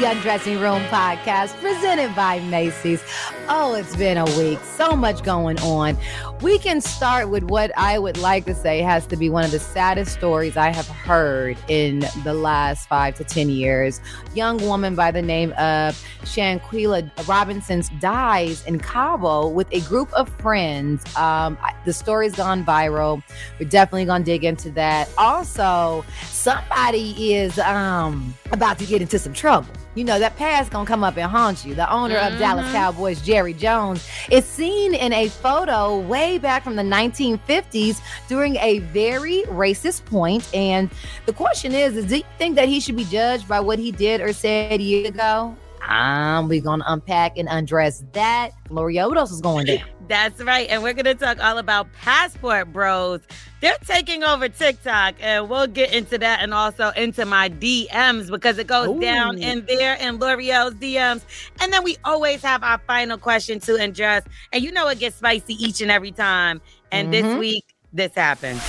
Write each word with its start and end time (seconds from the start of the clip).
the 0.00 0.10
Undressing 0.10 0.60
Room 0.60 0.82
podcast 0.84 1.58
presented 1.58 2.14
by 2.14 2.38
Macy's. 2.40 3.02
Oh, 3.48 3.74
it's 3.74 3.96
been 3.96 4.18
a 4.18 4.26
week. 4.36 4.58
So 4.60 4.94
much 4.94 5.22
going 5.22 5.58
on. 5.60 5.96
We 6.42 6.58
can 6.58 6.82
start 6.82 7.30
with 7.30 7.44
what 7.44 7.70
I 7.78 7.98
would 7.98 8.18
like 8.18 8.44
to 8.44 8.54
say 8.54 8.80
has 8.80 9.06
to 9.06 9.16
be 9.16 9.30
one 9.30 9.44
of 9.44 9.52
the 9.52 9.58
saddest 9.58 10.12
stories 10.12 10.58
I 10.58 10.70
have 10.70 10.86
heard 10.86 11.56
in 11.68 12.00
the 12.24 12.34
last 12.34 12.88
five 12.88 13.14
to 13.16 13.24
10 13.24 13.48
years. 13.48 14.02
Young 14.34 14.58
woman 14.58 14.96
by 14.96 15.10
the 15.10 15.22
name 15.22 15.52
of 15.52 15.94
Shanquella 16.24 17.10
Robinson 17.26 17.82
dies 17.98 18.66
in 18.66 18.78
Cabo 18.78 19.48
with 19.48 19.68
a 19.72 19.80
group 19.82 20.12
of 20.12 20.28
friends. 20.28 21.04
Um, 21.16 21.56
the 21.86 21.94
story's 21.94 22.34
gone 22.34 22.66
viral. 22.66 23.22
We're 23.58 23.68
definitely 23.70 24.04
going 24.04 24.24
to 24.24 24.30
dig 24.30 24.44
into 24.44 24.70
that. 24.72 25.08
Also, 25.16 26.04
somebody 26.24 27.32
is 27.34 27.58
um, 27.60 28.34
about 28.52 28.78
to 28.80 28.84
get 28.84 29.00
into 29.00 29.18
some 29.18 29.32
trouble. 29.32 29.70
You 29.96 30.04
know, 30.04 30.18
that 30.18 30.36
past 30.36 30.70
gonna 30.70 30.86
come 30.86 31.02
up 31.02 31.16
and 31.16 31.30
haunt 31.30 31.64
you. 31.64 31.74
The 31.74 31.90
owner 31.90 32.16
mm-hmm. 32.16 32.34
of 32.34 32.38
Dallas 32.38 32.70
Cowboys, 32.70 33.22
Jerry 33.22 33.54
Jones, 33.54 34.06
is 34.30 34.44
seen 34.44 34.94
in 34.94 35.10
a 35.14 35.28
photo 35.28 35.98
way 35.98 36.36
back 36.36 36.62
from 36.62 36.76
the 36.76 36.82
1950s 36.82 38.02
during 38.28 38.56
a 38.56 38.80
very 38.80 39.44
racist 39.44 40.04
point. 40.04 40.46
And 40.54 40.90
the 41.24 41.32
question 41.32 41.72
is, 41.72 41.96
is 41.96 42.04
do 42.04 42.18
you 42.18 42.24
think 42.36 42.56
that 42.56 42.68
he 42.68 42.78
should 42.78 42.96
be 42.96 43.04
judged 43.04 43.48
by 43.48 43.58
what 43.58 43.78
he 43.78 43.90
did 43.90 44.20
or 44.20 44.34
said 44.34 44.82
years 44.82 45.08
ago? 45.08 45.56
Um, 45.86 46.48
we're 46.48 46.60
gonna 46.60 46.84
unpack 46.86 47.38
and 47.38 47.48
undress 47.48 48.04
that. 48.12 48.50
Lore'l, 48.68 49.08
what 49.08 49.18
else 49.18 49.30
is 49.30 49.40
going 49.40 49.66
down? 49.66 49.84
That's 50.08 50.40
right. 50.42 50.68
And 50.68 50.82
we're 50.82 50.94
gonna 50.94 51.14
talk 51.14 51.42
all 51.42 51.58
about 51.58 51.92
passport 51.92 52.72
bros. 52.72 53.20
They're 53.60 53.76
taking 53.86 54.22
over 54.22 54.48
TikTok, 54.48 55.14
and 55.20 55.48
we'll 55.48 55.66
get 55.66 55.92
into 55.92 56.18
that 56.18 56.40
and 56.40 56.52
also 56.52 56.90
into 56.90 57.24
my 57.24 57.48
DMs 57.48 58.30
because 58.30 58.58
it 58.58 58.66
goes 58.66 58.88
Ooh. 58.88 59.00
down 59.00 59.38
in 59.38 59.64
there 59.66 59.94
in 59.94 60.18
Lore'l's 60.18 60.74
DMs. 60.74 61.22
And 61.60 61.72
then 61.72 61.82
we 61.82 61.96
always 62.04 62.42
have 62.42 62.62
our 62.62 62.78
final 62.86 63.18
question 63.18 63.60
to 63.60 63.76
undress. 63.76 64.24
And 64.52 64.62
you 64.62 64.72
know 64.72 64.88
it 64.88 64.98
gets 64.98 65.16
spicy 65.16 65.54
each 65.54 65.80
and 65.80 65.90
every 65.90 66.12
time. 66.12 66.60
And 66.92 67.12
mm-hmm. 67.12 67.28
this 67.28 67.38
week, 67.38 67.64
this 67.92 68.14
happened. 68.14 68.60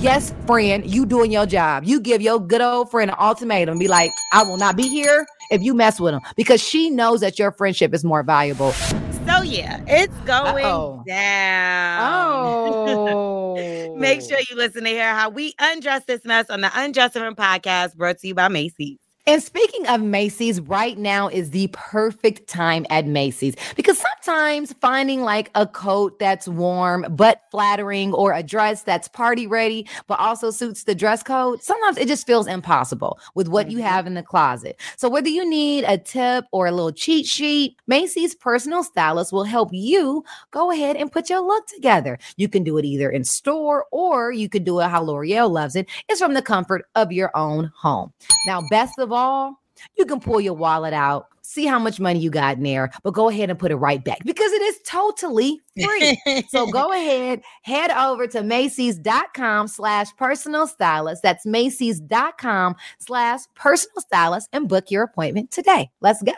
Yes, 0.00 0.32
friend, 0.46 0.88
you 0.90 1.04
doing 1.04 1.30
your 1.30 1.44
job. 1.44 1.84
You 1.84 2.00
give 2.00 2.22
your 2.22 2.40
good 2.40 2.62
old 2.62 2.90
friend 2.90 3.10
an 3.10 3.18
ultimatum. 3.20 3.78
Be 3.78 3.86
like, 3.86 4.10
I 4.32 4.42
will 4.42 4.56
not 4.56 4.74
be 4.74 4.88
here 4.88 5.26
if 5.50 5.62
you 5.62 5.74
mess 5.74 6.00
with 6.00 6.14
him 6.14 6.22
because 6.36 6.62
she 6.62 6.88
knows 6.88 7.20
that 7.20 7.38
your 7.38 7.52
friendship 7.52 7.92
is 7.92 8.02
more 8.02 8.22
valuable. 8.22 8.72
So 8.72 9.42
yeah, 9.42 9.84
it's 9.86 10.16
going 10.20 10.64
Uh-oh. 10.64 11.04
down. 11.06 12.00
Oh. 13.60 13.94
Make 13.96 14.22
sure 14.22 14.38
you 14.48 14.56
listen 14.56 14.84
to 14.84 14.88
hear 14.88 15.14
how 15.14 15.28
we 15.28 15.54
undress 15.58 16.04
this 16.06 16.24
mess 16.24 16.48
on 16.48 16.62
the 16.62 16.70
Undressing 16.74 17.20
podcast 17.34 17.94
brought 17.96 18.18
to 18.20 18.28
you 18.28 18.34
by 18.34 18.48
Macy's. 18.48 18.96
And 19.26 19.42
speaking 19.42 19.86
of 19.86 20.00
Macy's, 20.00 20.60
right 20.60 20.96
now 20.96 21.28
is 21.28 21.50
the 21.50 21.68
perfect 21.72 22.48
time 22.48 22.86
at 22.88 23.06
Macy's 23.06 23.54
because 23.76 24.02
sometimes 24.22 24.72
finding 24.80 25.22
like 25.22 25.50
a 25.54 25.66
coat 25.66 26.18
that's 26.18 26.48
warm 26.48 27.06
but 27.10 27.42
flattering 27.50 28.12
or 28.12 28.32
a 28.32 28.42
dress 28.42 28.82
that's 28.82 29.08
party 29.08 29.46
ready 29.46 29.86
but 30.06 30.18
also 30.18 30.50
suits 30.50 30.84
the 30.84 30.94
dress 30.94 31.22
code, 31.22 31.62
sometimes 31.62 31.98
it 31.98 32.08
just 32.08 32.26
feels 32.26 32.46
impossible 32.46 33.18
with 33.34 33.48
what 33.48 33.66
mm-hmm. 33.66 33.78
you 33.78 33.82
have 33.82 34.06
in 34.06 34.14
the 34.14 34.22
closet. 34.22 34.80
So 34.96 35.08
whether 35.08 35.28
you 35.28 35.48
need 35.48 35.84
a 35.84 35.98
tip 35.98 36.44
or 36.52 36.66
a 36.66 36.72
little 36.72 36.92
cheat 36.92 37.26
sheet, 37.26 37.76
Macy's 37.86 38.34
personal 38.34 38.82
stylist 38.82 39.32
will 39.32 39.44
help 39.44 39.70
you 39.72 40.24
go 40.50 40.70
ahead 40.70 40.96
and 40.96 41.12
put 41.12 41.30
your 41.30 41.40
look 41.40 41.66
together. 41.66 42.18
You 42.36 42.48
can 42.48 42.64
do 42.64 42.78
it 42.78 42.84
either 42.84 43.10
in 43.10 43.24
store 43.24 43.86
or 43.90 44.32
you 44.32 44.48
could 44.48 44.64
do 44.64 44.80
it 44.80 44.88
how 44.88 45.04
Lore'l 45.04 45.50
loves 45.50 45.76
it. 45.76 45.88
It's 46.08 46.20
from 46.20 46.34
the 46.34 46.42
comfort 46.42 46.86
of 46.94 47.12
your 47.12 47.30
own 47.36 47.72
home. 47.76 48.12
Now, 48.46 48.62
best 48.70 48.98
of 48.98 49.12
all, 49.12 49.59
you 49.96 50.06
can 50.06 50.20
pull 50.20 50.40
your 50.40 50.54
wallet 50.54 50.92
out, 50.92 51.26
see 51.42 51.66
how 51.66 51.78
much 51.78 51.98
money 51.98 52.20
you 52.20 52.30
got 52.30 52.56
in 52.56 52.62
there, 52.62 52.90
but 53.02 53.12
go 53.12 53.28
ahead 53.28 53.50
and 53.50 53.58
put 53.58 53.70
it 53.70 53.76
right 53.76 54.04
back 54.04 54.18
because 54.24 54.52
it 54.52 54.62
is 54.62 54.78
totally 54.84 55.60
free. 55.82 56.44
so 56.48 56.66
go 56.70 56.92
ahead, 56.92 57.42
head 57.62 57.90
over 57.90 58.26
to 58.28 58.42
Macy's.com 58.42 59.68
slash 59.68 60.14
personal 60.16 60.66
stylist. 60.66 61.22
That's 61.22 61.44
Macy's.com 61.44 62.76
slash 62.98 63.40
personal 63.54 64.00
stylist 64.00 64.48
and 64.52 64.68
book 64.68 64.90
your 64.90 65.02
appointment 65.02 65.50
today. 65.50 65.90
Let's 66.00 66.22
go. 66.22 66.32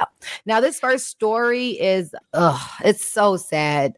Now, 0.47 0.61
this 0.61 0.81
first 0.81 1.09
story 1.09 1.71
is, 1.81 2.15
ugh, 2.33 2.61
it's 2.85 3.07
so 3.07 3.37
sad. 3.37 3.97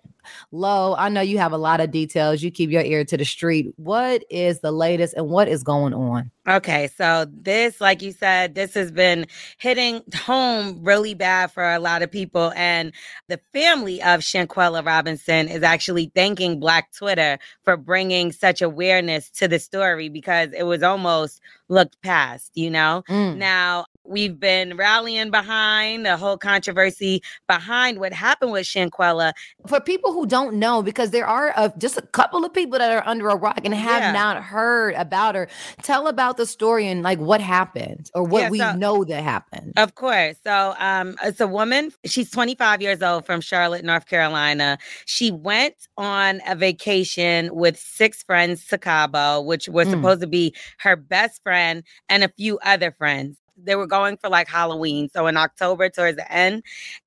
Lo, 0.52 0.94
I 0.96 1.08
know 1.08 1.20
you 1.20 1.38
have 1.38 1.52
a 1.52 1.58
lot 1.58 1.80
of 1.80 1.90
details. 1.90 2.42
You 2.42 2.50
keep 2.50 2.70
your 2.70 2.82
ear 2.82 3.04
to 3.04 3.16
the 3.16 3.24
street. 3.24 3.72
What 3.76 4.24
is 4.30 4.60
the 4.60 4.72
latest 4.72 5.14
and 5.14 5.28
what 5.28 5.48
is 5.48 5.62
going 5.62 5.94
on? 5.94 6.30
Okay, 6.46 6.90
so 6.94 7.26
this, 7.32 7.80
like 7.80 8.02
you 8.02 8.12
said, 8.12 8.54
this 8.54 8.74
has 8.74 8.90
been 8.90 9.26
hitting 9.56 10.02
home 10.14 10.78
really 10.82 11.14
bad 11.14 11.50
for 11.50 11.72
a 11.72 11.78
lot 11.78 12.02
of 12.02 12.10
people. 12.10 12.52
And 12.54 12.92
the 13.28 13.40
family 13.54 14.02
of 14.02 14.20
Shanquella 14.20 14.84
Robinson 14.84 15.48
is 15.48 15.62
actually 15.62 16.12
thanking 16.14 16.60
Black 16.60 16.92
Twitter 16.92 17.38
for 17.62 17.78
bringing 17.78 18.30
such 18.30 18.60
awareness 18.60 19.30
to 19.30 19.48
the 19.48 19.58
story 19.58 20.10
because 20.10 20.50
it 20.52 20.64
was 20.64 20.82
almost 20.82 21.40
looked 21.68 22.00
past, 22.02 22.50
you 22.54 22.70
know? 22.70 23.02
Mm. 23.08 23.38
Now, 23.38 23.86
we've 24.04 24.38
been 24.38 24.76
rallying 24.76 25.30
behind 25.30 26.06
the 26.06 26.16
whole 26.16 26.36
controversy 26.36 27.22
behind 27.48 27.98
what 27.98 28.12
happened 28.12 28.52
with 28.52 28.66
Shanquella. 28.66 29.32
For 29.66 29.80
people 29.80 30.12
who 30.12 30.26
don't 30.26 30.56
know, 30.56 30.82
because 30.82 31.10
there 31.10 31.26
are 31.26 31.72
just 31.78 31.96
a 31.96 32.02
couple 32.02 32.44
of 32.44 32.52
people 32.52 32.78
that 32.78 32.90
are 32.90 33.06
under 33.08 33.28
a 33.28 33.36
rock 33.36 33.60
and 33.64 33.74
have 33.74 34.02
yeah. 34.02 34.12
not 34.12 34.42
heard 34.42 34.94
about 34.94 35.34
her, 35.34 35.48
tell 35.82 36.06
about 36.06 36.36
the 36.36 36.46
story 36.46 36.86
and 36.86 37.02
like 37.02 37.18
what 37.18 37.40
happened 37.40 38.10
or 38.14 38.22
what 38.22 38.42
yeah, 38.42 38.50
we 38.50 38.58
so, 38.58 38.72
know 38.74 39.04
that 39.04 39.22
happened. 39.22 39.72
Of 39.76 39.94
course. 39.94 40.36
So 40.44 40.74
um, 40.78 41.16
it's 41.22 41.40
a 41.40 41.48
woman, 41.48 41.92
she's 42.04 42.30
25 42.30 42.82
years 42.82 43.02
old 43.02 43.26
from 43.26 43.40
Charlotte, 43.40 43.84
North 43.84 44.06
Carolina. 44.06 44.78
She 45.06 45.30
went 45.30 45.74
on 45.96 46.40
a 46.46 46.54
vacation 46.54 47.54
with 47.54 47.78
six 47.78 48.22
friends 48.22 48.66
to 48.66 48.78
Cabo, 48.78 49.40
which 49.40 49.68
was 49.68 49.88
mm. 49.88 49.92
supposed 49.92 50.20
to 50.20 50.26
be 50.26 50.54
her 50.78 50.96
best 50.96 51.42
friend 51.42 51.82
and 52.08 52.22
a 52.24 52.28
few 52.28 52.58
other 52.58 52.92
friends 52.92 53.38
they 53.56 53.76
were 53.76 53.86
going 53.86 54.16
for 54.16 54.28
like 54.28 54.48
Halloween, 54.48 55.08
so 55.14 55.26
in 55.26 55.36
October 55.36 55.88
towards 55.88 56.16
the 56.16 56.30
end. 56.32 56.62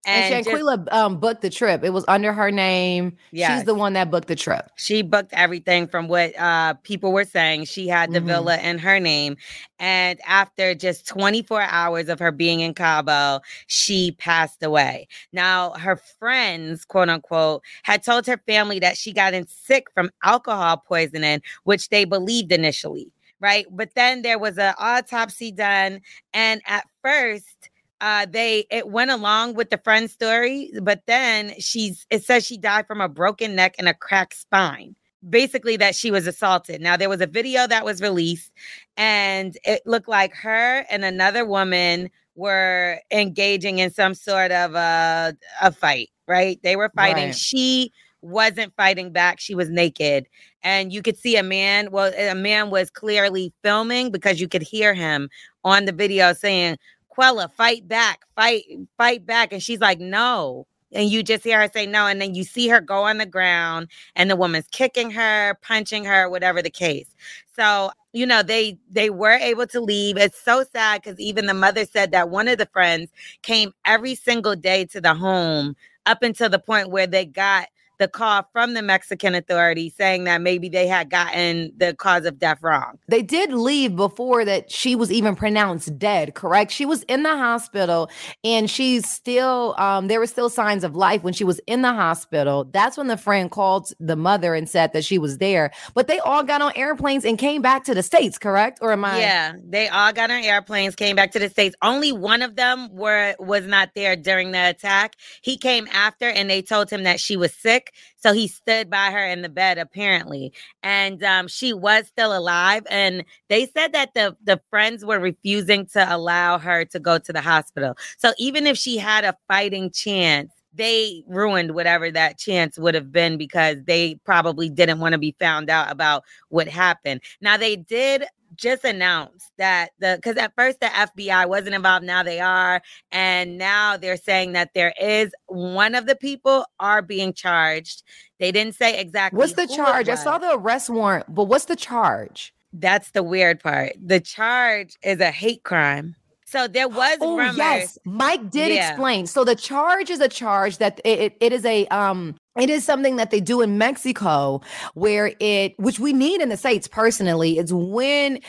And, 0.06 0.34
and 0.34 0.46
Shanquella 0.46 0.78
just, 0.78 0.92
um, 0.92 1.20
booked 1.20 1.42
the 1.42 1.50
trip. 1.50 1.84
It 1.84 1.92
was 1.92 2.06
under 2.08 2.34
her 2.34 2.52
name. 2.52 3.16
Yeah, 3.32 3.56
she's 3.56 3.66
the 3.66 3.76
one 3.76 3.94
that 3.94 4.10
booked 4.12 4.28
the 4.28 4.36
trip. 4.36 4.70
She 4.76 5.02
booked 5.02 5.34
everything 5.34 5.88
from 5.88 6.08
what 6.08 6.38
uh, 6.40 6.76
people 6.84 7.12
were 7.12 7.26
saying. 7.26 7.66
She 7.66 7.88
had 7.88 8.12
the 8.12 8.20
mm-hmm. 8.20 8.28
villa 8.28 8.58
in 8.58 8.80
her 8.80 9.00
name, 9.00 9.38
and 9.80 10.20
after 10.26 10.74
just 10.74 11.08
24 11.08 11.62
hours 11.62 12.10
of 12.10 12.20
her 12.20 12.32
being 12.32 12.62
in 12.62 12.74
Cabo, 12.74 13.42
she 13.68 14.12
passed 14.14 14.64
away. 14.64 15.08
Now, 15.34 15.72
her 15.72 15.96
friends, 15.96 16.86
quote 16.86 17.10
unquote, 17.10 17.64
had 17.84 18.04
told 18.04 18.26
her 18.28 18.38
family 18.48 18.80
that 18.80 18.98
she 18.98 19.14
got 19.14 19.34
in 19.34 19.48
sick 19.48 19.88
from 19.94 20.10
alcohol 20.24 20.78
poisoning, 20.78 21.42
which 21.64 21.90
they 21.90 22.06
believed 22.06 22.52
initially 22.52 23.12
right? 23.40 23.66
But 23.72 23.90
then 23.96 24.22
there 24.22 24.40
was 24.40 24.58
an 24.58 24.74
autopsy 24.78 25.52
done, 25.52 26.02
and 26.34 26.62
at 26.68 26.86
first, 27.04 27.70
uh, 28.02 28.26
they 28.30 28.66
it 28.70 28.90
went 28.90 29.12
along 29.12 29.56
with 29.56 29.70
the 29.70 29.78
friend 29.78 30.10
story, 30.10 30.72
but 30.82 31.02
then 31.08 31.54
she's 31.60 32.06
it 32.10 32.24
says 32.24 32.46
she 32.46 32.58
died 32.58 32.88
from 32.88 33.02
a 33.02 33.10
broken 33.10 33.56
neck 33.56 33.76
and 33.80 33.88
a 33.88 33.94
cracked 33.94 34.36
spine. 34.36 34.96
Basically, 35.28 35.78
that 35.78 35.96
she 35.96 36.12
was 36.12 36.28
assaulted. 36.28 36.80
Now 36.80 36.96
there 36.96 37.10
was 37.10 37.22
a 37.22 37.28
video 37.28 37.68
that 37.68 37.84
was 37.86 38.02
released, 38.02 38.52
and 38.98 39.58
it 39.64 39.82
looked 39.86 40.08
like 40.08 40.34
her 40.36 40.86
and 40.90 41.04
another 41.04 41.46
woman 41.46 42.10
were 42.36 43.00
engaging 43.12 43.80
in 43.80 43.90
some 43.92 44.14
sort 44.14 44.52
of 44.52 44.76
a 44.76 45.36
a 45.62 45.72
fight. 45.72 46.10
Right? 46.28 46.60
They 46.62 46.76
were 46.76 46.92
fighting. 46.96 47.28
Right. 47.28 47.36
She 47.36 47.92
wasn't 48.22 48.74
fighting 48.76 49.12
back. 49.12 49.40
She 49.40 49.56
was 49.56 49.70
naked. 49.70 50.28
And 50.64 50.92
you 50.92 51.02
could 51.02 51.18
see 51.18 51.38
a 51.38 51.44
man, 51.44 51.92
well, 51.92 52.12
a 52.18 52.36
man 52.36 52.70
was 52.70 52.90
clearly 52.90 53.54
filming 53.64 54.12
because 54.12 54.42
you 54.42 54.48
could 54.48 54.62
hear 54.64 54.94
him 54.94 55.30
on 55.64 55.86
the 55.86 55.92
video 55.92 56.34
saying, 56.34 56.78
Quella, 57.10 57.50
fight 57.50 57.88
back, 57.88 58.26
fight, 58.36 58.64
fight 58.98 59.26
back. 59.26 59.52
And 59.52 59.62
she's 59.62 59.80
like, 59.80 60.00
no. 60.00 60.68
And 60.94 61.10
you 61.10 61.22
just 61.22 61.44
hear 61.44 61.60
her 61.60 61.70
say 61.74 61.86
no. 61.86 62.06
And 62.08 62.22
then 62.22 62.34
you 62.34 62.44
see 62.44 62.68
her 62.70 62.80
go 62.80 63.04
on 63.04 63.18
the 63.18 63.26
ground 63.26 63.90
and 64.16 64.30
the 64.30 64.36
woman's 64.36 64.68
kicking 64.72 65.12
her, 65.12 65.58
punching 65.62 66.06
her, 66.06 66.30
whatever 66.30 66.62
the 66.62 66.70
case. 66.70 67.14
So, 67.56 67.92
you 68.14 68.26
know, 68.26 68.42
they 68.42 68.78
they 68.90 69.10
were 69.10 69.34
able 69.34 69.68
to 69.68 69.82
leave. 69.82 70.18
It's 70.18 70.40
so 70.40 70.64
sad 70.72 71.02
because 71.02 71.20
even 71.20 71.46
the 71.46 71.54
mother 71.54 71.86
said 71.86 72.12
that 72.12 72.30
one 72.30 72.48
of 72.48 72.58
the 72.58 72.68
friends 72.68 73.12
came 73.42 73.74
every 73.84 74.16
single 74.16 74.56
day 74.56 74.86
to 74.86 75.02
the 75.02 75.14
home 75.14 75.76
up 76.06 76.24
until 76.24 76.50
the 76.50 76.60
point 76.60 76.90
where 76.90 77.08
they 77.08 77.26
got 77.26 77.68
the 77.98 78.08
call 78.08 78.48
from 78.52 78.74
the 78.74 78.82
Mexican 78.82 79.36
authorities 79.36 79.94
saying 79.96 80.26
that 80.26 80.42
maybe 80.42 80.70
they 80.70 80.88
had 80.88 81.10
gotten 81.10 81.72
the 81.78 81.94
cause 81.94 82.26
of 82.26 82.40
death 82.40 82.60
wrong. 82.62 82.98
They 83.08 83.22
did 83.22 83.54
leave 83.54 83.96
before 83.96 84.46
that 84.46 84.72
she 84.72 84.96
was 84.96 85.12
even 85.12 85.36
pronounced 85.36 85.98
dead, 85.98 86.36
correct? 86.36 86.72
She 86.72 86.86
was 86.86 87.04
in 87.04 87.24
the 87.24 87.36
hospital 87.36 88.10
and 88.44 88.70
she's 88.70 89.10
still, 89.10 89.76
um, 89.78 90.08
there 90.08 90.20
were 90.20 90.28
still 90.28 90.50
signs 90.50 90.84
of 90.84 90.96
life 90.96 91.24
when 91.24 91.34
she 91.34 91.44
was 91.44 91.60
in 91.68 91.82
the 91.82 91.94
hospital. 91.94 92.66
That's 92.66 92.98
when 92.98 93.08
the 93.08 93.18
friend 93.18 93.50
called 93.50 93.92
the 94.00 94.16
mother 94.16 94.54
and 94.54 94.70
said 94.70 94.94
that 94.94 95.04
she 95.04 95.18
was 95.18 95.38
there. 95.38 95.72
But 95.94 96.08
they 96.08 96.20
all 96.20 96.44
got 96.44 96.62
on 96.62 96.74
airplanes 96.76 97.26
and 97.26 97.38
came 97.38 97.62
back 97.62 97.84
to 97.86 97.94
the 97.94 98.04
States, 98.04 98.38
correct? 98.38 98.80
Or 98.82 98.92
am 98.92 99.06
I? 99.06 99.20
Yeah, 99.20 99.54
they 99.64 99.88
all 99.90 100.14
got 100.14 100.32
on 100.32 100.44
airplanes, 100.44 100.96
came 100.96 101.16
back 101.16 101.32
to 101.32 101.40
the 101.40 101.50
States. 101.50 101.76
Only 101.82 102.12
one 102.12 102.42
of 102.42 102.56
them 102.56 102.90
were 102.92 103.36
was 103.40 103.66
not 103.66 103.90
there 103.96 104.16
during 104.16 104.52
the 104.52 104.70
attack. 104.70 105.16
He 105.42 105.58
came 105.58 105.88
after 105.92 106.30
and 106.30 106.50
they 106.50 106.62
told 106.62 106.90
him 106.90 107.04
that 107.04 107.20
she 107.20 107.38
was 107.38 107.54
sick. 107.54 107.87
So 108.18 108.34
he 108.34 108.48
stood 108.48 108.90
by 108.90 109.12
her 109.12 109.26
in 109.26 109.42
the 109.42 109.50
bed, 109.50 109.78
apparently. 109.78 110.54
And 110.84 111.24
um, 111.24 111.48
she 111.48 111.74
was 111.74 112.08
still 112.08 112.36
alive. 112.38 112.84
And 112.90 113.24
they 113.50 113.66
said 113.68 113.94
that 113.94 114.14
the, 114.14 114.36
the 114.44 114.60
friends 114.70 115.06
were 115.06 115.20
refusing 115.20 115.86
to 115.88 116.16
allow 116.16 116.58
her 116.58 116.86
to 116.86 117.00
go 117.00 117.18
to 117.18 117.34
the 117.34 117.42
hospital. 117.42 117.98
So 118.18 118.34
even 118.38 118.68
if 118.68 118.78
she 118.78 118.98
had 118.98 119.24
a 119.26 119.38
fighting 119.48 119.92
chance, 119.92 120.52
they 120.78 121.24
ruined 121.28 121.72
whatever 121.72 122.12
that 122.12 122.38
chance 122.38 122.78
would 122.78 122.96
have 122.96 123.12
been 123.12 123.38
because 123.38 123.78
they 123.86 124.16
probably 124.24 124.70
didn't 124.70 125.00
want 125.00 125.14
to 125.14 125.18
be 125.18 125.36
found 125.40 125.70
out 125.70 125.92
about 125.92 126.24
what 126.50 126.68
happened. 126.68 127.22
Now, 127.42 127.58
they 127.58 127.76
did 127.76 128.26
just 128.56 128.84
announced 128.84 129.52
that 129.58 129.92
the 130.00 130.18
because 130.18 130.38
at 130.38 130.54
first 130.56 130.80
the 130.80 130.88
FBI 130.88 131.48
wasn't 131.48 131.76
involved, 131.76 132.06
now 132.06 132.24
they 132.24 132.40
are, 132.40 132.82
and 133.12 133.58
now 133.58 133.98
they're 133.98 134.18
saying 134.18 134.54
that 134.54 134.74
there 134.74 134.94
is 135.02 135.34
one 135.48 135.96
of 135.96 136.06
the 136.06 136.16
people 136.16 136.66
are 136.80 137.02
being 137.02 137.34
charged. 137.34 138.04
They 138.40 138.52
didn't 138.52 138.76
say 138.76 139.00
exactly 139.00 139.38
what's 139.38 139.54
the 139.54 139.68
charge. 139.68 140.10
I 140.10 140.16
saw 140.16 140.38
the 140.38 140.56
arrest 140.56 140.90
warrant, 140.90 141.34
but 141.34 141.46
what's 141.46 141.66
the 141.66 141.76
charge? 141.76 142.54
That's 142.74 143.12
the 143.12 143.24
weird 143.24 143.60
part. 143.60 143.94
The 144.02 144.20
charge 144.20 144.96
is 145.02 145.20
a 145.20 145.32
hate 145.32 145.64
crime. 145.64 146.16
So 146.48 146.66
there 146.66 146.88
was 146.88 147.18
oh, 147.20 147.38
rumors. 147.38 147.58
Yes, 147.58 147.98
Mike 148.06 148.50
did 148.50 148.74
yeah. 148.74 148.92
explain. 148.92 149.28
So 149.28 149.44
the 149.44 149.56
charge 149.56 150.10
is 150.10 150.22
a 150.22 150.30
charge 150.30 150.78
that 150.78 151.02
it, 151.04 151.36
it 151.42 151.52
is 151.52 151.66
a 151.66 151.86
um 151.88 152.36
it 152.58 152.70
is 152.70 152.86
something 152.86 153.18
that 153.18 153.32
they 153.32 153.42
do 153.42 153.62
in 153.62 153.78
Mexico 153.78 154.62
where 154.94 155.34
it 155.42 155.78
which 155.78 156.00
we 156.00 156.14
need 156.14 156.40
in 156.40 156.48
the 156.48 156.56
states 156.56 156.88
personally 156.88 157.58
is 157.58 157.74
when 157.74 158.40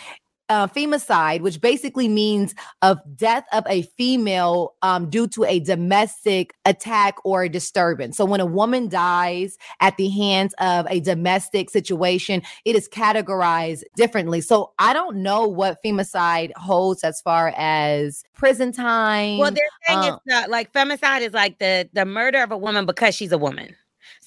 uh, 0.49 0.67
femicide, 0.67 1.41
which 1.41 1.61
basically 1.61 2.09
means 2.09 2.55
of 2.83 2.99
death 3.17 3.45
of 3.53 3.65
a 3.69 3.83
female 3.83 4.75
um, 4.83 5.11
due 5.11 5.27
to 5.29 5.45
a 5.45 5.61
domestic 5.61 6.55
attack 6.65 7.17
or 7.25 7.45
a 7.45 7.49
disturbance. 7.49 8.17
So 8.17 8.25
when 8.25 8.41
a 8.41 8.47
woman 8.47 8.89
dies 8.89 9.59
at 9.81 9.97
the 9.97 10.09
hands 10.09 10.55
of 10.59 10.87
a 10.89 11.01
domestic 11.01 11.71
situation, 11.71 12.43
it 12.65 12.77
is 12.77 12.89
categorized 12.89 13.83
differently. 13.97 14.41
So 14.41 14.73
I 14.79 14.93
don't 14.93 15.19
know 15.23 15.47
what 15.47 15.79
femicide 15.85 16.53
holds 16.57 17.05
as 17.05 17.21
far 17.21 17.53
as 17.57 18.25
prison 18.35 18.73
time. 18.73 19.39
Well, 19.39 19.51
they're 19.51 19.65
saying 19.87 20.05
it's 20.05 20.27
not 20.27 20.45
um 20.45 20.51
like 20.51 20.73
femicide 20.73 21.21
is 21.23 21.33
like 21.33 21.59
the 21.59 21.89
the 21.93 22.05
murder 22.05 22.43
of 22.43 22.53
a 22.53 22.59
woman 22.59 22.87
because 22.87 23.15
she's 23.15 23.33
a 23.33 23.39
woman. 23.39 23.75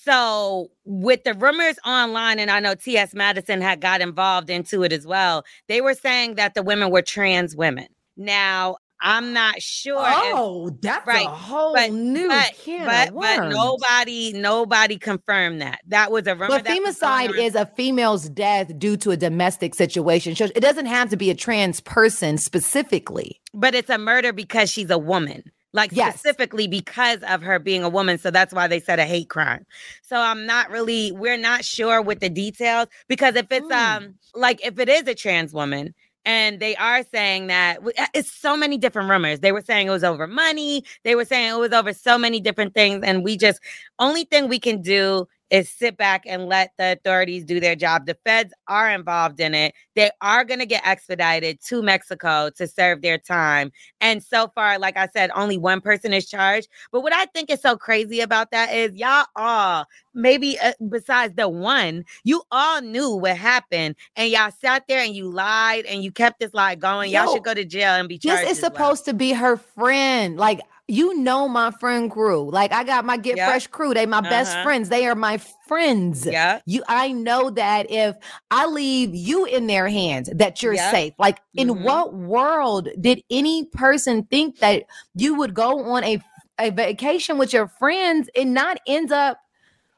So 0.03 0.71
with 0.83 1.23
the 1.25 1.35
rumors 1.35 1.77
online, 1.85 2.39
and 2.39 2.49
I 2.49 2.59
know 2.59 2.73
T.S. 2.73 3.13
Madison 3.13 3.61
had 3.61 3.81
got 3.81 4.01
involved 4.01 4.49
into 4.49 4.81
it 4.83 4.91
as 4.91 5.05
well, 5.05 5.43
they 5.67 5.79
were 5.79 5.93
saying 5.93 6.35
that 6.35 6.55
the 6.55 6.63
women 6.63 6.89
were 6.89 7.03
trans 7.03 7.55
women. 7.55 7.87
Now, 8.17 8.77
I'm 8.99 9.33
not 9.33 9.61
sure. 9.61 9.97
Oh, 9.99 10.69
if, 10.69 10.81
that's 10.81 11.05
right. 11.05 11.25
a 11.25 11.29
whole 11.29 11.73
but, 11.75 11.91
new 11.91 12.27
but, 12.27 12.53
can 12.53 12.85
but, 12.85 13.13
but 13.13 13.49
nobody, 13.49 14.33
nobody 14.33 14.97
confirmed 14.97 15.61
that. 15.61 15.81
That 15.87 16.11
was 16.11 16.25
a 16.25 16.33
rumor. 16.33 16.47
But 16.47 16.65
femicide 16.65 17.37
is 17.37 17.53
a 17.53 17.67
female's 17.67 18.27
death 18.27 18.77
due 18.79 18.97
to 18.97 19.11
a 19.11 19.17
domestic 19.17 19.75
situation. 19.75 20.35
It 20.39 20.61
doesn't 20.61 20.87
have 20.87 21.09
to 21.11 21.17
be 21.17 21.29
a 21.29 21.35
trans 21.35 21.79
person 21.79 22.39
specifically. 22.39 23.39
But 23.53 23.75
it's 23.75 23.89
a 23.89 23.99
murder 23.99 24.33
because 24.33 24.71
she's 24.71 24.89
a 24.89 24.99
woman 24.99 25.43
like 25.73 25.91
yes. 25.93 26.15
specifically 26.15 26.67
because 26.67 27.19
of 27.23 27.41
her 27.41 27.59
being 27.59 27.83
a 27.83 27.89
woman. 27.89 28.17
So 28.17 28.31
that's 28.31 28.53
why 28.53 28.67
they 28.67 28.79
said 28.79 28.99
a 28.99 29.05
hate 29.05 29.29
crime. 29.29 29.65
So 30.01 30.17
I'm 30.17 30.45
not 30.45 30.69
really, 30.69 31.11
we're 31.11 31.37
not 31.37 31.63
sure 31.63 32.01
with 32.01 32.19
the 32.19 32.29
details 32.29 32.87
because 33.07 33.35
if 33.35 33.47
it's 33.51 33.67
mm. 33.67 33.71
um 33.71 34.15
like 34.35 34.65
if 34.65 34.79
it 34.79 34.89
is 34.89 35.07
a 35.07 35.15
trans 35.15 35.53
woman 35.53 35.93
and 36.25 36.59
they 36.59 36.75
are 36.75 37.03
saying 37.11 37.47
that 37.47 37.79
uh, 37.97 38.07
it's 38.13 38.31
so 38.31 38.55
many 38.55 38.77
different 38.77 39.09
rumors. 39.09 39.39
They 39.39 39.51
were 39.51 39.61
saying 39.61 39.87
it 39.87 39.91
was 39.91 40.03
over 40.03 40.27
money. 40.27 40.83
They 41.03 41.15
were 41.15 41.25
saying 41.25 41.55
it 41.55 41.59
was 41.59 41.73
over 41.73 41.93
so 41.93 42.17
many 42.17 42.39
different 42.39 42.73
things. 42.73 43.03
And 43.03 43.23
we 43.23 43.37
just 43.37 43.59
only 43.99 44.25
thing 44.25 44.47
we 44.47 44.59
can 44.59 44.81
do 44.81 45.27
is 45.51 45.69
sit 45.69 45.97
back 45.97 46.23
and 46.25 46.47
let 46.47 46.71
the 46.77 46.93
authorities 46.93 47.43
do 47.43 47.59
their 47.59 47.75
job. 47.75 48.05
The 48.05 48.17
feds 48.25 48.53
are 48.67 48.89
involved 48.89 49.39
in 49.39 49.53
it. 49.53 49.75
They 49.95 50.09
are 50.21 50.45
going 50.45 50.61
to 50.61 50.65
get 50.65 50.87
expedited 50.87 51.59
to 51.65 51.83
Mexico 51.83 52.49
to 52.55 52.67
serve 52.67 53.01
their 53.01 53.17
time. 53.17 53.71
And 53.99 54.23
so 54.23 54.49
far, 54.55 54.79
like 54.79 54.97
I 54.97 55.09
said, 55.13 55.29
only 55.35 55.57
one 55.57 55.81
person 55.81 56.13
is 56.13 56.27
charged. 56.27 56.69
But 56.91 57.01
what 57.01 57.13
I 57.13 57.25
think 57.25 57.49
is 57.49 57.61
so 57.61 57.75
crazy 57.75 58.21
about 58.21 58.51
that 58.51 58.73
is 58.73 58.95
y'all 58.95 59.25
all, 59.35 59.85
maybe 60.13 60.57
uh, 60.59 60.71
besides 60.89 61.35
the 61.35 61.49
one, 61.49 62.05
you 62.23 62.43
all 62.51 62.81
knew 62.81 63.13
what 63.15 63.35
happened 63.35 63.95
and 64.15 64.31
y'all 64.31 64.51
sat 64.61 64.85
there 64.87 65.01
and 65.01 65.13
you 65.13 65.29
lied 65.29 65.85
and 65.85 66.01
you 66.01 66.13
kept 66.13 66.39
this 66.39 66.53
lie 66.53 66.75
going. 66.75 67.11
Y'all 67.11 67.33
should 67.33 67.43
go 67.43 67.53
to 67.53 67.65
jail 67.65 67.95
and 67.95 68.07
be 68.07 68.17
charged. 68.17 68.43
This 68.43 68.51
is 68.53 68.59
supposed 68.59 69.05
well. 69.05 69.13
to 69.13 69.17
be 69.17 69.33
her 69.33 69.57
friend. 69.57 70.37
Like 70.37 70.61
you 70.91 71.17
know 71.17 71.47
my 71.47 71.71
friend 71.71 72.11
crew. 72.11 72.51
Like 72.51 72.73
I 72.73 72.83
got 72.83 73.05
my 73.05 73.15
Get 73.15 73.37
yep. 73.37 73.47
Fresh 73.47 73.67
crew. 73.67 73.93
They 73.93 74.05
my 74.05 74.17
uh-huh. 74.17 74.29
best 74.29 74.57
friends. 74.61 74.89
They 74.89 75.07
are 75.07 75.15
my 75.15 75.37
friends. 75.65 76.25
Yeah. 76.25 76.59
You 76.65 76.83
I 76.87 77.13
know 77.13 77.49
that 77.51 77.89
if 77.89 78.17
I 78.49 78.65
leave 78.65 79.15
you 79.15 79.45
in 79.45 79.67
their 79.67 79.87
hands, 79.87 80.29
that 80.35 80.61
you're 80.61 80.73
yep. 80.73 80.91
safe. 80.91 81.13
Like 81.17 81.39
in 81.55 81.69
mm-hmm. 81.69 81.83
what 81.83 82.13
world 82.13 82.89
did 82.99 83.23
any 83.29 83.65
person 83.67 84.23
think 84.25 84.59
that 84.59 84.83
you 85.15 85.35
would 85.35 85.53
go 85.53 85.79
on 85.91 86.03
a 86.03 86.21
a 86.59 86.71
vacation 86.71 87.37
with 87.37 87.53
your 87.53 87.67
friends 87.67 88.29
and 88.35 88.53
not 88.53 88.77
end 88.85 89.13
up 89.13 89.37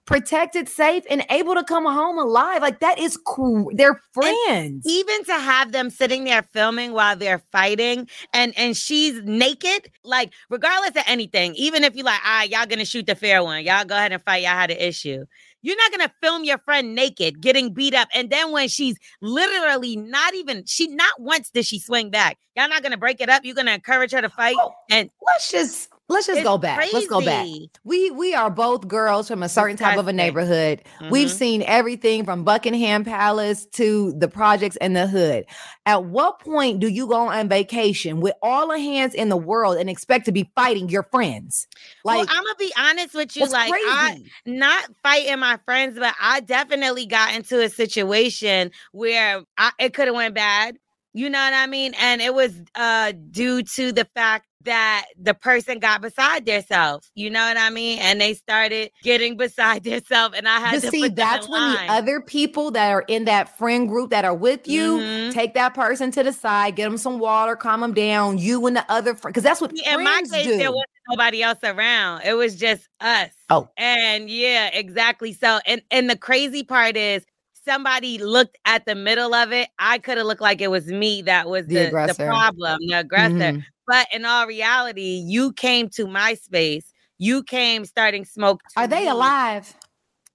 protected, 0.05 0.67
safe, 0.67 1.03
and 1.09 1.25
able 1.29 1.55
to 1.55 1.63
come 1.63 1.85
home 1.85 2.17
alive. 2.17 2.61
Like 2.61 2.79
that 2.79 2.99
is 2.99 3.17
cool. 3.17 3.71
They're 3.73 3.99
friends. 4.13 4.35
And 4.49 4.81
even 4.85 5.23
to 5.25 5.33
have 5.33 5.71
them 5.71 5.89
sitting 5.89 6.23
there 6.23 6.43
filming 6.43 6.93
while 6.93 7.15
they're 7.15 7.41
fighting 7.51 8.07
and 8.33 8.53
and 8.57 8.75
she's 8.75 9.21
naked, 9.23 9.91
like 10.03 10.33
regardless 10.49 10.91
of 10.91 11.03
anything, 11.07 11.55
even 11.55 11.83
if 11.83 11.95
you 11.95 12.03
like, 12.03 12.19
ah, 12.23 12.39
right, 12.39 12.49
y'all 12.49 12.65
gonna 12.65 12.85
shoot 12.85 13.07
the 13.07 13.15
fair 13.15 13.43
one, 13.43 13.63
y'all 13.63 13.85
go 13.85 13.95
ahead 13.95 14.11
and 14.11 14.23
fight, 14.23 14.43
y'all 14.43 14.51
had 14.51 14.71
an 14.71 14.77
issue. 14.77 15.25
You're 15.61 15.77
not 15.77 15.91
gonna 15.91 16.11
film 16.21 16.43
your 16.43 16.57
friend 16.57 16.93
naked, 16.93 17.41
getting 17.41 17.73
beat 17.73 17.93
up, 17.93 18.09
and 18.13 18.29
then 18.29 18.51
when 18.51 18.67
she's 18.67 18.97
literally 19.21 19.95
not 19.95 20.33
even 20.33 20.63
she 20.65 20.87
not 20.87 21.13
once 21.19 21.49
did 21.49 21.65
she 21.65 21.79
swing 21.79 22.09
back. 22.09 22.37
Y'all 22.55 22.67
not 22.67 22.83
gonna 22.83 22.97
break 22.97 23.21
it 23.21 23.29
up. 23.29 23.45
You're 23.45 23.55
gonna 23.55 23.71
encourage 23.71 24.11
her 24.11 24.21
to 24.21 24.29
fight. 24.29 24.57
Oh, 24.59 24.73
and 24.91 25.09
let's 25.25 25.49
just 25.49 25.89
let's 26.13 26.27
just 26.27 26.39
it's 26.39 26.47
go 26.47 26.57
back. 26.57 26.77
Crazy. 26.77 26.95
Let's 26.95 27.07
go 27.07 27.21
back. 27.21 27.47
We 27.83 28.11
we 28.11 28.33
are 28.33 28.49
both 28.49 28.87
girls 28.87 29.27
from 29.27 29.43
a 29.43 29.49
certain 29.49 29.77
type 29.77 29.97
of 29.97 30.07
a 30.07 30.13
neighborhood. 30.13 30.81
Mm-hmm. 30.99 31.09
We've 31.09 31.31
seen 31.31 31.63
everything 31.63 32.23
from 32.23 32.43
Buckingham 32.43 33.03
Palace 33.03 33.65
to 33.73 34.13
the 34.13 34.27
projects 34.27 34.75
in 34.77 34.93
the 34.93 35.07
hood. 35.07 35.45
At 35.85 36.05
what 36.05 36.39
point 36.39 36.79
do 36.79 36.87
you 36.87 37.07
go 37.07 37.27
on 37.27 37.49
vacation 37.49 38.21
with 38.21 38.35
all 38.41 38.69
the 38.69 38.79
hands 38.79 39.13
in 39.13 39.29
the 39.29 39.37
world 39.37 39.77
and 39.77 39.89
expect 39.89 40.25
to 40.25 40.31
be 40.31 40.49
fighting 40.55 40.89
your 40.89 41.03
friends? 41.03 41.67
Like 42.05 42.17
well, 42.19 42.27
I'm 42.29 42.43
gonna 42.43 42.55
be 42.57 42.73
honest 42.77 43.13
with 43.13 43.35
you, 43.35 43.45
like 43.47 43.69
crazy? 43.69 43.85
I 43.87 44.23
not 44.45 44.89
fighting 45.03 45.39
my 45.39 45.59
friends, 45.65 45.97
but 45.99 46.13
I 46.21 46.39
definitely 46.39 47.05
got 47.05 47.35
into 47.35 47.61
a 47.61 47.69
situation 47.69 48.71
where 48.91 49.43
I, 49.57 49.71
it 49.79 49.93
could 49.93 50.07
have 50.07 50.15
went 50.15 50.35
bad. 50.35 50.77
You 51.13 51.29
know 51.29 51.39
what 51.39 51.53
I 51.53 51.67
mean? 51.67 51.93
And 51.99 52.21
it 52.21 52.33
was 52.33 52.53
uh 52.75 53.13
due 53.31 53.63
to 53.63 53.91
the 53.91 54.05
fact 54.15 54.47
that 54.65 55.05
the 55.19 55.33
person 55.33 55.79
got 55.79 56.01
beside 56.01 56.45
themselves. 56.45 57.11
You 57.15 57.29
know 57.29 57.45
what 57.45 57.57
I 57.57 57.69
mean? 57.69 57.99
And 57.99 58.19
they 58.19 58.33
started 58.33 58.91
getting 59.03 59.37
beside 59.37 59.83
themselves, 59.83 60.35
and 60.37 60.47
I 60.47 60.59
had 60.59 60.81
but 60.81 60.81
to 60.81 60.91
see. 60.91 61.07
that's 61.09 61.47
when 61.47 61.61
line. 61.61 61.87
the 61.87 61.93
other 61.93 62.21
people 62.21 62.71
that 62.71 62.91
are 62.91 63.03
in 63.07 63.25
that 63.25 63.57
friend 63.57 63.87
group 63.87 64.09
that 64.09 64.25
are 64.25 64.33
with 64.33 64.67
you 64.67 64.99
mm-hmm. 64.99 65.31
take 65.31 65.53
that 65.53 65.73
person 65.73 66.11
to 66.11 66.23
the 66.23 66.33
side, 66.33 66.75
get 66.75 66.85
them 66.85 66.97
some 66.97 67.19
water, 67.19 67.55
calm 67.55 67.81
them 67.81 67.93
down. 67.93 68.37
You 68.37 68.65
and 68.65 68.75
the 68.75 68.85
other 68.91 69.15
friend, 69.15 69.33
because 69.33 69.43
that's 69.43 69.61
what 69.61 69.71
in 69.71 70.03
my 70.03 70.23
case 70.31 70.45
do. 70.45 70.57
there 70.57 70.71
wasn't 70.71 70.89
nobody 71.09 71.43
else 71.43 71.59
around. 71.63 72.21
It 72.23 72.33
was 72.33 72.55
just 72.55 72.87
us. 72.99 73.31
Oh, 73.49 73.69
and 73.77 74.29
yeah, 74.29 74.69
exactly. 74.73 75.33
So, 75.33 75.59
and 75.65 75.81
and 75.91 76.09
the 76.09 76.17
crazy 76.17 76.63
part 76.63 76.97
is 76.97 77.25
somebody 77.65 78.17
looked 78.17 78.57
at 78.65 78.85
the 78.85 78.95
middle 78.95 79.33
of 79.33 79.51
it, 79.51 79.69
I 79.79 79.99
could 79.99 80.17
have 80.17 80.27
looked 80.27 80.41
like 80.41 80.61
it 80.61 80.69
was 80.71 80.87
me 80.87 81.21
that 81.23 81.49
was 81.49 81.67
the, 81.67 81.85
the, 81.85 82.13
the 82.17 82.25
problem, 82.25 82.79
the 82.87 82.99
aggressor. 82.99 83.33
Mm-hmm. 83.33 83.59
But 83.87 84.07
in 84.13 84.25
all 84.25 84.47
reality, 84.47 85.23
you 85.25 85.53
came 85.53 85.89
to 85.89 86.07
my 86.07 86.35
space. 86.35 86.93
You 87.17 87.43
came 87.43 87.85
starting 87.85 88.25
smoke. 88.25 88.61
Are 88.75 88.87
they 88.87 89.01
me. 89.01 89.09
alive? 89.09 89.75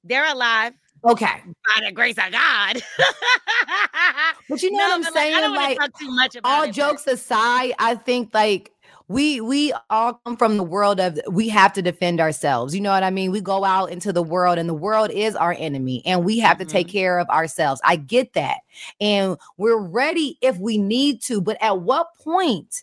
They're 0.04 0.30
alive. 0.30 0.74
Okay. 1.04 1.26
By 1.26 1.86
the 1.86 1.92
grace 1.92 2.18
of 2.18 2.32
God. 2.32 2.82
but 4.48 4.62
you 4.62 4.70
know 4.72 4.78
no, 4.78 4.98
what 4.98 5.06
I'm 5.06 5.12
saying? 5.12 5.54
Like, 5.54 5.78
like 5.78 6.32
all 6.44 6.70
jokes 6.70 7.04
but... 7.04 7.14
aside, 7.14 7.72
I 7.78 7.94
think 7.94 8.34
like 8.34 8.72
we 9.08 9.40
we 9.40 9.72
all 9.88 10.20
come 10.24 10.36
from 10.36 10.58
the 10.58 10.62
world 10.62 11.00
of 11.00 11.18
we 11.30 11.48
have 11.48 11.72
to 11.72 11.82
defend 11.82 12.20
ourselves. 12.20 12.74
You 12.74 12.82
know 12.82 12.90
what 12.90 13.02
I 13.02 13.10
mean? 13.10 13.32
We 13.32 13.40
go 13.40 13.64
out 13.64 13.90
into 13.90 14.12
the 14.12 14.22
world 14.22 14.58
and 14.58 14.68
the 14.68 14.74
world 14.74 15.10
is 15.10 15.34
our 15.34 15.56
enemy 15.58 16.02
and 16.04 16.24
we 16.24 16.38
have 16.38 16.58
mm-hmm. 16.58 16.66
to 16.66 16.72
take 16.72 16.88
mm-hmm. 16.88 16.98
care 16.98 17.18
of 17.18 17.28
ourselves. 17.30 17.80
I 17.84 17.96
get 17.96 18.34
that. 18.34 18.58
And 19.00 19.38
we're 19.56 19.80
ready 19.80 20.38
if 20.42 20.58
we 20.58 20.76
need 20.76 21.22
to, 21.22 21.40
but 21.40 21.56
at 21.62 21.80
what 21.80 22.08
point 22.18 22.82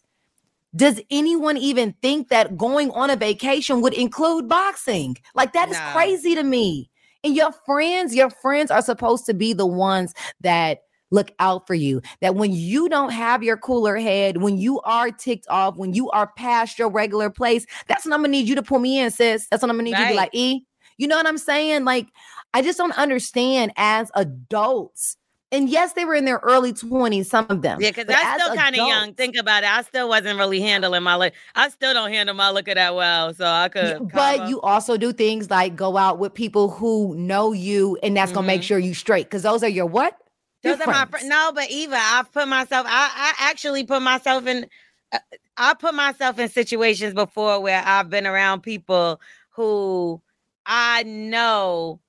does 0.75 0.99
anyone 1.09 1.57
even 1.57 1.93
think 2.01 2.29
that 2.29 2.57
going 2.57 2.91
on 2.91 3.09
a 3.09 3.15
vacation 3.15 3.81
would 3.81 3.93
include 3.93 4.49
boxing? 4.49 5.15
Like 5.35 5.53
that 5.53 5.69
is 5.69 5.77
no. 5.77 5.91
crazy 5.93 6.35
to 6.35 6.43
me. 6.43 6.89
And 7.23 7.35
your 7.35 7.51
friends, 7.65 8.13
your 8.13 8.29
friends 8.29 8.69
are 8.71 8.81
supposed 8.81 9.25
to 9.27 9.33
be 9.33 9.53
the 9.53 9.65
ones 9.65 10.13
that 10.41 10.84
look 11.11 11.31
out 11.39 11.67
for 11.67 11.73
you. 11.75 12.01
That 12.21 12.35
when 12.35 12.51
you 12.53 12.89
don't 12.89 13.11
have 13.11 13.43
your 13.43 13.57
cooler 13.57 13.97
head, 13.97 14.37
when 14.37 14.57
you 14.57 14.79
are 14.81 15.11
ticked 15.11 15.47
off, 15.49 15.77
when 15.77 15.93
you 15.93 16.09
are 16.11 16.27
past 16.35 16.79
your 16.79 16.89
regular 16.89 17.29
place, 17.29 17.65
that's 17.87 18.05
when 18.05 18.13
I'm 18.13 18.19
gonna 18.19 18.29
need 18.29 18.47
you 18.47 18.55
to 18.55 18.63
pull 18.63 18.79
me 18.79 18.99
in, 18.99 19.11
sis. 19.11 19.47
That's 19.49 19.61
when 19.61 19.69
I'm 19.69 19.77
gonna 19.77 19.83
need 19.83 19.93
right. 19.93 20.01
you 20.01 20.05
to 20.07 20.11
be 20.13 20.17
like, 20.17 20.29
E. 20.33 20.65
You 20.97 21.07
know 21.07 21.17
what 21.17 21.27
I'm 21.27 21.37
saying? 21.37 21.83
Like, 21.83 22.07
I 22.53 22.61
just 22.61 22.77
don't 22.77 22.97
understand 22.97 23.73
as 23.75 24.11
adults. 24.15 25.17
And 25.51 25.69
yes, 25.69 25.93
they 25.93 26.05
were 26.05 26.15
in 26.15 26.25
their 26.25 26.39
early 26.39 26.73
20s, 26.73 27.27
some 27.27 27.45
of 27.49 27.61
them. 27.61 27.79
Yeah, 27.79 27.91
because 27.91 28.05
I'm 28.09 28.39
still 28.39 28.55
kind 28.55 28.75
of 28.75 28.87
young. 28.87 29.13
Think 29.13 29.35
about 29.37 29.63
it. 29.63 29.69
I 29.69 29.83
still 29.83 30.09
wasn't 30.09 30.39
really 30.39 30.59
handling 30.59 31.03
my 31.03 31.15
look. 31.15 31.33
I 31.53 31.69
still 31.69 31.93
don't 31.93 32.11
handle 32.11 32.35
my 32.35 32.49
liquor 32.49 32.73
that 32.73 32.95
well. 32.95 33.33
So 33.33 33.45
I 33.45 33.69
could. 33.69 34.11
But 34.11 34.49
you 34.49 34.59
also 34.61 34.97
do 34.97 35.13
things 35.13 35.49
like 35.49 35.75
go 35.75 35.97
out 35.97 36.17
with 36.17 36.33
people 36.33 36.69
who 36.69 37.15
know 37.15 37.53
you, 37.53 37.97
and 38.03 38.17
that's 38.17 38.31
mm-hmm. 38.31 38.37
gonna 38.37 38.47
make 38.47 38.61
mm-hmm. 38.61 38.67
sure 38.67 38.79
you 38.79 38.93
straight. 38.93 39.27
Because 39.27 39.43
those 39.43 39.63
are 39.63 39.69
your 39.69 39.85
what? 39.85 40.17
Those 40.65 40.81
are 40.81 40.87
my 40.87 41.05
friends. 41.05 41.27
No, 41.27 41.51
but 41.55 41.71
Eva, 41.71 41.97
I've 41.97 42.31
put 42.33 42.47
myself. 42.47 42.87
I, 42.89 43.33
I 43.39 43.49
actually 43.51 43.85
put 43.85 44.01
myself 44.01 44.47
in. 44.47 44.67
Uh, 45.13 45.19
I 45.57 45.75
put 45.75 45.95
myself 45.95 46.39
in 46.39 46.49
situations 46.49 47.13
before 47.13 47.61
where 47.61 47.81
I've 47.85 48.09
been 48.09 48.27
around 48.27 48.61
people 48.61 49.21
who 49.51 50.21
I 50.65 51.03
know 51.03 52.01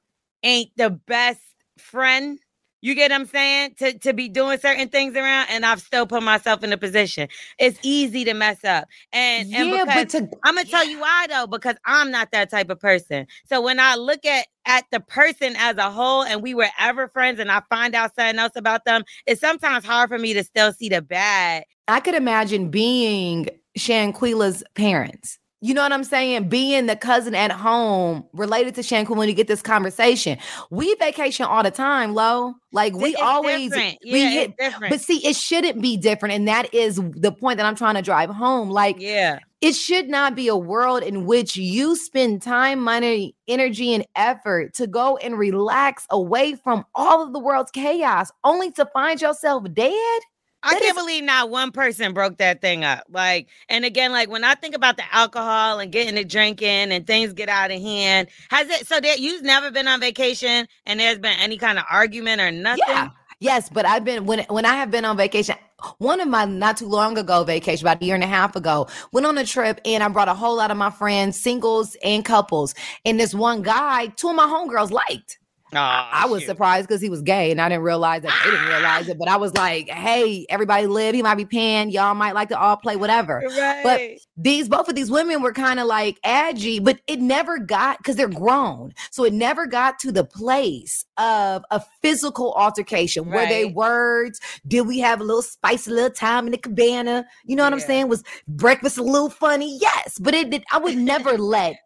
ain't 0.43 0.73
the 0.77 0.91
best 0.91 1.41
friend. 1.79 2.41
You 2.83 2.95
get 2.95 3.11
what 3.11 3.21
I'm 3.21 3.27
saying? 3.27 3.75
To 3.79 3.99
to 3.99 4.13
be 4.13 4.29
doing 4.29 4.59
certain 4.59 4.89
things 4.89 5.17
around, 5.17 5.49
and 5.51 5.65
I've 5.65 5.81
still 5.81 6.07
put 6.07 6.23
myself 6.23 6.63
in 6.63 6.73
a 6.73 6.77
position. 6.77 7.29
It's 7.59 7.79
easy 7.83 8.25
to 8.25 8.35
mess 8.35 8.65
up, 8.65 8.87
and 9.13 9.49
yeah, 9.49 9.63
and 9.63 9.71
because 9.71 10.13
to, 10.13 10.29
I'm 10.45 10.55
gonna 10.55 10.69
tell 10.69 10.87
you 10.87 11.01
why 11.01 11.27
though, 11.29 11.47
because 11.47 11.77
I'm 11.85 12.11
not 12.11 12.31
that 12.33 12.51
type 12.51 12.71
of 12.71 12.79
person. 12.79 13.27
So 13.47 13.61
when 13.61 13.81
I 13.81 13.97
look 13.97 14.25
at 14.25 14.47
at 14.67 14.85
the 14.91 15.01
person 15.01 15.55
as 15.57 15.77
a 15.79 15.91
whole 15.91 16.23
and 16.23 16.43
we 16.43 16.55
were 16.55 16.69
ever 16.79 17.09
friends 17.09 17.39
and 17.39 17.51
I 17.51 17.63
find 17.71 17.95
out 17.95 18.15
something 18.15 18.39
else 18.39 18.57
about 18.57 18.85
them, 18.85 19.05
it's 19.27 19.41
sometimes 19.41 19.85
hard 19.85 20.09
for 20.09 20.19
me 20.19 20.35
to 20.35 20.45
still 20.45 20.73
see 20.73 20.89
the 20.89 21.03
bad. 21.03 21.65
I 21.89 22.01
could 22.01 22.15
imagine 22.15 22.69
being 22.69 23.49
Shanquella's 23.77 24.63
parents 24.75 25.39
you 25.67 25.75
know 25.75 25.83
what 25.83 25.93
I'm 25.93 26.05
saying? 26.05 26.49
Being 26.49 26.87
the 26.87 26.95
cousin 26.95 27.35
at 27.35 27.51
home 27.51 28.25
related 28.33 28.77
to 28.77 28.85
Shanquin 28.85 29.17
when 29.17 29.29
you 29.29 29.35
get 29.35 29.49
this 29.49 29.63
conversation. 29.63 30.39
We 30.71 30.95
vacation 30.95 31.45
all 31.45 31.65
the 31.65 31.73
time, 31.73 32.15
Lo. 32.15 32.55
Like 32.71 32.95
we 32.95 33.11
it's 33.11 33.21
always 33.21 33.73
different. 33.73 33.99
we 34.05 34.23
yeah, 34.23 34.31
hit, 34.31 34.57
different. 34.57 34.93
But 34.93 35.01
see, 35.01 35.27
it 35.27 35.35
shouldn't 35.35 35.83
be 35.83 35.97
different. 35.97 36.37
And 36.37 36.47
that 36.47 36.73
is 36.73 37.01
the 37.17 37.33
point 37.33 37.57
that 37.57 37.67
I'm 37.67 37.75
trying 37.75 37.97
to 37.97 38.03
drive 38.03 38.31
home. 38.31 38.71
Like, 38.71 38.97
yeah, 39.01 39.41
it 39.61 39.73
should 39.73 40.09
not 40.09 40.37
be 40.37 40.47
a 40.47 40.57
world 40.57 41.03
in 41.03 41.27
which 41.27 41.57
you 41.57 41.97
spend 41.97 42.43
time, 42.43 42.79
money, 42.79 43.35
energy, 43.49 43.93
and 43.93 44.07
effort 44.15 44.73
to 44.75 44.87
go 44.87 45.17
and 45.17 45.37
relax 45.37 46.07
away 46.11 46.55
from 46.55 46.85
all 46.95 47.25
of 47.25 47.33
the 47.33 47.41
world's 47.41 47.73
chaos, 47.73 48.31
only 48.45 48.71
to 48.73 48.87
find 48.95 49.21
yourself 49.21 49.65
dead. 49.73 50.23
I 50.67 50.79
can't 50.79 50.85
is- 50.97 51.03
believe 51.03 51.25
not 51.25 51.51
one 51.51 51.71
person 51.71 52.13
broke 52.13 52.39
that 52.39 52.61
thing 52.61 52.85
up. 52.85 53.05
Like, 53.09 53.49
and 53.69 53.85
again, 53.85 54.13
like 54.13 54.29
when 54.29 54.45
I 54.45 54.55
think 54.55 54.75
about 54.75 54.97
the 54.97 55.05
alcohol 55.15 55.79
and 55.79 55.93
getting 55.93 56.17
it 56.17 56.29
drinking 56.29 56.93
and 56.93 57.07
things 57.07 57.33
get 57.33 57.49
out 57.49 57.71
of 57.71 57.81
hand, 57.81 58.29
has 58.51 58.69
it 58.69 58.87
so 58.87 59.01
that 59.01 59.21
you've 59.21 59.43
never 59.43 59.71
been 59.71 59.89
on 59.89 60.01
vacation 60.01 60.67
and 60.87 61.01
there's 61.01 61.19
been 61.19 61.39
any 61.39 61.57
kind 61.57 61.79
of 61.79 61.85
argument 61.91 62.41
or 62.41 62.51
nothing? 62.51 62.85
Yeah. 62.87 63.11
Yes, 63.39 63.69
but 63.69 63.85
I've 63.85 64.05
been 64.05 64.25
when 64.25 64.41
when 64.49 64.65
I 64.65 64.77
have 64.77 64.91
been 64.91 65.05
on 65.05 65.17
vacation. 65.17 65.57
One 65.99 66.21
of 66.21 66.29
my 66.29 66.47
not 66.47 66.79
too 66.79 66.89
long 66.89 67.19
ago 67.19 67.45
vacation, 67.45 67.87
about 67.87 68.01
a 68.01 68.05
year 68.05 68.15
and 68.15 68.25
a 68.25 68.27
half 68.27 68.57
ago, 68.57 68.89
went 69.13 69.27
on 69.27 69.37
a 69.37 69.45
trip 69.45 69.79
and 69.85 70.03
I 70.03 70.09
brought 70.09 70.29
a 70.29 70.35
whole 70.35 70.57
lot 70.57 70.71
of 70.71 70.79
my 70.79 70.89
friends, 70.91 71.39
singles 71.39 71.97
and 72.03 72.25
couples. 72.25 72.75
And 73.05 73.21
this 73.21 73.35
one 73.35 73.61
guy, 73.61 74.07
two 74.07 74.31
of 74.31 74.37
my 74.37 74.47
homegirls 74.47 74.91
liked. 74.91 75.39
Oh, 75.73 75.79
I 75.79 76.27
was 76.27 76.43
shoot. 76.43 76.49
surprised 76.49 76.87
because 76.87 77.03
he 77.03 77.11
was 77.11 77.23
gay 77.23 77.51
and 77.51 77.61
I 77.61 77.69
didn't 77.69 77.83
realize 77.83 78.23
that 78.23 78.33
they 78.45 78.51
didn't 78.51 78.67
ah! 78.67 78.77
realize 78.77 79.09
it. 79.09 79.19
But 79.19 79.29
I 79.29 79.37
was 79.37 79.53
like, 79.55 79.89
hey, 79.89 80.47
everybody 80.49 80.87
live. 80.87 81.15
He 81.15 81.23
might 81.23 81.35
be 81.35 81.45
paying. 81.45 81.91
Y'all 81.91 82.15
might 82.15 82.35
like 82.35 82.51
to 82.51 82.59
all 82.59 82.77
play 82.77 82.95
whatever. 82.95 83.43
Right. 83.45 83.81
But 83.83 84.01
these 84.37 84.69
both 84.69 84.89
of 84.89 84.95
these 84.95 85.11
women 85.11 85.43
were 85.43 85.53
kind 85.53 85.81
of 85.81 85.87
like 85.87 86.19
edgy, 86.23 86.79
but 86.79 87.01
it 87.09 87.21
never 87.21 87.59
got 87.59 87.99
because 87.99 88.15
they're 88.15 88.29
grown. 88.29 88.95
So 89.11 89.25
it 89.25 89.33
never 89.33 89.67
got 89.67 89.99
to 90.01 90.13
the 90.13 90.25
place 90.25 91.05
of 91.17 91.65
a 91.73 91.83
physical 92.01 92.53
altercation. 92.55 93.29
Right. 93.29 93.41
Were 93.41 93.49
they 93.49 93.65
words? 93.65 94.41
Did 94.69 94.83
we 94.83 95.01
have 95.01 95.21
a 95.21 95.25
little 95.25 95.43
spicy 95.43 95.91
little 95.91 96.11
time 96.11 96.47
in 96.47 96.53
the 96.53 96.59
cabana? 96.59 97.27
You 97.45 97.57
know 97.57 97.65
what 97.65 97.73
yeah. 97.73 97.81
I'm 97.81 97.87
saying? 97.87 98.09
Was 98.09 98.23
breakfast 98.47 98.99
a 98.99 99.03
little 99.03 99.31
funny? 99.31 99.79
Yes. 99.81 100.19
But 100.21 100.35
it 100.35 100.51
did 100.51 100.65
I 100.71 100.79
would 100.79 100.97
never 100.97 101.37
let 101.37 101.77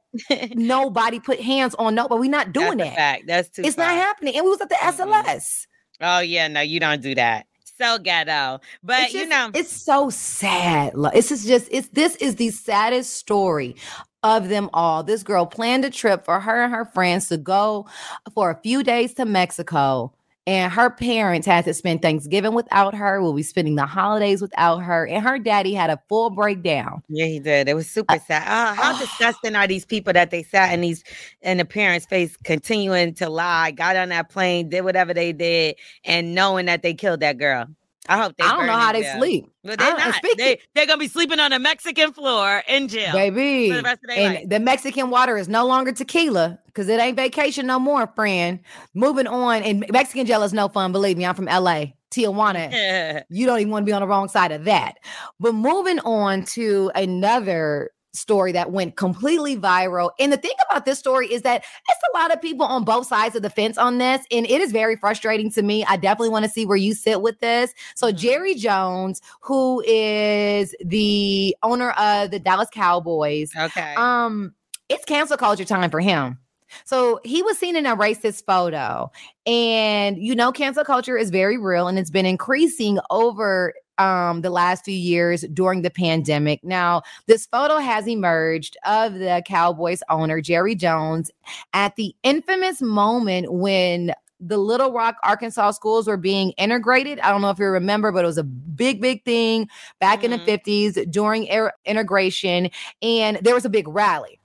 nobody 0.55 1.21
put 1.21 1.41
hands 1.41 1.75
on 1.77 1.95
no, 1.95 2.09
but 2.09 2.19
We're 2.19 2.31
not 2.31 2.53
doing 2.53 2.79
That's 2.79 2.91
that. 2.91 2.97
Fact. 2.97 3.27
That's 3.27 3.49
too. 3.51 3.63
It's 3.65 3.77
far. 3.77 3.87
not 3.87 3.95
happening. 3.95 4.37
And 4.37 4.45
we 4.45 4.51
was 4.51 4.61
at 4.61 4.69
the 4.69 4.75
mm-hmm. 4.75 5.11
SLS. 5.11 5.67
Oh 6.01 6.21
yeah, 6.21 6.49
no, 6.49 6.61
you 6.61 6.81
don't 6.81 7.03
do 7.03 7.15
that. 7.15 7.47
So 7.79 7.99
ghetto, 7.99 8.61
but 8.83 9.03
just, 9.05 9.15
you 9.15 9.27
know, 9.27 9.51
it's 9.55 9.73
so 9.73 10.11
sad. 10.11 10.93
This 11.15 11.33
is 11.33 11.47
just 11.47 11.69
it's 11.71 11.89
this 11.89 12.17
is 12.17 12.37
the 12.37 12.51
saddest 12.51 13.15
story 13.15 13.75
of 14.23 14.49
them 14.49 14.69
all. 14.75 15.03
This 15.03 15.23
girl 15.23 15.47
planned 15.47 15.85
a 15.85 15.91
trip 15.91 16.25
for 16.25 16.41
her 16.41 16.65
and 16.65 16.75
her 16.75 16.85
friends 16.85 17.29
to 17.29 17.39
go 17.39 17.87
for 18.35 18.51
a 18.51 18.61
few 18.61 18.83
days 18.83 19.15
to 19.15 19.25
Mexico 19.25 20.13
and 20.51 20.73
her 20.73 20.91
parents 20.91 21.47
had 21.47 21.65
to 21.67 21.73
spend 21.73 22.03
Thanksgiving 22.03 22.55
without 22.55 22.93
her. 22.93 23.23
We'll 23.23 23.35
be 23.35 23.45
spending 23.45 23.77
the 23.77 23.87
holidays 23.87 24.43
without 24.43 24.79
her. 24.79 25.07
And 25.07 25.23
her 25.23 25.39
daddy 25.39 25.75
had 25.75 25.91
a 25.91 26.03
full 26.09 26.29
breakdown. 26.29 27.05
Yeah, 27.09 27.27
he 27.27 27.39
did. 27.39 27.69
It 27.69 27.75
was 27.75 27.89
super 27.89 28.17
uh, 28.17 28.19
sad. 28.19 28.43
Oh, 28.49 28.75
how 28.75 28.99
disgusting 28.99 29.55
are 29.55 29.69
these 29.69 29.85
people 29.85 30.13
that 30.13 30.33
they 30.33 30.43
sat 30.43 30.75
in 30.75 30.81
these 30.81 31.05
in 31.43 31.59
the 31.59 31.65
parents' 31.65 32.05
face, 32.05 32.37
continuing 32.39 33.15
to 33.15 33.29
lie, 33.29 33.71
got 33.71 33.95
on 33.95 34.09
that 34.09 34.29
plane, 34.29 34.69
did 34.69 34.81
whatever 34.81 35.15
they 35.15 35.33
did, 35.33 35.77
and 36.05 36.35
knowing 36.35 36.67
that 36.67 36.83
they 36.83 36.95
killed 36.95 37.21
that 37.21 37.39
girl. 37.39 37.69
I 38.11 38.17
hope 38.17 38.37
they. 38.37 38.45
I 38.45 38.57
don't 38.57 38.67
know 38.67 38.73
how 38.73 38.93
they 38.93 39.03
jail. 39.03 39.19
sleep. 39.19 39.53
But 39.63 39.79
they're 39.79 39.97
not. 39.97 40.17
They, 40.37 40.61
they're 40.75 40.87
gonna 40.87 40.99
be 40.99 41.07
sleeping 41.07 41.39
on 41.39 41.53
a 41.53 41.61
Mexican 41.61 42.13
floor 42.13 42.65
in 42.67 42.89
jail, 42.89 43.13
baby. 43.13 43.71
The 43.71 43.99
and 44.17 44.35
life. 44.35 44.49
the 44.49 44.59
Mexican 44.59 45.11
water 45.11 45.39
is 45.39 45.49
no 45.49 45.65
longer 45.65 45.93
tequila 45.93 46.59
because 46.67 46.89
it 46.89 46.99
ain't 47.01 47.17
vacation 47.17 47.69
no 47.69 47.79
more, 47.79 48.09
friend. 48.09 48.59
Moving 48.95 49.29
on, 49.29 49.63
and 49.63 49.87
Mexican 49.91 50.27
jail 50.27 50.43
is 50.43 50.53
no 50.53 50.69
fun. 50.69 50.91
Believe 50.91 51.17
me, 51.17 51.25
I'm 51.25 51.37
from 51.37 51.45
LA. 51.45 51.85
Tijuana, 52.11 53.23
you 53.31 53.47
don't 53.47 53.61
even 53.61 53.71
want 53.71 53.85
to 53.85 53.87
be 53.87 53.93
on 53.93 54.01
the 54.01 54.09
wrong 54.09 54.29
side 54.29 54.51
of 54.51 54.65
that. 54.65 54.97
But 55.39 55.55
moving 55.55 56.01
on 56.01 56.45
to 56.47 56.91
another 56.97 57.93
story 58.13 58.53
that 58.53 58.73
went 58.73 58.97
completely 58.97 59.57
viral. 59.57 60.11
And 60.19 60.33
the 60.33 60.37
thing 60.37 60.55
about 60.69 60.85
this 60.85 60.99
story 60.99 61.33
is 61.33 61.43
that 61.43 61.63
it's 61.63 62.01
a 62.13 62.19
lot 62.19 62.33
of 62.33 62.41
people 62.43 62.67
on 62.67 62.85
both 62.85 63.07
sides 63.07 63.37
of 63.37 63.43
the 63.43 63.51
fence 63.51 63.79
on 63.79 63.99
this. 63.99 64.25
And 64.31 64.47
it 64.47 64.61
is 64.61 64.73
very 64.73 64.97
frustrating 64.97 65.51
to 65.53 65.63
me. 65.63 65.85
I 65.85 65.97
definitely 65.97 66.31
want 66.31 66.45
to 66.45 66.51
see 66.51 66.67
where 66.67 66.77
you 66.77 66.95
sit 66.95 67.23
with 67.23 67.39
this. 67.41 67.73
So, 67.95 68.09
mm-hmm. 68.09 68.17
Jerry 68.17 68.55
Jones, 68.55 69.21
who 69.41 69.83
is 69.87 70.75
the 70.85 71.57
owner 71.63 71.91
of 71.93 72.31
the 72.31 72.39
Dallas 72.39 72.69
Cowboys, 72.73 73.53
okay. 73.57 73.95
Um, 73.97 74.55
it's 74.89 75.05
cancel 75.05 75.37
culture 75.37 75.65
time 75.65 75.91
for 75.91 76.01
him. 76.01 76.39
So 76.85 77.21
he 77.25 77.43
was 77.43 77.59
seen 77.59 77.77
in 77.77 77.87
a 77.87 77.97
racist 77.97 78.45
photo. 78.45 79.11
And 79.47 80.19
you 80.19 80.35
know, 80.35 80.53
cancel 80.53 80.85
culture 80.85 81.17
is 81.17 81.31
very 81.31 81.59
real 81.59 81.89
and 81.89 81.99
it's 81.99 82.11
been 82.11 82.27
increasing 82.27 82.99
over 83.11 83.75
um, 83.99 84.41
the 84.41 84.51
last 84.51 84.85
few 84.85 84.95
years 84.95 85.45
during 85.53 85.83
the 85.83 85.91
pandemic. 85.91 86.63
Now, 86.65 87.03
this 87.27 87.47
photo 87.47 87.79
has 87.79 88.07
emerged 88.07 88.77
of 88.85 89.15
the 89.15 89.43
Cowboys 89.47 90.03
owner, 90.09 90.41
Jerry 90.41 90.75
Jones, 90.75 91.31
at 91.73 91.97
the 91.97 92.15
infamous 92.23 92.81
moment 92.81 93.53
when 93.53 94.15
the 94.41 94.57
Little 94.57 94.93
Rock, 94.93 95.17
Arkansas 95.23 95.73
schools 95.73 96.07
were 96.07 96.17
being 96.17 96.53
integrated. 96.53 97.21
I 97.21 97.31
don't 97.31 97.43
know 97.43 97.51
if 97.51 97.59
you 97.59 97.67
remember, 97.67 98.11
but 98.11 98.25
it 98.25 98.27
was 98.27 98.39
a 98.39 98.45
big, 98.45 99.01
big 99.01 99.25
thing 99.25 99.69
back 100.01 100.21
mm-hmm. 100.21 100.33
in 100.33 100.41
the 100.41 100.59
50s 100.59 100.93
mm-hmm. 100.93 101.11
during 101.11 101.53
er- 101.53 101.75
integration. 101.85 102.71
And 103.03 103.39
there 103.43 103.55
was 103.55 103.67
a 103.67 103.71
big 103.71 103.87
rally. 103.87 104.41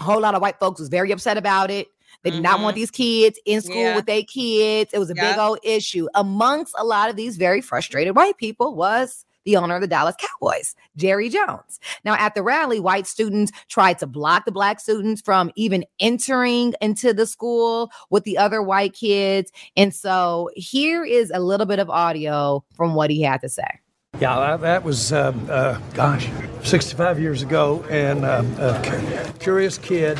A 0.00 0.04
whole 0.04 0.20
lot 0.20 0.34
of 0.34 0.42
white 0.42 0.58
folks 0.58 0.80
was 0.80 0.88
very 0.88 1.12
upset 1.12 1.36
about 1.36 1.70
it. 1.70 1.88
They 2.22 2.30
did 2.30 2.36
mm-hmm. 2.36 2.42
not 2.44 2.60
want 2.60 2.74
mm-hmm. 2.74 2.80
these 2.80 2.90
kids 2.90 3.38
in 3.44 3.60
school 3.62 3.76
yeah. 3.76 3.96
with 3.96 4.06
their 4.06 4.22
kids. 4.22 4.92
It 4.92 4.98
was 4.98 5.10
a 5.10 5.14
yep. 5.14 5.34
big 5.34 5.38
old 5.38 5.58
issue. 5.62 6.08
Amongst 6.14 6.74
a 6.78 6.84
lot 6.84 7.10
of 7.10 7.16
these 7.16 7.36
very 7.36 7.60
frustrated 7.60 8.16
white 8.16 8.36
people 8.38 8.74
was 8.74 9.24
the 9.44 9.56
owner 9.56 9.76
of 9.76 9.80
the 9.80 9.86
Dallas 9.86 10.14
Cowboys, 10.18 10.74
Jerry 10.96 11.30
Jones. 11.30 11.80
Now, 12.04 12.14
at 12.14 12.34
the 12.34 12.42
rally, 12.42 12.80
white 12.80 13.06
students 13.06 13.50
tried 13.68 13.98
to 14.00 14.06
block 14.06 14.44
the 14.44 14.52
black 14.52 14.78
students 14.78 15.22
from 15.22 15.50
even 15.56 15.84
entering 16.00 16.74
into 16.82 17.14
the 17.14 17.24
school 17.24 17.90
with 18.10 18.24
the 18.24 18.36
other 18.36 18.62
white 18.62 18.92
kids. 18.92 19.50
And 19.74 19.94
so 19.94 20.50
here 20.54 21.02
is 21.02 21.30
a 21.34 21.40
little 21.40 21.66
bit 21.66 21.78
of 21.78 21.88
audio 21.88 22.62
from 22.74 22.94
what 22.94 23.10
he 23.10 23.22
had 23.22 23.40
to 23.40 23.48
say. 23.48 23.80
Yeah, 24.20 24.56
that 24.56 24.82
was, 24.82 25.12
uh, 25.12 25.32
uh, 25.48 25.78
gosh, 25.94 26.28
65 26.64 27.20
years 27.20 27.42
ago, 27.42 27.84
and 27.88 28.24
uh, 28.24 28.42
a 28.58 29.32
curious 29.38 29.78
kid. 29.78 30.18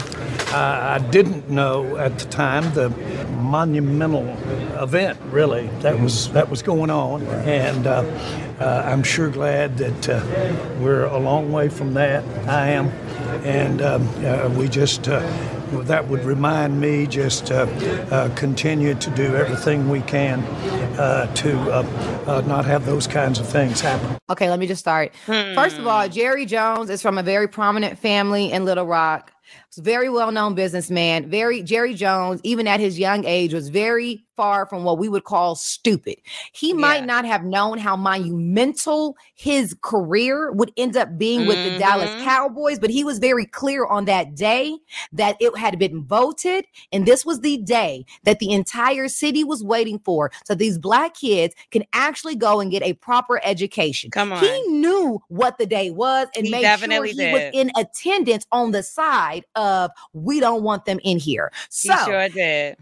I 0.52 0.98
didn't 1.10 1.50
know 1.50 1.96
at 1.96 2.16
the 2.16 2.26
time 2.26 2.72
the 2.74 2.90
monumental 3.40 4.28
event, 4.80 5.18
really, 5.32 5.66
that 5.80 5.98
was 5.98 6.30
that 6.32 6.48
was 6.48 6.62
going 6.62 6.90
on, 6.90 7.22
and 7.22 7.88
uh, 7.88 8.04
uh, 8.60 8.82
I'm 8.86 9.02
sure 9.02 9.30
glad 9.30 9.78
that 9.78 10.08
uh, 10.08 10.78
we're 10.80 11.04
a 11.04 11.18
long 11.18 11.50
way 11.50 11.68
from 11.68 11.94
that. 11.94 12.22
I 12.48 12.68
am, 12.68 12.90
and 13.44 13.82
um, 13.82 14.56
we 14.56 14.68
just 14.68 15.08
that 15.72 16.08
would 16.08 16.24
remind 16.24 16.80
me 16.80 17.06
just 17.06 17.50
uh, 17.50 17.66
uh, 18.10 18.34
continue 18.34 18.94
to 18.94 19.10
do 19.10 19.36
everything 19.36 19.88
we 19.88 20.00
can 20.02 20.40
uh, 20.98 21.32
to 21.34 21.58
uh, 21.70 21.82
uh, 22.26 22.40
not 22.42 22.64
have 22.64 22.86
those 22.86 23.06
kinds 23.06 23.38
of 23.38 23.48
things 23.48 23.80
happen. 23.80 24.16
Okay, 24.30 24.50
let 24.50 24.58
me 24.58 24.66
just 24.66 24.80
start. 24.80 25.14
Hmm. 25.26 25.54
First 25.54 25.78
of 25.78 25.86
all, 25.86 26.06
hmm. 26.06 26.12
Jerry 26.12 26.46
Jones 26.46 26.90
is 26.90 27.02
from 27.02 27.18
a 27.18 27.22
very 27.22 27.48
prominent 27.48 27.98
family 27.98 28.52
in 28.52 28.64
Little 28.64 28.86
Rock. 28.86 29.32
Very 29.76 30.08
well-known 30.08 30.54
businessman. 30.54 31.30
Very 31.30 31.62
Jerry 31.62 31.94
Jones, 31.94 32.40
even 32.42 32.66
at 32.66 32.80
his 32.80 32.98
young 32.98 33.24
age, 33.24 33.52
was 33.52 33.68
very 33.68 34.24
far 34.38 34.66
from 34.66 34.84
what 34.84 34.98
we 34.98 35.08
would 35.08 35.24
call 35.24 35.56
stupid. 35.56 36.14
He 36.52 36.68
yeah. 36.68 36.76
might 36.76 37.04
not 37.04 37.24
have 37.24 37.42
known 37.42 37.76
how 37.76 37.96
monumental 37.96 39.16
his 39.34 39.76
career 39.82 40.52
would 40.52 40.72
end 40.76 40.96
up 40.96 41.18
being 41.18 41.40
mm-hmm. 41.40 41.48
with 41.48 41.72
the 41.72 41.78
Dallas 41.78 42.08
mm-hmm. 42.08 42.24
Cowboys, 42.24 42.78
but 42.78 42.88
he 42.88 43.02
was 43.02 43.18
very 43.18 43.44
clear 43.44 43.84
on 43.84 44.04
that 44.04 44.36
day 44.36 44.78
that 45.12 45.36
it 45.40 45.56
had 45.58 45.76
been 45.76 46.04
voted, 46.04 46.64
and 46.92 47.04
this 47.04 47.26
was 47.26 47.40
the 47.40 47.58
day 47.58 48.04
that 48.22 48.38
the 48.38 48.52
entire 48.52 49.08
city 49.08 49.42
was 49.42 49.64
waiting 49.64 49.98
for, 50.04 50.30
so 50.44 50.54
these 50.54 50.78
black 50.78 51.14
kids 51.14 51.54
can 51.72 51.82
actually 51.92 52.36
go 52.36 52.60
and 52.60 52.70
get 52.70 52.84
a 52.84 52.94
proper 52.94 53.40
education. 53.42 54.08
Come 54.12 54.32
on, 54.32 54.42
he 54.42 54.62
knew 54.68 55.20
what 55.28 55.58
the 55.58 55.66
day 55.66 55.90
was 55.90 56.28
and 56.36 56.46
he 56.46 56.52
made 56.52 56.78
sure 56.78 57.04
he 57.04 57.12
did. 57.12 57.32
was 57.32 57.50
in 57.52 57.72
attendance 57.76 58.46
on 58.52 58.70
the 58.70 58.84
side 58.84 59.44
of 59.58 59.90
we 60.12 60.40
don't 60.40 60.62
want 60.62 60.84
them 60.84 61.00
in 61.04 61.18
here. 61.18 61.52
So 61.68 61.94
he 61.94 62.04
sure 62.04 62.28
did 62.28 62.76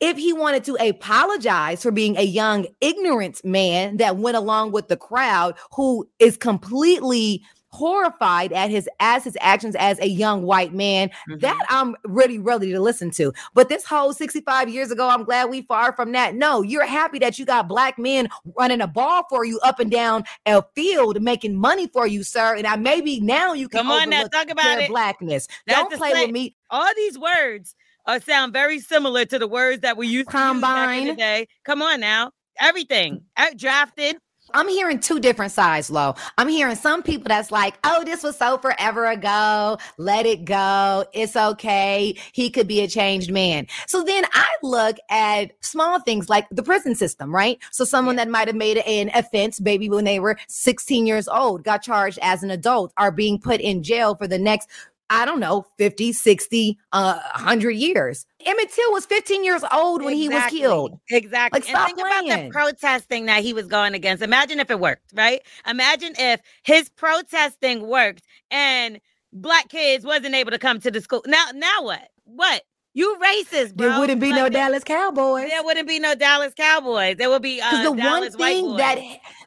if 0.00 0.16
he 0.16 0.32
wanted 0.32 0.64
to 0.64 0.74
apologize 0.76 1.82
for 1.82 1.90
being 1.90 2.16
a 2.16 2.22
young, 2.22 2.66
ignorant 2.80 3.44
man 3.44 3.96
that 3.96 4.16
went 4.16 4.36
along 4.36 4.72
with 4.72 4.88
the 4.88 4.96
crowd 4.96 5.56
who 5.72 6.08
is 6.18 6.36
completely 6.36 7.42
horrified 7.70 8.52
at 8.52 8.70
his 8.70 8.88
as 8.98 9.24
his 9.24 9.36
actions 9.40 9.74
as 9.78 9.98
a 10.00 10.08
young 10.08 10.42
white 10.42 10.72
man 10.72 11.08
mm-hmm. 11.08 11.38
that 11.38 11.62
i'm 11.68 11.94
really 12.04 12.38
ready 12.38 12.72
to 12.72 12.80
listen 12.80 13.10
to 13.10 13.32
but 13.54 13.68
this 13.68 13.84
whole 13.84 14.12
65 14.12 14.68
years 14.68 14.90
ago 14.90 15.08
i'm 15.08 15.22
glad 15.22 15.50
we 15.50 15.62
far 15.62 15.92
from 15.92 16.12
that 16.12 16.34
no 16.34 16.62
you're 16.62 16.86
happy 16.86 17.18
that 17.18 17.38
you 17.38 17.44
got 17.44 17.68
black 17.68 17.98
men 17.98 18.28
running 18.56 18.80
a 18.80 18.86
ball 18.86 19.22
for 19.28 19.44
you 19.44 19.60
up 19.60 19.80
and 19.80 19.90
down 19.90 20.24
a 20.46 20.62
field 20.74 21.20
making 21.20 21.54
money 21.54 21.86
for 21.88 22.06
you 22.06 22.22
sir 22.22 22.56
and 22.56 22.66
i 22.66 22.74
maybe 22.74 23.20
now 23.20 23.52
you 23.52 23.68
can 23.68 23.80
come 23.80 23.90
on 23.90 24.08
now 24.08 24.24
talk 24.24 24.48
about 24.48 24.78
it 24.78 24.88
blackness 24.88 25.46
That's 25.66 25.78
don't 25.78 25.98
play 25.98 26.12
with 26.12 26.30
me 26.30 26.56
all 26.70 26.90
these 26.96 27.18
words 27.18 27.74
uh, 28.06 28.18
sound 28.18 28.54
very 28.54 28.80
similar 28.80 29.26
to 29.26 29.38
the 29.38 29.46
words 29.46 29.82
that 29.82 29.96
we 29.98 30.08
used 30.08 30.28
Combine. 30.28 30.60
to 30.60 30.60
use 30.60 30.62
back 30.62 30.98
in 31.02 31.06
the 31.08 31.14
day. 31.14 31.48
Come 31.64 31.82
on 31.82 32.00
now. 32.00 32.32
Everything. 32.58 33.20
Uh, 33.36 33.48
drafted. 33.54 34.16
I'm 34.54 34.68
hearing 34.68 35.00
two 35.00 35.20
different 35.20 35.52
sides, 35.52 35.90
Lo. 35.90 36.14
I'm 36.38 36.48
hearing 36.48 36.76
some 36.76 37.02
people 37.02 37.28
that's 37.28 37.50
like, 37.50 37.78
oh, 37.84 38.04
this 38.04 38.22
was 38.22 38.36
so 38.36 38.58
forever 38.58 39.06
ago. 39.06 39.78
Let 39.98 40.26
it 40.26 40.44
go. 40.44 41.04
It's 41.12 41.36
okay. 41.36 42.16
He 42.32 42.50
could 42.50 42.66
be 42.66 42.80
a 42.80 42.88
changed 42.88 43.30
man. 43.30 43.66
So 43.86 44.02
then 44.02 44.24
I 44.32 44.46
look 44.62 44.96
at 45.10 45.52
small 45.60 46.00
things 46.00 46.28
like 46.28 46.46
the 46.50 46.62
prison 46.62 46.94
system, 46.94 47.34
right? 47.34 47.58
So 47.70 47.84
someone 47.84 48.16
yeah. 48.16 48.24
that 48.24 48.30
might 48.30 48.48
have 48.48 48.56
made 48.56 48.78
an 48.78 49.10
offense, 49.14 49.60
maybe 49.60 49.90
when 49.90 50.04
they 50.04 50.20
were 50.20 50.38
16 50.48 51.06
years 51.06 51.28
old, 51.28 51.64
got 51.64 51.82
charged 51.82 52.18
as 52.22 52.42
an 52.42 52.50
adult, 52.50 52.92
are 52.96 53.12
being 53.12 53.38
put 53.38 53.60
in 53.60 53.82
jail 53.82 54.14
for 54.14 54.26
the 54.26 54.38
next 54.38 54.68
I 55.10 55.24
don't 55.24 55.40
know, 55.40 55.64
50, 55.78 56.12
60, 56.12 56.78
uh, 56.92 57.14
100 57.34 57.70
years. 57.70 58.26
Emmett 58.44 58.70
Till 58.70 58.92
was 58.92 59.06
15 59.06 59.42
years 59.42 59.64
old 59.72 60.02
when 60.02 60.14
exactly. 60.14 60.58
he 60.58 60.64
was 60.64 60.70
killed. 60.70 61.00
Exactly. 61.10 61.60
Like, 61.60 61.68
and 61.68 61.86
think 61.86 61.98
playing. 61.98 62.30
about 62.30 62.44
the 62.44 62.50
protesting 62.50 63.26
that 63.26 63.42
he 63.42 63.52
was 63.52 63.66
going 63.66 63.94
against. 63.94 64.22
Imagine 64.22 64.60
if 64.60 64.70
it 64.70 64.78
worked, 64.78 65.12
right? 65.14 65.40
Imagine 65.66 66.12
if 66.18 66.40
his 66.62 66.88
protesting 66.90 67.86
worked 67.86 68.24
and 68.50 69.00
black 69.32 69.68
kids 69.68 70.04
wasn't 70.04 70.34
able 70.34 70.50
to 70.50 70.58
come 70.58 70.80
to 70.80 70.90
the 70.90 71.00
school. 71.00 71.22
Now, 71.26 71.46
now 71.54 71.82
what? 71.82 72.08
What? 72.24 72.62
You 72.94 73.16
racist, 73.22 73.76
bro. 73.76 73.90
There 73.90 74.00
wouldn't 74.00 74.20
be 74.20 74.30
like, 74.30 74.40
no 74.40 74.48
Dallas 74.48 74.82
Cowboys. 74.82 75.48
There 75.48 75.62
wouldn't 75.62 75.86
be 75.86 76.00
no 76.00 76.14
Dallas 76.14 76.52
Cowboys. 76.54 77.16
There 77.16 77.30
would 77.30 77.42
be 77.42 77.60
uh, 77.60 77.70
the 77.84 77.94
Dallas 77.94 78.36
one 78.36 78.48
thing 78.48 78.76
that 78.76 78.98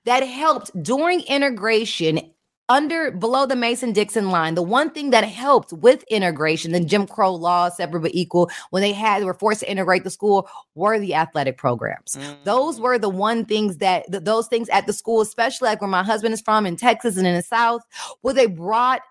that 0.05 0.23
helped 0.23 0.71
during 0.81 1.21
integration 1.21 2.31
under 2.71 3.11
below 3.11 3.45
the 3.45 3.55
Mason 3.55 3.91
Dixon 3.91 4.29
line, 4.29 4.55
the 4.55 4.63
one 4.63 4.91
thing 4.91 5.09
that 5.09 5.25
helped 5.25 5.73
with 5.73 6.03
integration, 6.03 6.71
the 6.71 6.79
Jim 6.79 7.05
Crow 7.05 7.33
law, 7.35 7.67
separate 7.67 7.99
but 7.99 8.15
equal, 8.15 8.49
when 8.69 8.81
they 8.81 8.93
had 8.93 9.21
they 9.21 9.25
were 9.25 9.33
forced 9.33 9.59
to 9.59 9.69
integrate 9.69 10.05
the 10.05 10.09
school, 10.09 10.49
were 10.73 10.97
the 10.97 11.13
athletic 11.13 11.57
programs. 11.57 12.15
Mm. 12.15 12.43
Those 12.45 12.79
were 12.79 12.97
the 12.97 13.09
one 13.09 13.43
things 13.43 13.77
that 13.77 14.09
th- 14.09 14.23
those 14.23 14.47
things 14.47 14.69
at 14.69 14.87
the 14.87 14.93
school, 14.93 15.19
especially 15.19 15.67
like 15.67 15.81
where 15.81 15.89
my 15.89 16.01
husband 16.01 16.33
is 16.33 16.39
from 16.39 16.65
in 16.65 16.77
Texas 16.77 17.17
and 17.17 17.27
in 17.27 17.35
the 17.35 17.41
South, 17.41 17.81
where 18.21 18.33
they 18.33 18.45
brought 18.45 19.01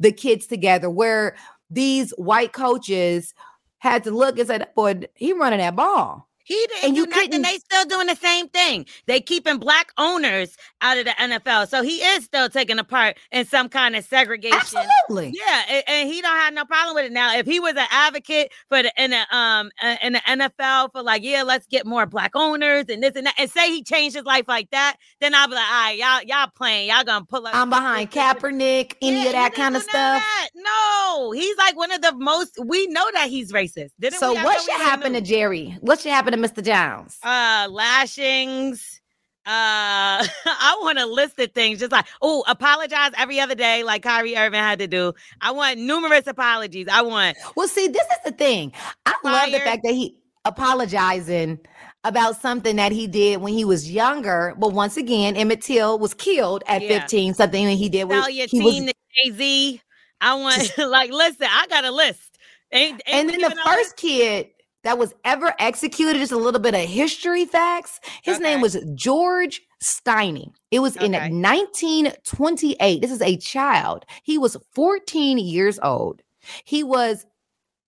the 0.00 0.10
kids 0.10 0.46
together, 0.46 0.88
where 0.88 1.36
these 1.68 2.10
white 2.12 2.54
coaches 2.54 3.34
had 3.78 4.02
to 4.04 4.12
look 4.12 4.38
and 4.38 4.48
say, 4.48 4.60
"Boy, 4.74 5.00
he 5.14 5.34
running 5.34 5.58
that 5.58 5.76
ball." 5.76 6.26
He 6.44 6.54
didn't 6.68 6.84
and 6.84 6.96
you 6.96 7.06
nothing. 7.06 7.42
They 7.42 7.58
still 7.58 7.86
doing 7.86 8.06
the 8.06 8.16
same 8.16 8.48
thing. 8.48 8.86
They 9.06 9.20
keeping 9.20 9.56
black 9.56 9.92
owners 9.96 10.56
out 10.82 10.98
of 10.98 11.06
the 11.06 11.12
NFL. 11.12 11.68
So 11.68 11.82
he 11.82 11.96
is 11.96 12.24
still 12.24 12.50
taking 12.50 12.78
a 12.78 12.84
part 12.84 13.16
in 13.32 13.46
some 13.46 13.70
kind 13.70 13.96
of 13.96 14.04
segregation. 14.04 14.58
Absolutely. 14.58 15.34
Yeah, 15.34 15.62
and, 15.70 15.84
and 15.88 16.08
he 16.12 16.20
don't 16.20 16.36
have 16.36 16.52
no 16.52 16.66
problem 16.66 16.96
with 16.96 17.06
it. 17.06 17.12
Now, 17.12 17.36
if 17.36 17.46
he 17.46 17.60
was 17.60 17.72
an 17.76 17.86
advocate 17.90 18.52
for 18.68 18.82
the 18.82 18.92
in 19.02 19.10
the 19.12 19.36
um 19.36 19.70
in 20.02 20.12
the 20.12 20.20
NFL 20.20 20.92
for 20.92 21.02
like, 21.02 21.22
yeah, 21.24 21.42
let's 21.42 21.66
get 21.66 21.86
more 21.86 22.04
black 22.04 22.32
owners 22.34 22.84
and 22.90 23.02
this 23.02 23.16
and 23.16 23.26
that, 23.26 23.34
and 23.38 23.50
say 23.50 23.70
he 23.70 23.82
changed 23.82 24.14
his 24.14 24.24
life 24.24 24.44
like 24.46 24.70
that, 24.70 24.96
then 25.20 25.34
I'll 25.34 25.48
be 25.48 25.54
like, 25.54 25.64
all 25.64 25.84
right, 25.84 25.98
y'all, 25.98 26.22
y'all 26.26 26.50
playing, 26.54 26.90
y'all 26.90 27.04
gonna 27.04 27.24
pull 27.24 27.46
up. 27.46 27.54
I'm 27.54 27.70
behind 27.70 28.10
Kaepernick, 28.10 28.96
any 29.00 29.22
yeah, 29.22 29.26
of 29.26 29.32
that 29.32 29.54
kind 29.54 29.76
of 29.76 29.82
stuff. 29.82 30.22
No, 30.54 31.32
he's 31.32 31.56
like 31.56 31.76
one 31.76 31.90
of 31.90 32.02
the 32.02 32.12
most. 32.16 32.58
We 32.62 32.86
know 32.88 33.04
that 33.14 33.30
he's 33.30 33.50
racist. 33.50 33.90
Didn't 33.98 34.18
so 34.18 34.34
what 34.34 34.60
should 34.60 34.74
happen 34.74 35.14
to 35.14 35.22
Jerry? 35.22 35.76
What 35.80 36.00
should 36.00 36.12
happen 36.12 36.33
to 36.34 36.48
Mr. 36.48 36.62
Downs? 36.62 37.18
Uh, 37.22 37.68
lashings. 37.70 39.00
Uh, 39.46 40.24
I 40.46 40.78
want 40.80 40.98
a 40.98 41.06
list 41.06 41.38
of 41.38 41.52
things, 41.52 41.80
just 41.80 41.92
like 41.92 42.06
oh, 42.22 42.44
apologize 42.46 43.10
every 43.18 43.40
other 43.40 43.54
day, 43.54 43.84
like 43.84 44.02
Kyrie 44.02 44.36
Irving 44.36 44.60
had 44.60 44.78
to 44.78 44.86
do. 44.86 45.12
I 45.40 45.50
want 45.50 45.78
numerous 45.78 46.26
apologies. 46.26 46.86
I 46.90 47.02
want. 47.02 47.36
Well, 47.54 47.68
see, 47.68 47.88
this 47.88 48.06
is 48.06 48.18
the 48.24 48.32
thing. 48.32 48.72
I 49.04 49.14
love 49.22 49.52
the 49.52 49.58
fact 49.60 49.82
that 49.84 49.92
he 49.92 50.16
apologizing 50.46 51.58
about 52.04 52.40
something 52.40 52.76
that 52.76 52.92
he 52.92 53.06
did 53.06 53.40
when 53.40 53.52
he 53.52 53.64
was 53.64 53.90
younger. 53.90 54.54
But 54.58 54.72
once 54.72 54.96
again, 54.96 55.36
Emmett 55.36 55.62
Till 55.62 55.98
was 55.98 56.14
killed 56.14 56.62
at 56.66 56.82
yeah. 56.82 57.00
15, 57.00 57.34
something 57.34 57.66
that 57.66 57.72
he 57.72 57.88
did 57.88 58.04
with 58.04 58.26
he 58.26 58.42
was, 58.42 58.92
Jay-Z. 59.24 59.80
I 60.20 60.34
want 60.34 60.78
like 60.78 61.10
listen, 61.10 61.48
I 61.50 61.66
got 61.66 61.84
a 61.84 61.90
list. 61.90 62.38
Ain't, 62.72 63.02
ain't 63.06 63.30
and 63.30 63.42
then 63.42 63.50
the 63.50 63.56
first 63.64 63.96
kid 63.96 64.48
that 64.84 64.98
was 64.98 65.12
ever 65.24 65.54
executed. 65.58 66.18
Just 66.18 66.32
a 66.32 66.36
little 66.36 66.60
bit 66.60 66.74
of 66.74 66.80
history 66.80 67.44
facts. 67.44 68.00
His 68.22 68.36
okay. 68.36 68.44
name 68.44 68.60
was 68.60 68.76
George 68.94 69.60
Stinney. 69.82 70.52
It 70.70 70.78
was 70.78 70.96
okay. 70.96 71.06
in 71.06 71.12
1928. 71.12 73.00
This 73.00 73.10
is 73.10 73.22
a 73.22 73.36
child. 73.36 74.04
He 74.22 74.38
was 74.38 74.56
14 74.72 75.38
years 75.38 75.78
old. 75.82 76.22
He 76.64 76.82
was 76.82 77.26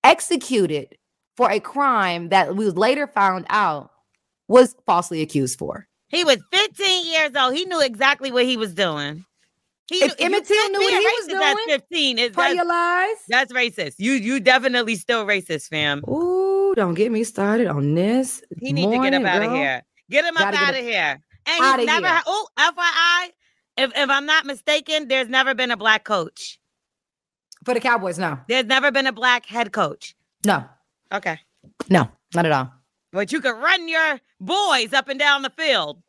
executed 0.03 0.97
for 1.37 1.51
a 1.51 1.61
crime 1.61 2.31
that 2.31 2.57
we 2.57 2.69
later 2.71 3.07
found 3.07 3.47
out 3.51 3.91
was 4.49 4.75
falsely 4.87 5.23
accused 5.23 5.59
for. 5.59 5.87
He 6.09 6.25
was 6.25 6.39
15 6.53 7.07
years 7.07 7.31
old. 7.37 7.55
He 7.55 7.65
knew 7.65 7.81
exactly 7.81 8.31
what 8.31 8.45
he 8.45 8.57
was 8.57 8.75
doing. 8.75 9.25
He, 9.89 9.97
if 9.97 10.15
Emmett 10.19 10.45
Till 10.45 10.71
knew 10.71 10.81
what 10.81 10.93
he 10.93 10.99
was 10.99 11.27
doing, 11.29 11.41
that's 11.41 11.83
15. 11.83 12.19
Is 12.19 12.33
that's, 12.33 12.55
your 12.55 12.65
lies? 12.65 13.17
That's 13.29 13.53
racist. 13.53 13.95
You 13.99 14.15
you 14.15 14.41
definitely 14.41 14.97
still 14.97 15.25
racist, 15.25 15.69
fam. 15.69 16.03
Ooh, 16.09 16.56
don't 16.75 16.95
get 16.95 17.13
me 17.13 17.25
started 17.25 17.67
on 17.67 17.95
this. 17.95 18.43
He 18.61 18.73
need 18.73 18.83
morning, 18.83 19.03
to 19.03 19.11
get 19.11 19.21
him 19.21 19.27
out 19.27 19.43
of 19.43 19.53
here. 19.53 19.83
Get 20.11 20.25
him 20.25 20.37
up 20.37 20.55
out 20.55 20.75
of 20.75 20.81
here. 20.81 21.21
And 21.47 21.81
he's 21.81 21.87
never. 21.87 22.23
Oh, 22.27 22.49
FYI, 22.59 23.29
if 23.77 23.93
if 23.97 24.11
I'm 24.11 24.27
not 24.27 24.47
mistaken, 24.47 25.09
there's 25.09 25.29
never 25.29 25.55
been 25.55 25.71
a 25.71 25.77
black 25.77 26.05
coach 26.05 26.59
for 27.65 27.75
the 27.75 27.81
Cowboys. 27.81 28.19
No, 28.19 28.39
there's 28.49 28.67
never 28.67 28.91
been 28.91 29.07
a 29.07 29.13
black 29.13 29.47
head 29.47 29.73
coach. 29.73 30.15
No. 30.45 30.65
Okay. 31.13 31.39
No, 31.91 32.09
not 32.35 32.47
at 32.47 32.53
all. 32.53 32.73
But 33.13 33.33
you 33.33 33.41
could 33.41 33.57
run 33.57 33.89
your 33.89 34.21
boys 34.41 34.93
up 34.93 35.09
and 35.09 35.19
down 35.19 35.43
the 35.43 35.51
field. 35.51 36.03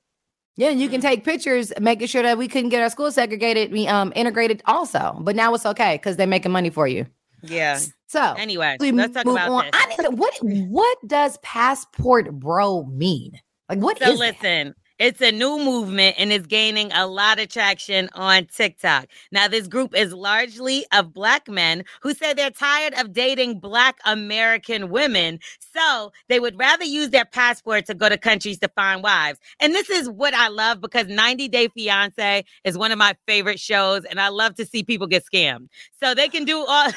Yeah, 0.55 0.69
and 0.69 0.79
you 0.81 0.89
can 0.89 1.01
take 1.01 1.23
pictures, 1.23 1.71
making 1.79 2.07
sure 2.07 2.23
that 2.23 2.37
we 2.37 2.47
couldn't 2.47 2.69
get 2.69 2.81
our 2.81 2.89
school 2.89 3.11
segregated, 3.11 3.71
we 3.71 3.87
um 3.87 4.13
integrated 4.15 4.61
also. 4.65 5.17
But 5.21 5.35
now 5.35 5.53
it's 5.53 5.65
okay 5.65 5.95
because 5.95 6.17
they're 6.17 6.27
making 6.27 6.51
money 6.51 6.69
for 6.69 6.87
you. 6.87 7.05
Yeah. 7.43 7.79
So 8.07 8.33
anyway, 8.37 8.77
let's 8.79 9.13
talk 9.13 9.25
about 9.25 9.49
on. 9.49 9.65
this. 9.65 9.71
I 9.73 9.85
need, 9.97 10.17
what 10.17 10.33
what 10.41 10.97
does 11.07 11.37
passport 11.39 12.31
bro 12.31 12.85
mean? 12.85 13.33
Like 13.69 13.79
what 13.79 13.99
so 13.99 14.11
is 14.11 14.19
listen, 14.19 14.73
It's 14.99 15.21
a 15.21 15.31
new 15.31 15.59
movement 15.59 16.15
and 16.17 16.31
it's 16.31 16.47
gaining 16.47 16.91
a 16.91 17.05
lot 17.05 17.39
of 17.39 17.49
traction 17.49 18.09
on 18.13 18.47
TikTok. 18.47 19.05
Now, 19.31 19.47
this 19.47 19.67
group 19.67 19.95
is 19.95 20.11
largely 20.11 20.87
of 20.91 21.13
Black 21.13 21.47
men 21.47 21.83
who 22.01 22.15
say 22.15 22.33
they're 22.33 22.49
tired 22.49 22.95
of 22.95 23.13
dating 23.13 23.59
Black 23.59 23.99
American 24.05 24.89
women. 24.89 25.39
So 25.75 26.11
they 26.29 26.39
would 26.39 26.57
rather 26.57 26.83
use 26.83 27.11
their 27.11 27.25
passport 27.25 27.85
to 27.85 27.93
go 27.93 28.09
to 28.09 28.17
countries 28.17 28.57
to 28.59 28.69
find 28.69 29.03
wives. 29.03 29.37
And 29.59 29.75
this 29.75 29.91
is 29.91 30.09
what 30.09 30.33
I 30.33 30.47
love 30.47 30.81
because 30.81 31.05
90 31.05 31.47
Day 31.47 31.67
Fiance 31.67 32.43
is 32.63 32.75
one 32.75 32.91
of 32.91 32.97
my 32.97 33.15
favorite 33.27 33.59
shows. 33.59 34.03
And 34.05 34.19
I 34.19 34.29
love 34.29 34.55
to 34.55 34.65
see 34.65 34.83
people 34.83 35.05
get 35.05 35.23
scammed. 35.31 35.67
So 36.01 36.15
they 36.15 36.27
can 36.27 36.43
do 36.43 36.65
all. 36.67 36.87
okay, 36.87 36.93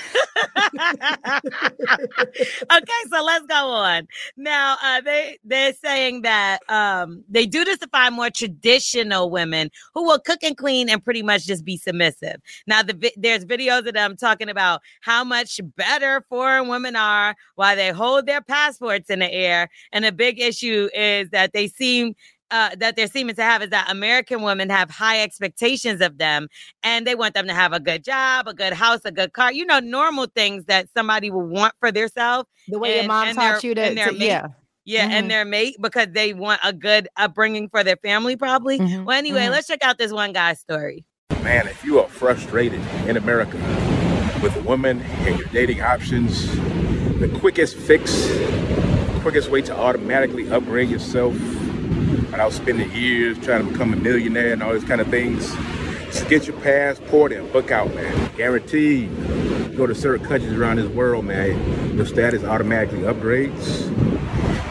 so 3.11 3.23
let's 3.23 3.45
go 3.47 3.69
on. 3.69 4.09
Now, 4.39 4.79
uh, 4.83 5.03
they, 5.03 5.39
they're 5.45 5.75
saying 5.75 6.23
that 6.23 6.61
um, 6.71 7.25
they 7.29 7.45
do 7.45 7.63
this 7.65 7.79
to 7.81 7.90
find 7.91 8.15
more 8.15 8.31
traditional 8.31 9.31
women 9.31 9.71
who 9.95 10.05
will 10.05 10.19
cook 10.19 10.43
and 10.43 10.57
clean 10.57 10.89
and 10.89 11.03
pretty 11.03 11.23
much 11.23 11.47
just 11.47 11.65
be 11.65 11.77
submissive. 11.77 12.37
Now, 12.67 12.83
the 12.83 13.13
there's 13.17 13.45
videos 13.45 13.87
of 13.87 13.95
them 13.95 14.17
talking 14.17 14.49
about 14.49 14.81
how 15.01 15.25
much 15.25 15.61
better 15.77 16.25
foreign 16.29 16.69
women 16.69 16.97
are 16.97 17.35
while 17.55 17.77
they 17.77 17.91
hold 17.91 18.27
their 18.27 18.41
passports 18.41 19.11
in 19.11 19.21
the 19.21 19.33
air. 19.33 19.69
And 19.93 20.05
a 20.05 20.13
big 20.13 20.41
issue 20.41 20.89
is 20.95 21.31
that 21.31 21.53
they 21.53 21.69
seem 21.69 22.15
uh, 22.51 22.71
that 22.77 22.97
they're 22.97 23.07
seeming 23.07 23.35
to 23.37 23.43
have 23.43 23.63
is 23.63 23.71
that 23.71 23.89
American 23.91 24.43
women 24.43 24.69
have 24.71 24.91
high 24.91 25.23
expectations 25.23 26.01
of 26.01 26.19
them 26.19 26.49
and 26.83 27.07
they 27.07 27.15
want 27.15 27.35
them 27.35 27.47
to 27.47 27.55
have 27.55 27.73
a 27.73 27.81
good 27.81 28.03
job, 28.05 28.49
a 28.49 28.55
good 28.55 28.73
house, 28.73 29.01
a 29.05 29.13
good 29.13 29.33
car, 29.33 29.53
you 29.53 29.65
know, 29.65 29.79
normal 29.79 30.27
things 30.27 30.65
that 30.65 30.89
somebody 30.97 31.31
will 31.31 31.47
want 31.47 31.75
for 31.79 31.93
themselves. 31.93 32.49
The 32.69 32.79
way 32.79 32.99
and, 32.99 33.03
your 33.03 33.09
mom 33.09 33.35
taught 33.35 33.65
you 33.65 33.75
to, 33.75 33.95
to 33.95 34.15
yeah. 34.17 34.49
Yeah, 34.85 35.05
mm-hmm. 35.05 35.13
and 35.13 35.31
their 35.31 35.45
mate 35.45 35.77
because 35.81 36.09
they 36.13 36.33
want 36.33 36.61
a 36.65 36.73
good 36.73 37.09
upbringing 37.17 37.69
for 37.69 37.85
their 37.85 37.97
family, 37.97 38.37
probably. 38.37 38.79
Mm-hmm. 38.79 39.05
Well, 39.05 39.17
anyway, 39.17 39.43
mm-hmm. 39.43 39.53
let's 39.53 39.67
check 39.67 39.83
out 39.83 39.99
this 39.99 40.13
one 40.13 40.33
guy's 40.33 40.59
story. 40.59 41.05
Man, 41.43 41.69
if 41.69 41.85
you 41.85 42.01
are 42.01 42.09
frustrated 42.09 42.81
in 43.07 43.17
America 43.17 43.57
with 44.43 44.57
a 44.57 44.63
woman 44.63 45.03
and 45.03 45.39
your 45.39 45.49
dating 45.49 45.83
options, 45.83 46.51
the 47.19 47.29
quickest 47.41 47.77
fix, 47.77 48.31
quickest 49.21 49.51
way 49.51 49.63
to 49.63 49.77
automatically 49.77 50.51
upgrade 50.51 50.89
yourself 50.89 51.35
without 52.31 52.53
spending 52.53 52.91
years 52.93 53.39
trying 53.41 53.65
to 53.65 53.71
become 53.71 53.93
a 53.93 53.97
millionaire 53.97 54.53
and 54.53 54.63
all 54.63 54.73
these 54.73 54.85
kind 54.85 55.01
of 55.01 55.09
things, 55.09 55.55
just 56.07 56.29
get 56.29 56.47
your 56.47 56.59
passport 56.61 57.33
and 57.33 57.53
book 57.53 57.71
out, 57.71 57.95
man. 57.95 58.31
Guaranteed. 58.37 59.11
Go 59.77 59.87
to 59.87 59.95
certain 59.95 60.27
countries 60.27 60.53
around 60.53 60.77
this 60.77 60.89
world, 60.89 61.25
man. 61.27 61.97
Your 61.97 62.07
status 62.07 62.45
automatically 62.45 63.01
upgrades 63.01 64.10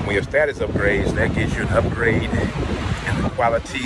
when 0.10 0.16
your 0.16 0.24
status 0.24 0.58
upgrades, 0.58 1.14
that 1.14 1.36
gives 1.36 1.56
you 1.56 1.62
an 1.62 1.68
upgrade 1.68 2.24
in 2.24 3.22
the 3.22 3.30
quality, 3.36 3.78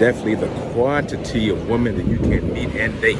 definitely 0.00 0.34
the 0.34 0.48
quantity 0.72 1.50
of 1.50 1.68
women 1.68 1.96
that 1.96 2.04
you 2.04 2.18
can 2.18 2.52
meet 2.52 2.68
and 2.70 3.00
date. 3.00 3.16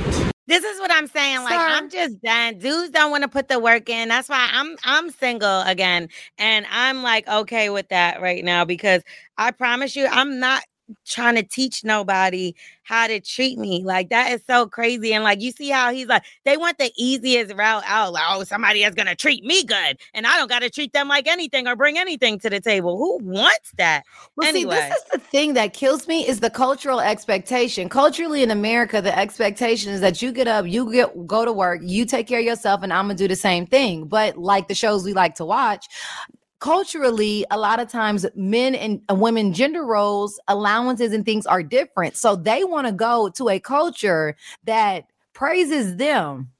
This 0.49 0.65
is 0.65 0.81
what 0.81 0.91
I'm 0.91 1.07
saying. 1.07 1.45
Like 1.45 1.53
Sir. 1.53 1.67
I'm 1.69 1.89
just 1.89 2.21
done. 2.21 2.59
Dudes 2.59 2.91
don't 2.91 3.13
want 3.13 3.23
to 3.23 3.29
put 3.29 3.47
the 3.47 3.61
work 3.61 3.89
in. 3.89 4.09
That's 4.09 4.29
why 4.29 4.49
I'm 4.51 4.77
I'm 4.83 5.11
single 5.11 5.61
again. 5.61 6.09
And 6.37 6.67
I'm 6.73 7.05
like 7.05 7.29
okay 7.29 7.71
with 7.71 7.91
that 7.91 8.21
right 8.21 8.45
now 8.45 8.65
because 8.65 9.05
I 9.37 9.53
promise 9.53 9.95
you 9.95 10.09
I'm 10.11 10.41
not 10.41 10.65
trying 11.07 11.35
to 11.37 11.43
teach 11.43 11.85
nobody 11.85 12.55
how 12.83 13.07
to 13.07 13.21
treat 13.21 13.59
me. 13.59 13.83
Like 13.85 14.09
that 14.09 14.33
is 14.33 14.41
so 14.47 14.67
crazy. 14.67 15.13
And 15.13 15.23
like 15.23 15.41
you 15.41 15.53
see 15.53 15.69
how 15.69 15.93
he's 15.93 16.07
like, 16.07 16.25
they 16.45 16.57
want 16.57 16.79
the 16.79 16.91
easiest 16.97 17.55
route 17.55 17.83
out. 17.87 18.15
Like, 18.15 18.25
oh, 18.31 18.45
somebody 18.45 18.83
is 18.83 18.95
gonna 18.95 19.15
treat 19.15 19.45
me 19.45 19.65
good. 19.65 19.99
And 20.15 20.27
I 20.27 20.37
don't 20.39 20.49
gotta 20.49 20.71
treat 20.71 20.93
them 20.93 21.09
like 21.09 21.29
anything 21.29 21.67
or 21.67 21.77
bring 21.77 21.99
anything 21.99 22.39
to 22.41 22.51
the 22.51 22.61
table. 22.61 22.97
Who 22.97 23.19
wants 23.23 23.73
that? 23.77 24.05
Well, 24.37 24.49
anyway. 24.49 24.77
see, 24.77 24.81
this 24.81 24.97
is 24.97 25.05
the 25.13 25.19
thing 25.19 25.55
that 25.55 25.75
kills 25.75 26.09
me 26.09 26.27
is 26.27 26.41
the 26.41 26.51
cultural 26.51 27.01
expectation. 27.01 27.89
Culturally 27.89 28.43
in 28.43 28.51
America, 28.51 29.03
the 29.03 29.17
expectation 29.17 29.93
is 29.93 30.01
that 30.01 30.23
you 30.23 30.33
get 30.33 30.49
up, 30.49 30.67
you 30.67 30.91
get 30.91 31.27
go 31.27 31.45
to 31.45 31.53
work, 31.53 31.81
you 31.85 32.07
take 32.07 32.27
care 32.27 32.39
of 32.39 32.45
yourself, 32.47 32.83
and 32.83 32.93
I'm 32.93 33.05
gonna 33.05 33.15
do 33.15 33.29
the 33.29 33.37
same 33.37 33.67
thing. 33.67 34.07
But 34.07 34.39
like 34.39 34.69
the 34.69 34.75
shows 34.75 35.05
we 35.05 35.13
like 35.13 35.35
to 35.37 35.45
watch, 35.45 35.87
culturally 36.61 37.45
a 37.51 37.59
lot 37.59 37.81
of 37.81 37.89
times 37.89 38.27
men 38.35 38.75
and 38.75 39.01
uh, 39.11 39.15
women 39.15 39.53
gender 39.53 39.85
roles 39.85 40.41
allowances 40.49 41.13
and 41.13 41.25
things 41.25 41.47
are 41.47 41.63
different. 41.63 42.17
So 42.17 42.37
they 42.37 42.65
want 42.65 42.87
to 42.87 42.93
go 42.93 43.29
to 43.31 43.49
a 43.49 43.61
culture 43.61 44.37
that 44.65 45.05
praises 45.35 45.97
them 45.97 46.51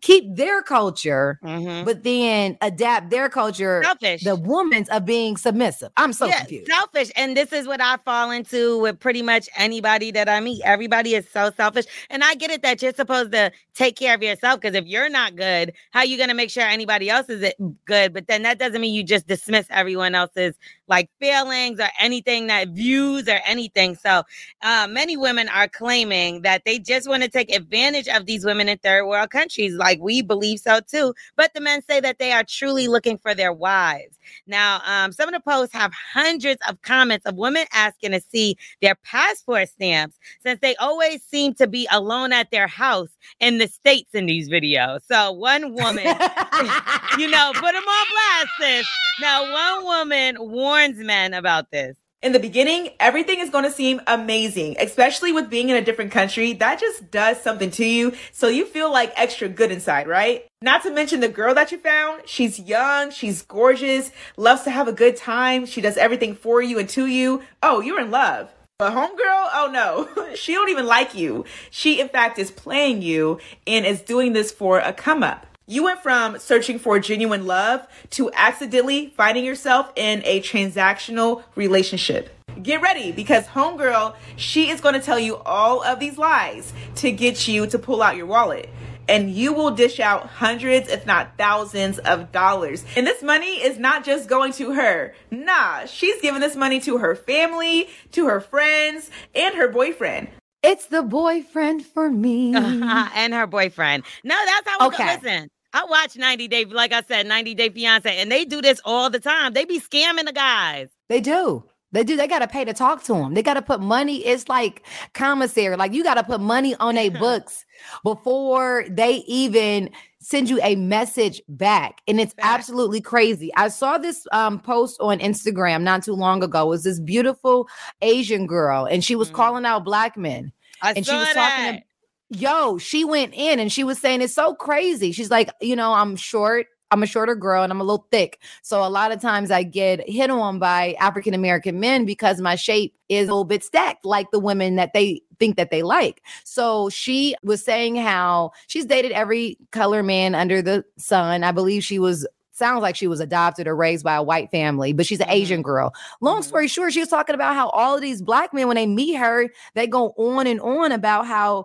keep 0.00 0.36
their 0.36 0.62
culture, 0.62 1.38
mm-hmm. 1.42 1.84
but 1.84 2.02
then 2.02 2.56
adapt 2.60 3.10
their 3.10 3.28
culture. 3.28 3.82
Selfish. 3.84 4.24
The 4.24 4.36
woman's 4.36 4.88
of 4.88 5.04
being 5.04 5.36
submissive. 5.36 5.90
I'm 5.96 6.12
so 6.12 6.26
yeah, 6.26 6.40
confused. 6.40 6.70
Selfish. 6.70 7.10
And 7.16 7.36
this 7.36 7.52
is 7.52 7.66
what 7.66 7.80
I 7.80 7.96
fall 8.04 8.30
into 8.30 8.78
with 8.80 8.98
pretty 8.98 9.22
much 9.22 9.48
anybody 9.56 10.10
that 10.12 10.28
I 10.28 10.40
meet. 10.40 10.62
Everybody 10.64 11.14
is 11.14 11.28
so 11.28 11.50
selfish. 11.56 11.86
And 12.08 12.24
I 12.24 12.34
get 12.34 12.50
it 12.50 12.62
that 12.62 12.82
you're 12.82 12.94
supposed 12.94 13.32
to 13.32 13.52
take 13.74 13.96
care 13.96 14.14
of 14.14 14.22
yourself 14.22 14.60
because 14.60 14.74
if 14.74 14.86
you're 14.86 15.10
not 15.10 15.36
good, 15.36 15.72
how 15.90 16.00
are 16.00 16.06
you 16.06 16.16
going 16.16 16.28
to 16.28 16.34
make 16.34 16.50
sure 16.50 16.62
anybody 16.62 17.10
else 17.10 17.28
is 17.28 17.52
good? 17.84 18.12
But 18.12 18.26
then 18.26 18.42
that 18.42 18.58
doesn't 18.58 18.80
mean 18.80 18.94
you 18.94 19.04
just 19.04 19.26
dismiss 19.26 19.66
everyone 19.70 20.14
else's 20.14 20.54
like 20.90 21.08
feelings 21.20 21.80
or 21.80 21.88
anything 21.98 22.48
that 22.48 22.68
views 22.68 23.28
or 23.28 23.38
anything. 23.46 23.94
So 23.94 24.24
uh, 24.60 24.88
many 24.90 25.16
women 25.16 25.48
are 25.48 25.68
claiming 25.68 26.42
that 26.42 26.64
they 26.66 26.78
just 26.80 27.08
want 27.08 27.22
to 27.22 27.28
take 27.28 27.54
advantage 27.54 28.08
of 28.08 28.26
these 28.26 28.44
women 28.44 28.68
in 28.68 28.76
third 28.78 29.06
world 29.06 29.30
countries. 29.30 29.74
Like 29.74 30.00
we 30.00 30.20
believe 30.20 30.58
so 30.58 30.80
too. 30.80 31.14
But 31.36 31.54
the 31.54 31.60
men 31.60 31.80
say 31.82 32.00
that 32.00 32.18
they 32.18 32.32
are 32.32 32.44
truly 32.44 32.88
looking 32.88 33.16
for 33.16 33.34
their 33.34 33.52
wives. 33.52 34.18
Now, 34.46 34.82
um, 34.84 35.12
some 35.12 35.28
of 35.28 35.34
the 35.34 35.40
posts 35.40 35.74
have 35.74 35.92
hundreds 35.92 36.60
of 36.68 36.82
comments 36.82 37.24
of 37.24 37.36
women 37.36 37.66
asking 37.72 38.12
to 38.12 38.20
see 38.20 38.56
their 38.82 38.96
passport 38.96 39.68
stamps 39.68 40.18
since 40.42 40.60
they 40.60 40.74
always 40.76 41.22
seem 41.22 41.54
to 41.54 41.66
be 41.66 41.86
alone 41.92 42.32
at 42.32 42.50
their 42.50 42.66
house 42.66 43.10
in 43.38 43.58
the 43.58 43.68
States 43.68 44.14
in 44.14 44.26
these 44.26 44.48
videos. 44.48 45.00
So 45.06 45.32
one 45.32 45.74
woman, 45.74 46.04
you 47.18 47.30
know, 47.30 47.52
put 47.54 47.72
them 47.72 47.84
on 47.84 48.06
blast, 48.10 48.50
sis. 48.58 48.86
Now, 49.20 49.52
one 49.52 49.84
woman 49.84 50.36
warns 50.80 50.98
men 50.98 51.34
about 51.34 51.70
this. 51.70 51.94
In 52.22 52.32
the 52.32 52.38
beginning, 52.38 52.90
everything 53.00 53.40
is 53.40 53.50
going 53.50 53.64
to 53.64 53.70
seem 53.70 54.00
amazing, 54.06 54.76
especially 54.78 55.32
with 55.32 55.50
being 55.50 55.68
in 55.68 55.76
a 55.76 55.84
different 55.84 56.10
country. 56.10 56.54
That 56.54 56.80
just 56.80 57.10
does 57.10 57.40
something 57.42 57.70
to 57.72 57.84
you. 57.84 58.14
So 58.32 58.48
you 58.48 58.64
feel 58.66 58.90
like 58.90 59.12
extra 59.16 59.48
good 59.48 59.70
inside, 59.70 60.06
right? 60.06 60.46
Not 60.62 60.82
to 60.82 60.90
mention 60.90 61.20
the 61.20 61.28
girl 61.28 61.54
that 61.54 61.72
you 61.72 61.78
found. 61.78 62.22
She's 62.26 62.58
young. 62.58 63.10
She's 63.10 63.42
gorgeous, 63.42 64.10
loves 64.36 64.62
to 64.62 64.70
have 64.70 64.88
a 64.88 64.92
good 64.92 65.16
time. 65.16 65.66
She 65.66 65.80
does 65.80 65.96
everything 65.96 66.34
for 66.34 66.62
you 66.62 66.78
and 66.78 66.88
to 66.90 67.06
you. 67.06 67.42
Oh, 67.62 67.80
you're 67.80 68.00
in 68.00 68.10
love. 68.10 68.50
But 68.78 68.94
homegirl, 68.94 69.48
oh 69.52 69.70
no, 69.70 70.34
she 70.34 70.54
don't 70.54 70.70
even 70.70 70.86
like 70.86 71.14
you. 71.14 71.44
She 71.70 72.00
in 72.00 72.08
fact 72.08 72.38
is 72.38 72.50
playing 72.50 73.02
you 73.02 73.38
and 73.66 73.84
is 73.84 74.00
doing 74.00 74.32
this 74.32 74.50
for 74.50 74.78
a 74.78 74.94
come 74.94 75.22
up. 75.22 75.46
You 75.70 75.84
went 75.84 76.02
from 76.02 76.40
searching 76.40 76.80
for 76.80 76.98
genuine 76.98 77.46
love 77.46 77.86
to 78.10 78.28
accidentally 78.32 79.14
finding 79.16 79.44
yourself 79.44 79.92
in 79.94 80.20
a 80.24 80.40
transactional 80.40 81.44
relationship. 81.54 82.36
Get 82.60 82.82
ready 82.82 83.12
because 83.12 83.46
homegirl, 83.46 84.16
she 84.34 84.68
is 84.70 84.80
going 84.80 84.94
to 84.96 85.00
tell 85.00 85.20
you 85.20 85.36
all 85.36 85.84
of 85.84 86.00
these 86.00 86.18
lies 86.18 86.72
to 86.96 87.12
get 87.12 87.46
you 87.46 87.68
to 87.68 87.78
pull 87.78 88.02
out 88.02 88.16
your 88.16 88.26
wallet. 88.26 88.68
And 89.08 89.30
you 89.30 89.52
will 89.52 89.70
dish 89.70 90.00
out 90.00 90.26
hundreds, 90.26 90.88
if 90.88 91.06
not 91.06 91.38
thousands 91.38 92.00
of 92.00 92.32
dollars. 92.32 92.84
And 92.96 93.06
this 93.06 93.22
money 93.22 93.62
is 93.62 93.78
not 93.78 94.04
just 94.04 94.28
going 94.28 94.52
to 94.54 94.72
her. 94.72 95.14
Nah, 95.30 95.84
she's 95.84 96.20
giving 96.20 96.40
this 96.40 96.56
money 96.56 96.80
to 96.80 96.98
her 96.98 97.14
family, 97.14 97.88
to 98.10 98.26
her 98.26 98.40
friends, 98.40 99.08
and 99.36 99.54
her 99.54 99.68
boyfriend. 99.68 100.30
It's 100.64 100.86
the 100.86 101.04
boyfriend 101.04 101.86
for 101.86 102.10
me. 102.10 102.54
and 102.56 103.32
her 103.32 103.46
boyfriend. 103.46 104.02
No, 104.24 104.34
that's 104.34 104.68
how 104.68 104.78
we 104.80 104.94
okay. 104.94 105.06
go. 105.06 105.28
Listen, 105.28 105.48
I 105.72 105.84
watch 105.84 106.16
90 106.16 106.48
Day, 106.48 106.64
like 106.64 106.92
I 106.92 107.02
said, 107.02 107.26
90 107.26 107.54
Day 107.54 107.68
Fiance, 107.70 108.16
and 108.16 108.30
they 108.30 108.44
do 108.44 108.60
this 108.60 108.80
all 108.84 109.10
the 109.10 109.20
time. 109.20 109.52
They 109.52 109.64
be 109.64 109.80
scamming 109.80 110.26
the 110.26 110.32
guys. 110.32 110.88
They 111.08 111.20
do. 111.20 111.64
They 111.92 112.04
do. 112.04 112.16
They 112.16 112.28
got 112.28 112.38
to 112.40 112.46
pay 112.46 112.64
to 112.64 112.72
talk 112.72 113.02
to 113.04 113.14
them. 113.14 113.34
They 113.34 113.42
got 113.42 113.54
to 113.54 113.62
put 113.62 113.80
money. 113.80 114.24
It's 114.24 114.48
like 114.48 114.84
commissary. 115.12 115.76
Like 115.76 115.92
you 115.92 116.04
got 116.04 116.14
to 116.14 116.22
put 116.22 116.40
money 116.40 116.76
on 116.76 116.96
a 116.96 117.08
books 117.08 117.64
before 118.04 118.84
they 118.88 119.16
even 119.26 119.90
send 120.20 120.48
you 120.48 120.60
a 120.62 120.76
message 120.76 121.42
back. 121.48 122.00
And 122.06 122.20
it's 122.20 122.34
back. 122.34 122.46
absolutely 122.46 123.00
crazy. 123.00 123.50
I 123.56 123.68
saw 123.68 123.98
this 123.98 124.26
um, 124.32 124.60
post 124.60 124.98
on 125.00 125.18
Instagram 125.18 125.82
not 125.82 126.04
too 126.04 126.14
long 126.14 126.42
ago. 126.44 126.66
It 126.66 126.68
was 126.68 126.84
this 126.84 127.00
beautiful 127.00 127.68
Asian 128.02 128.46
girl, 128.46 128.84
and 128.84 129.04
she 129.04 129.16
was 129.16 129.28
mm-hmm. 129.28 129.36
calling 129.36 129.64
out 129.64 129.84
black 129.84 130.16
men. 130.16 130.52
I 130.82 130.92
and 130.92 131.04
she 131.04 131.14
was 131.14 131.26
that. 131.34 131.34
talking 131.34 131.82
yo, 132.30 132.78
she 132.78 133.04
went 133.04 133.34
in 133.34 133.58
and 133.58 133.72
she 133.72 133.84
was 133.84 133.98
saying 134.00 134.22
it's 134.22 134.34
so 134.34 134.54
crazy. 134.54 135.12
She's 135.12 135.30
like, 135.30 135.50
you 135.60 135.76
know, 135.76 135.92
I'm 135.92 136.16
short. 136.16 136.66
I'm 136.92 137.02
a 137.04 137.06
shorter 137.06 137.36
girl 137.36 137.62
and 137.62 137.72
I'm 137.72 137.80
a 137.80 137.84
little 137.84 138.08
thick. 138.10 138.40
So 138.62 138.84
a 138.84 138.90
lot 138.90 139.12
of 139.12 139.20
times 139.20 139.52
I 139.52 139.62
get 139.62 140.08
hit 140.08 140.28
on 140.28 140.58
by 140.58 140.94
African 140.94 141.34
American 141.34 141.78
men 141.78 142.04
because 142.04 142.40
my 142.40 142.56
shape 142.56 142.96
is 143.08 143.28
a 143.28 143.32
little 143.32 143.44
bit 143.44 143.62
stacked, 143.62 144.04
like 144.04 144.30
the 144.32 144.40
women 144.40 144.74
that 144.76 144.92
they 144.92 145.22
think 145.38 145.56
that 145.56 145.70
they 145.70 145.82
like. 145.84 146.22
So 146.42 146.88
she 146.88 147.36
was 147.44 147.64
saying 147.64 147.94
how 147.94 148.50
she's 148.66 148.86
dated 148.86 149.12
every 149.12 149.56
color 149.70 150.02
man 150.02 150.34
under 150.34 150.62
the 150.62 150.84
sun. 150.98 151.44
I 151.44 151.52
believe 151.52 151.84
she 151.84 152.00
was 152.00 152.26
sounds 152.52 152.82
like 152.82 152.94
she 152.94 153.06
was 153.06 153.20
adopted 153.20 153.66
or 153.66 153.74
raised 153.74 154.04
by 154.04 154.14
a 154.16 154.22
white 154.22 154.50
family, 154.50 154.92
but 154.92 155.06
she's 155.06 155.20
an 155.20 155.28
Mhm. 155.28 155.32
Asian 155.32 155.62
girl. 155.62 155.94
Long 156.20 156.40
Mhm. 156.40 156.44
story 156.44 156.68
short, 156.68 156.92
she 156.92 157.00
was 157.00 157.08
talking 157.08 157.34
about 157.34 157.54
how 157.54 157.70
all 157.70 157.94
of 157.94 158.02
these 158.02 158.20
black 158.20 158.52
men, 158.52 158.68
when 158.68 158.74
they 158.74 158.86
meet 158.86 159.14
her, 159.14 159.48
they 159.74 159.86
go 159.86 160.12
on 160.18 160.46
and 160.46 160.60
on 160.60 160.92
about 160.92 161.26
how 161.26 161.64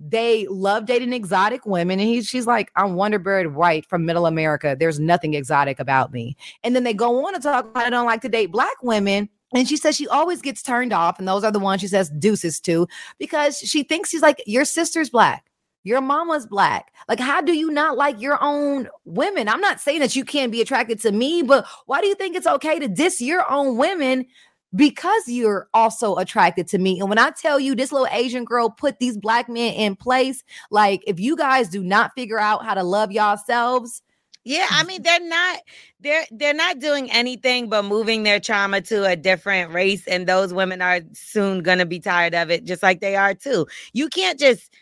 they 0.00 0.46
love 0.48 0.86
dating 0.86 1.12
exotic 1.12 1.66
women. 1.66 1.98
And 1.98 2.08
he, 2.08 2.22
she's 2.22 2.46
like, 2.46 2.70
I'm 2.76 2.94
Wonder 2.94 3.18
Bread 3.18 3.54
White 3.54 3.86
from 3.86 4.04
Middle 4.04 4.26
America. 4.26 4.76
There's 4.78 5.00
nothing 5.00 5.34
exotic 5.34 5.80
about 5.80 6.12
me. 6.12 6.36
And 6.62 6.74
then 6.74 6.84
they 6.84 6.94
go 6.94 7.26
on 7.26 7.34
to 7.34 7.40
talk 7.40 7.66
about 7.66 7.86
I 7.86 7.90
don't 7.90 8.06
like 8.06 8.22
to 8.22 8.28
date 8.28 8.46
black 8.46 8.82
women. 8.82 9.28
And 9.54 9.66
she 9.66 9.76
says 9.76 9.96
she 9.96 10.06
always 10.08 10.42
gets 10.42 10.62
turned 10.62 10.92
off. 10.92 11.18
And 11.18 11.26
those 11.26 11.42
are 11.42 11.50
the 11.50 11.58
ones 11.58 11.80
she 11.80 11.88
says 11.88 12.10
deuces 12.10 12.60
to 12.60 12.86
because 13.18 13.58
she 13.58 13.82
thinks 13.82 14.10
she's 14.10 14.22
like, 14.22 14.42
Your 14.46 14.64
sister's 14.64 15.10
black. 15.10 15.44
Your 15.84 16.00
mama's 16.00 16.46
black. 16.46 16.92
Like, 17.08 17.20
how 17.20 17.40
do 17.40 17.56
you 17.56 17.70
not 17.70 17.96
like 17.96 18.20
your 18.20 18.36
own 18.42 18.88
women? 19.04 19.48
I'm 19.48 19.60
not 19.60 19.80
saying 19.80 20.00
that 20.00 20.14
you 20.14 20.24
can't 20.24 20.52
be 20.52 20.60
attracted 20.60 21.00
to 21.00 21.12
me, 21.12 21.42
but 21.42 21.66
why 21.86 22.00
do 22.00 22.08
you 22.08 22.14
think 22.14 22.36
it's 22.36 22.46
okay 22.46 22.78
to 22.78 22.88
diss 22.88 23.20
your 23.20 23.50
own 23.50 23.78
women 23.78 24.26
because 24.74 25.22
you're 25.28 25.68
also 25.74 26.16
attracted 26.16 26.68
to 26.68 26.78
me. 26.78 27.00
And 27.00 27.08
when 27.08 27.18
I 27.18 27.30
tell 27.30 27.58
you 27.58 27.74
this 27.74 27.92
little 27.92 28.08
Asian 28.10 28.44
girl 28.44 28.70
put 28.70 28.98
these 28.98 29.16
black 29.16 29.48
men 29.48 29.74
in 29.74 29.96
place, 29.96 30.44
like 30.70 31.02
if 31.06 31.18
you 31.18 31.36
guys 31.36 31.68
do 31.68 31.82
not 31.82 32.12
figure 32.14 32.38
out 32.38 32.64
how 32.64 32.74
to 32.74 32.82
love 32.82 33.12
yourselves, 33.12 34.02
Yeah, 34.44 34.66
I 34.70 34.84
mean 34.84 35.02
they're 35.02 35.20
not 35.26 35.60
they're 36.00 36.26
they're 36.30 36.54
not 36.54 36.78
doing 36.80 37.10
anything 37.10 37.68
but 37.68 37.84
moving 37.84 38.22
their 38.22 38.40
trauma 38.40 38.80
to 38.82 39.04
a 39.04 39.16
different 39.16 39.72
race 39.72 40.06
and 40.06 40.26
those 40.26 40.54
women 40.54 40.80
are 40.82 41.00
soon 41.12 41.62
going 41.62 41.78
to 41.78 41.86
be 41.86 42.00
tired 42.00 42.34
of 42.34 42.50
it 42.50 42.64
just 42.64 42.82
like 42.82 43.00
they 43.00 43.16
are 43.16 43.34
too. 43.34 43.66
You 43.92 44.08
can't 44.08 44.38
just 44.38 44.72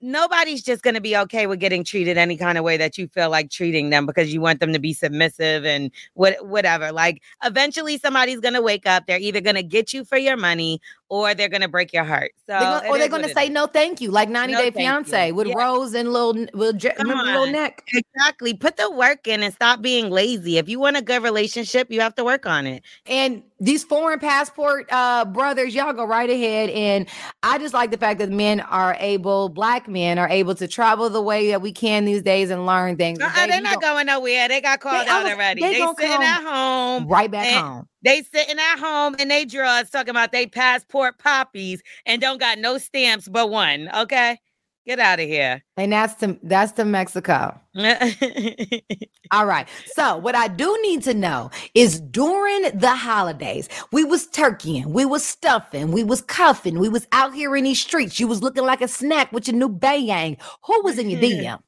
nobody's 0.00 0.62
just 0.62 0.82
going 0.82 0.94
to 0.94 1.00
be 1.00 1.16
okay 1.16 1.46
with 1.46 1.60
getting 1.60 1.84
treated 1.84 2.16
any 2.16 2.36
kind 2.36 2.58
of 2.58 2.64
way 2.64 2.76
that 2.76 2.96
you 2.98 3.08
feel 3.08 3.30
like 3.30 3.50
treating 3.50 3.90
them 3.90 4.06
because 4.06 4.32
you 4.32 4.40
want 4.40 4.60
them 4.60 4.72
to 4.72 4.78
be 4.78 4.92
submissive 4.92 5.64
and 5.64 5.90
what 6.14 6.44
whatever. 6.46 6.92
Like 6.92 7.22
eventually 7.44 7.98
somebody's 7.98 8.40
going 8.40 8.54
to 8.54 8.62
wake 8.62 8.86
up, 8.86 9.06
they're 9.06 9.18
either 9.18 9.40
going 9.40 9.56
to 9.56 9.62
get 9.62 9.92
you 9.92 10.04
for 10.04 10.16
your 10.18 10.36
money 10.36 10.80
or 11.08 11.34
they're 11.34 11.48
going 11.48 11.60
to 11.62 11.68
break 11.68 11.92
your 11.92 12.04
heart. 12.04 12.32
So 12.46 12.52
they're 12.58 12.60
gonna- 12.60 12.88
or 12.88 12.98
they're 12.98 13.08
going 13.08 13.22
to 13.22 13.28
say 13.34 13.48
no 13.48 13.66
thank 13.66 14.00
you, 14.00 14.10
like 14.10 14.28
90 14.28 14.54
No, 14.54 14.58
Day 14.60 14.70
Fiance 14.70 15.28
you. 15.28 15.34
with 15.34 15.46
Yeah. 15.48 15.54
Rose 15.56 15.94
and 15.94 16.12
little, 16.12 16.32
Je- 16.72 16.92
little 16.98 17.46
neck. 17.46 17.86
Exactly. 17.92 18.54
Put 18.54 18.76
the 18.76 18.90
work 18.90 19.26
in 19.28 19.42
and 19.42 19.52
stop 19.54 19.82
being 19.82 20.10
lazy. 20.10 20.58
If 20.58 20.68
you 20.68 20.80
want 20.80 20.96
a 20.96 21.02
good 21.02 21.22
relationship, 21.22 21.90
you 21.90 22.00
have 22.00 22.14
to 22.16 22.24
work 22.24 22.46
on 22.46 22.66
it. 22.66 22.82
And 23.06 23.42
these 23.64 23.82
foreign 23.82 24.18
passport 24.18 24.86
uh 24.92 25.24
brothers, 25.24 25.74
y'all 25.74 25.92
go 25.92 26.04
right 26.04 26.28
ahead. 26.28 26.68
And 26.70 27.08
I 27.42 27.58
just 27.58 27.72
like 27.72 27.90
the 27.90 27.96
fact 27.96 28.18
that 28.18 28.30
men 28.30 28.60
are 28.60 28.96
able, 29.00 29.48
black 29.48 29.88
men 29.88 30.18
are 30.18 30.28
able 30.28 30.54
to 30.56 30.68
travel 30.68 31.08
the 31.08 31.22
way 31.22 31.48
that 31.48 31.62
we 31.62 31.72
can 31.72 32.04
these 32.04 32.22
days 32.22 32.50
and 32.50 32.66
learn 32.66 32.96
things. 32.96 33.20
Uh-uh, 33.20 33.34
Baby, 33.34 33.52
they're 33.52 33.60
not 33.62 33.80
gon- 33.80 33.94
going 33.94 34.06
nowhere. 34.06 34.48
They 34.48 34.60
got 34.60 34.80
called 34.80 35.06
They- 35.06 35.10
out 35.10 35.24
was- 35.24 35.32
already. 35.32 35.62
they 35.62 35.72
They, 35.74 35.86
sitting 35.98 36.22
at 36.22 36.42
home. 36.42 37.08
right 37.08 37.30
back 37.30 37.46
and- 37.46 37.66
home. 37.66 37.88
They 38.02 38.22
sitting 38.22 38.58
at 38.58 38.78
home 38.78 39.16
and 39.18 39.30
they 39.30 39.46
drawers 39.46 39.88
talking 39.88 40.10
about 40.10 40.30
they 40.30 40.46
passport 40.46 41.18
poppies 41.18 41.80
and 42.04 42.20
don't 42.20 42.38
got 42.38 42.58
no 42.58 42.76
stamps 42.76 43.28
but 43.28 43.48
one. 43.48 43.88
Okay, 43.96 44.38
get 44.86 44.98
out 44.98 45.20
of 45.20 45.26
here. 45.26 45.62
And 45.76 45.92
that's 45.92 46.14
to 46.16 46.38
that's 46.42 46.72
to 46.72 46.84
Mexico. 46.84 47.58
All 49.30 49.46
right. 49.46 49.68
So 49.86 50.16
what 50.16 50.34
I 50.34 50.48
do 50.48 50.78
need 50.82 51.02
to 51.04 51.14
know 51.14 51.50
is 51.74 52.00
during 52.00 52.78
the 52.78 52.94
holidays, 52.94 53.68
we 53.92 54.04
was 54.04 54.26
turkeying, 54.28 54.86
we 54.86 55.04
was 55.04 55.24
stuffing, 55.24 55.92
we 55.92 56.04
was 56.04 56.22
cuffing, 56.22 56.78
we 56.78 56.88
was 56.88 57.06
out 57.12 57.34
here 57.34 57.56
in 57.56 57.64
these 57.64 57.80
streets. 57.80 58.20
You 58.20 58.28
was 58.28 58.42
looking 58.42 58.64
like 58.64 58.80
a 58.80 58.88
snack 58.88 59.32
with 59.32 59.48
your 59.48 59.56
new 59.56 59.68
bayang. 59.68 60.38
Who 60.64 60.82
was 60.82 60.98
in 60.98 61.10
your 61.10 61.20
DM? 61.22 61.60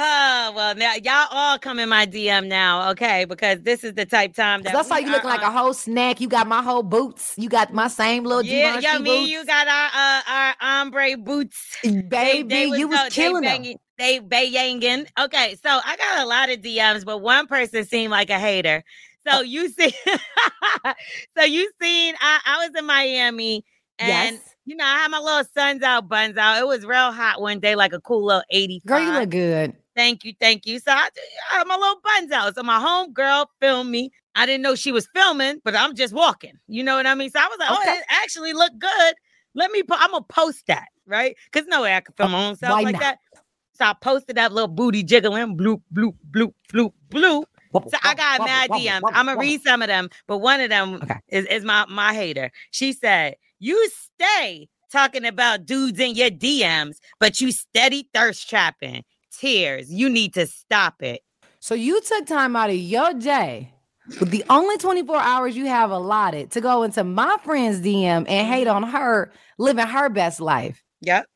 Oh 0.00 0.52
well, 0.54 0.74
now 0.74 0.94
y'all 1.02 1.26
all 1.30 1.58
come 1.58 1.78
in 1.78 1.88
my 1.88 2.06
DM 2.06 2.46
now, 2.46 2.90
okay? 2.92 3.24
Because 3.24 3.60
this 3.62 3.84
is 3.84 3.94
the 3.94 4.06
type 4.06 4.34
time 4.34 4.62
that 4.62 4.72
That's 4.72 4.88
how 4.88 4.98
you 4.98 5.10
looking 5.10 5.28
are 5.28 5.36
like 5.36 5.42
a 5.42 5.50
whole 5.50 5.74
snack. 5.74 6.20
You 6.20 6.28
got 6.28 6.46
my 6.46 6.62
whole 6.62 6.82
boots. 6.82 7.34
You 7.36 7.48
got 7.48 7.72
my 7.74 7.88
same 7.88 8.24
little 8.24 8.42
Yeah, 8.44 8.78
yeah, 8.78 8.98
me, 8.98 9.04
boots. 9.22 9.30
you 9.30 9.44
got 9.44 9.66
our 9.68 9.90
uh, 9.94 10.22
our 10.28 10.54
ombre 10.60 11.16
boots. 11.16 11.76
They- 11.82 12.00
Baby, 12.02 12.48
they 12.48 12.66
you 12.78 12.88
was 12.88 12.98
so- 13.00 13.08
killing 13.10 13.42
they 13.42 13.48
them. 13.48 13.56
banging, 13.62 13.78
They 13.98 14.18
bayanging. 14.20 15.06
Okay, 15.20 15.56
so 15.62 15.80
I 15.84 15.96
got 15.96 16.24
a 16.24 16.26
lot 16.28 16.48
of 16.50 16.60
DMs, 16.60 17.04
but 17.04 17.18
one 17.18 17.46
person 17.46 17.84
seemed 17.84 18.10
like 18.10 18.30
a 18.30 18.38
hater. 18.38 18.84
So 19.28 19.40
you 19.42 19.68
see, 19.76 19.92
so 21.36 21.44
you 21.44 21.70
seen 21.82 22.14
I, 22.20 22.38
I 22.46 22.66
was 22.66 22.70
in 22.78 22.86
Miami 22.86 23.64
and 23.98 24.36
Yes. 24.36 24.54
you 24.64 24.76
know 24.76 24.84
I 24.84 24.98
had 24.98 25.10
my 25.10 25.18
little 25.18 25.44
suns 25.56 25.82
out, 25.82 26.08
buns 26.08 26.36
out. 26.36 26.58
It 26.60 26.66
was 26.66 26.84
real 26.86 27.12
hot 27.12 27.40
one 27.40 27.58
day, 27.60 27.74
like 27.74 27.92
a 27.92 28.00
cool 28.00 28.24
little 28.26 28.42
85. 28.50 28.86
Girl, 28.86 29.00
you 29.00 29.12
look 29.20 29.30
good. 29.30 29.76
Thank 29.98 30.24
you, 30.24 30.32
thank 30.38 30.64
you. 30.64 30.78
So 30.78 30.92
I, 30.92 31.08
I 31.50 31.58
had 31.58 31.66
my 31.66 31.74
little 31.74 32.00
buns 32.04 32.30
out. 32.30 32.54
So 32.54 32.62
my 32.62 32.78
home 32.78 33.12
girl 33.12 33.50
filmed 33.60 33.90
me. 33.90 34.12
I 34.36 34.46
didn't 34.46 34.62
know 34.62 34.76
she 34.76 34.92
was 34.92 35.08
filming, 35.12 35.60
but 35.64 35.74
I'm 35.74 35.96
just 35.96 36.14
walking. 36.14 36.52
You 36.68 36.84
know 36.84 36.94
what 36.94 37.04
I 37.04 37.16
mean? 37.16 37.30
So 37.30 37.40
I 37.40 37.48
was 37.48 37.58
like, 37.58 37.68
oh, 37.68 37.82
Okay. 37.82 37.90
oh, 37.90 37.98
it 37.98 38.04
actually 38.08 38.52
looked 38.52 38.78
good. 38.78 39.14
Let 39.56 39.72
me. 39.72 39.82
Po- 39.82 39.96
I'm 39.98 40.12
gonna 40.12 40.24
post 40.28 40.68
that, 40.68 40.86
right? 41.04 41.36
Because 41.50 41.66
no 41.66 41.82
way 41.82 41.96
I 41.96 42.00
can 42.00 42.14
film 42.14 42.30
my 42.30 42.46
own 42.46 42.54
self 42.54 42.80
like 42.80 42.92
not? 42.92 43.00
that. 43.00 43.18
So 43.72 43.86
I 43.86 43.94
posted 44.00 44.36
that 44.36 44.52
little 44.52 44.68
booty 44.68 45.02
jiggling, 45.02 45.56
bloop, 45.56 45.82
bloop, 45.92 46.14
bloop, 46.30 46.52
bloop, 46.72 46.92
bloop. 47.10 47.44
So 47.90 47.98
I 48.04 48.14
got 48.14 48.44
mad 48.44 48.70
DMs. 48.70 49.02
I'm 49.12 49.26
gonna 49.26 49.36
read 49.36 49.62
some 49.62 49.82
of 49.82 49.88
them, 49.88 50.10
but 50.28 50.38
one 50.38 50.60
of 50.60 50.70
them 50.70 51.00
Okay. 51.02 51.18
is, 51.28 51.44
is 51.46 51.64
my 51.64 51.86
my 51.88 52.14
hater. 52.14 52.52
She 52.70 52.92
said, 52.92 53.34
"You 53.58 53.90
stay 53.90 54.68
talking 54.92 55.24
about 55.24 55.66
dudes 55.66 55.98
in 55.98 56.14
your 56.14 56.30
DMs, 56.30 56.98
but 57.18 57.40
you 57.40 57.50
steady 57.50 58.08
thirst 58.14 58.48
trapping. 58.48 59.02
Tears. 59.38 59.92
You 59.92 60.10
need 60.10 60.34
to 60.34 60.46
stop 60.46 61.02
it." 61.02 61.22
So 61.60 61.74
you 61.74 62.00
took 62.00 62.26
time 62.26 62.56
out 62.56 62.70
of 62.70 62.76
your 62.76 63.12
day 63.14 63.72
with 64.20 64.30
the 64.30 64.44
only 64.48 64.76
24 64.78 65.16
hours 65.16 65.56
you 65.56 65.66
have 65.66 65.90
allotted 65.90 66.50
to 66.52 66.60
go 66.60 66.82
into 66.82 67.04
my 67.04 67.36
friend's 67.44 67.80
DM 67.80 68.24
and 68.28 68.48
hate 68.48 68.66
on 68.66 68.82
her 68.82 69.32
living 69.58 69.86
her 69.86 70.08
best 70.08 70.40
life. 70.40 70.82
Yep. 71.02 71.26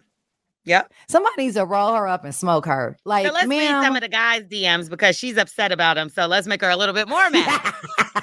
Yep. 0.64 0.92
Somebody 1.08 1.34
needs 1.38 1.56
to 1.56 1.64
roll 1.64 1.94
her 1.94 2.06
up 2.06 2.24
and 2.24 2.34
smoke 2.34 2.66
her. 2.66 2.96
Like, 3.04 3.26
So 3.26 3.32
let's 3.32 3.48
read 3.48 3.68
some 3.68 3.96
of 3.96 4.02
the 4.02 4.08
guys' 4.08 4.44
DMs 4.44 4.88
because 4.88 5.16
she's 5.16 5.36
upset 5.36 5.72
about 5.72 5.98
him. 5.98 6.08
So 6.08 6.26
let's 6.26 6.46
make 6.46 6.60
her 6.60 6.70
a 6.70 6.76
little 6.76 6.94
bit 6.94 7.08
more 7.08 7.28
mad. 7.30 7.74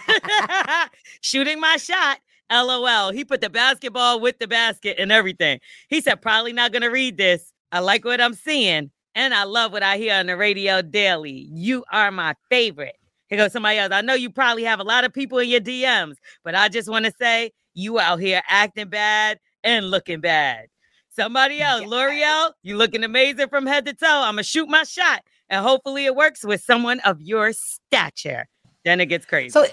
Shooting 1.22 1.60
my 1.60 1.78
shot. 1.78 2.20
LOL. 2.52 3.12
He 3.12 3.26
put 3.26 3.42
the 3.42 3.50
basketball 3.50 4.20
with 4.20 4.40
the 4.40 4.48
basket 4.48 4.96
and 4.98 5.12
everything. 5.12 5.60
He 5.90 6.02
said, 6.02 6.22
probably 6.22 6.54
not 6.54 6.72
going 6.72 6.82
to 6.82 6.90
read 6.90 7.18
this. 7.18 7.52
I 7.72 7.80
like 7.80 8.06
what 8.06 8.22
I'm 8.22 8.34
seeing. 8.34 8.90
And 9.20 9.34
I 9.34 9.44
love 9.44 9.74
what 9.74 9.84
I 9.84 9.98
hear 9.98 10.16
on 10.16 10.28
the 10.28 10.38
radio 10.38 10.82
daily. 10.82 11.50
You 11.52 11.84
are 11.92 12.10
my 12.10 12.36
favorite. 12.50 12.96
Here 13.28 13.38
goes 13.38 13.52
somebody 13.52 13.78
else. 13.78 13.92
I 13.92 14.00
know 14.00 14.14
you 14.14 14.30
probably 14.30 14.64
have 14.64 14.80
a 14.80 14.84
lot 14.86 15.04
of 15.04 15.12
people 15.12 15.40
in 15.40 15.50
your 15.50 15.60
DMs, 15.60 16.16
but 16.46 16.56
I 16.56 16.70
just 16.70 16.88
want 16.88 17.04
to 17.04 17.12
say 17.20 17.52
you 17.74 18.00
out 18.00 18.22
here 18.22 18.42
acting 18.48 18.88
bad 18.88 19.38
and 19.62 19.92
looking 19.92 20.22
bad. 20.22 20.68
Somebody 21.10 21.60
else, 21.60 21.84
Lore'l, 21.84 22.54
you 22.64 22.78
looking 22.78 23.04
amazing 23.04 23.50
from 23.50 23.66
head 23.66 23.86
to 23.88 23.94
toe. 23.94 24.08
I'm 24.08 24.36
gonna 24.36 24.44
shoot 24.44 24.70
my 24.70 24.84
shot, 24.84 25.26
and 25.50 25.66
hopefully 25.66 26.06
it 26.06 26.16
works 26.16 26.46
with 26.46 26.62
someone 26.62 27.02
of 27.02 27.22
your 27.22 27.52
stature. 27.52 28.48
Then 28.86 29.02
it 29.02 29.08
gets 29.08 29.26
crazy. 29.26 29.50
so 29.50 29.66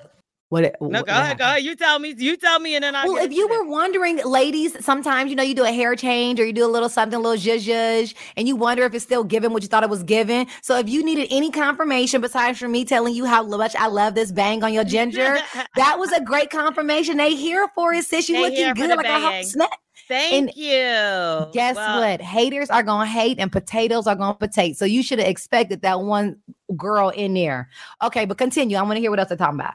what? 0.49 0.65
it, 0.65 0.77
no, 0.81 1.01
what 1.01 1.07
go 1.07 1.13
ahead, 1.13 1.39
go 1.39 1.45
ahead. 1.45 1.65
You 1.65 1.75
tell 1.75 1.99
me, 1.99 2.15
you 2.17 2.37
tell 2.37 2.61
me, 2.61 2.77
and 2.77 2.85
then 2.85 2.95
I. 2.95 3.05
Well, 3.05 3.17
if 3.17 3.33
you 3.33 3.49
were 3.49 3.65
wondering, 3.65 4.19
ladies, 4.25 4.85
sometimes 4.85 5.29
you 5.29 5.37
know 5.37 5.43
you 5.43 5.55
do 5.55 5.65
a 5.65 5.73
hair 5.73 5.97
change 5.97 6.39
or 6.39 6.47
you 6.47 6.53
do 6.53 6.65
a 6.65 6.69
little 6.69 6.89
something, 6.89 7.19
a 7.19 7.21
little 7.21 7.37
zhuzh 7.37 7.67
zhuzh, 7.67 8.15
and 8.37 8.47
you 8.47 8.55
wonder 8.55 8.85
if 8.85 8.95
it's 8.95 9.05
still 9.05 9.25
giving 9.25 9.53
what 9.53 9.63
you 9.63 9.69
thought 9.69 9.83
it 9.83 9.91
was 9.91 10.05
giving. 10.05 10.47
So 10.63 10.79
if 10.79 10.89
you 10.89 11.05
needed 11.05 11.27
any 11.31 11.51
confirmation 11.51 12.21
besides 12.21 12.61
from 12.61 12.73
me 12.73 12.85
telling 12.85 13.15
you 13.15 13.25
how 13.25 13.45
much 13.45 13.75
I 13.75 13.89
love 13.89 14.15
this 14.15 14.31
bang 14.31 14.63
on 14.63 14.73
your 14.73 14.85
ginger, 14.85 15.39
that 15.77 15.99
was 15.99 16.13
a 16.13 16.23
great 16.23 16.51
confirmation. 16.51 17.17
They 17.17 17.35
here 17.35 17.67
for 17.75 17.93
it, 17.93 18.05
sis. 18.05 18.29
You 18.29 18.37
They 18.37 18.43
looking 18.43 18.75
good 18.75 18.97
like 18.97 19.07
a 19.07 19.21
hot 19.21 19.45
snack. 19.45 19.81
Thank 20.07 20.35
and 20.35 20.53
you. 20.55 21.51
Guess 21.53 21.75
Well, 21.75 22.01
what? 22.01 22.21
Haters 22.21 22.71
are 22.71 22.85
gonna 22.85 23.07
hate 23.07 23.41
and 23.41 23.51
potatoes 23.51 24.07
are 24.07 24.15
gonna 24.15 24.35
potate. 24.35 24.77
So 24.77 24.85
you 24.85 25.03
should 25.03 25.19
have 25.19 25.27
expected 25.27 25.83
that 25.83 26.03
one 26.03 26.37
girl 26.77 27.09
in 27.09 27.35
there. 27.35 27.69
Okay, 28.05 28.25
but 28.27 28.39
continue. 28.39 28.77
I 28.77 28.83
want 28.83 28.95
to 28.95 29.01
hear 29.01 29.11
what 29.11 29.19
else 29.19 29.29
they're 29.29 29.37
talking 29.37 29.59
about. 29.59 29.75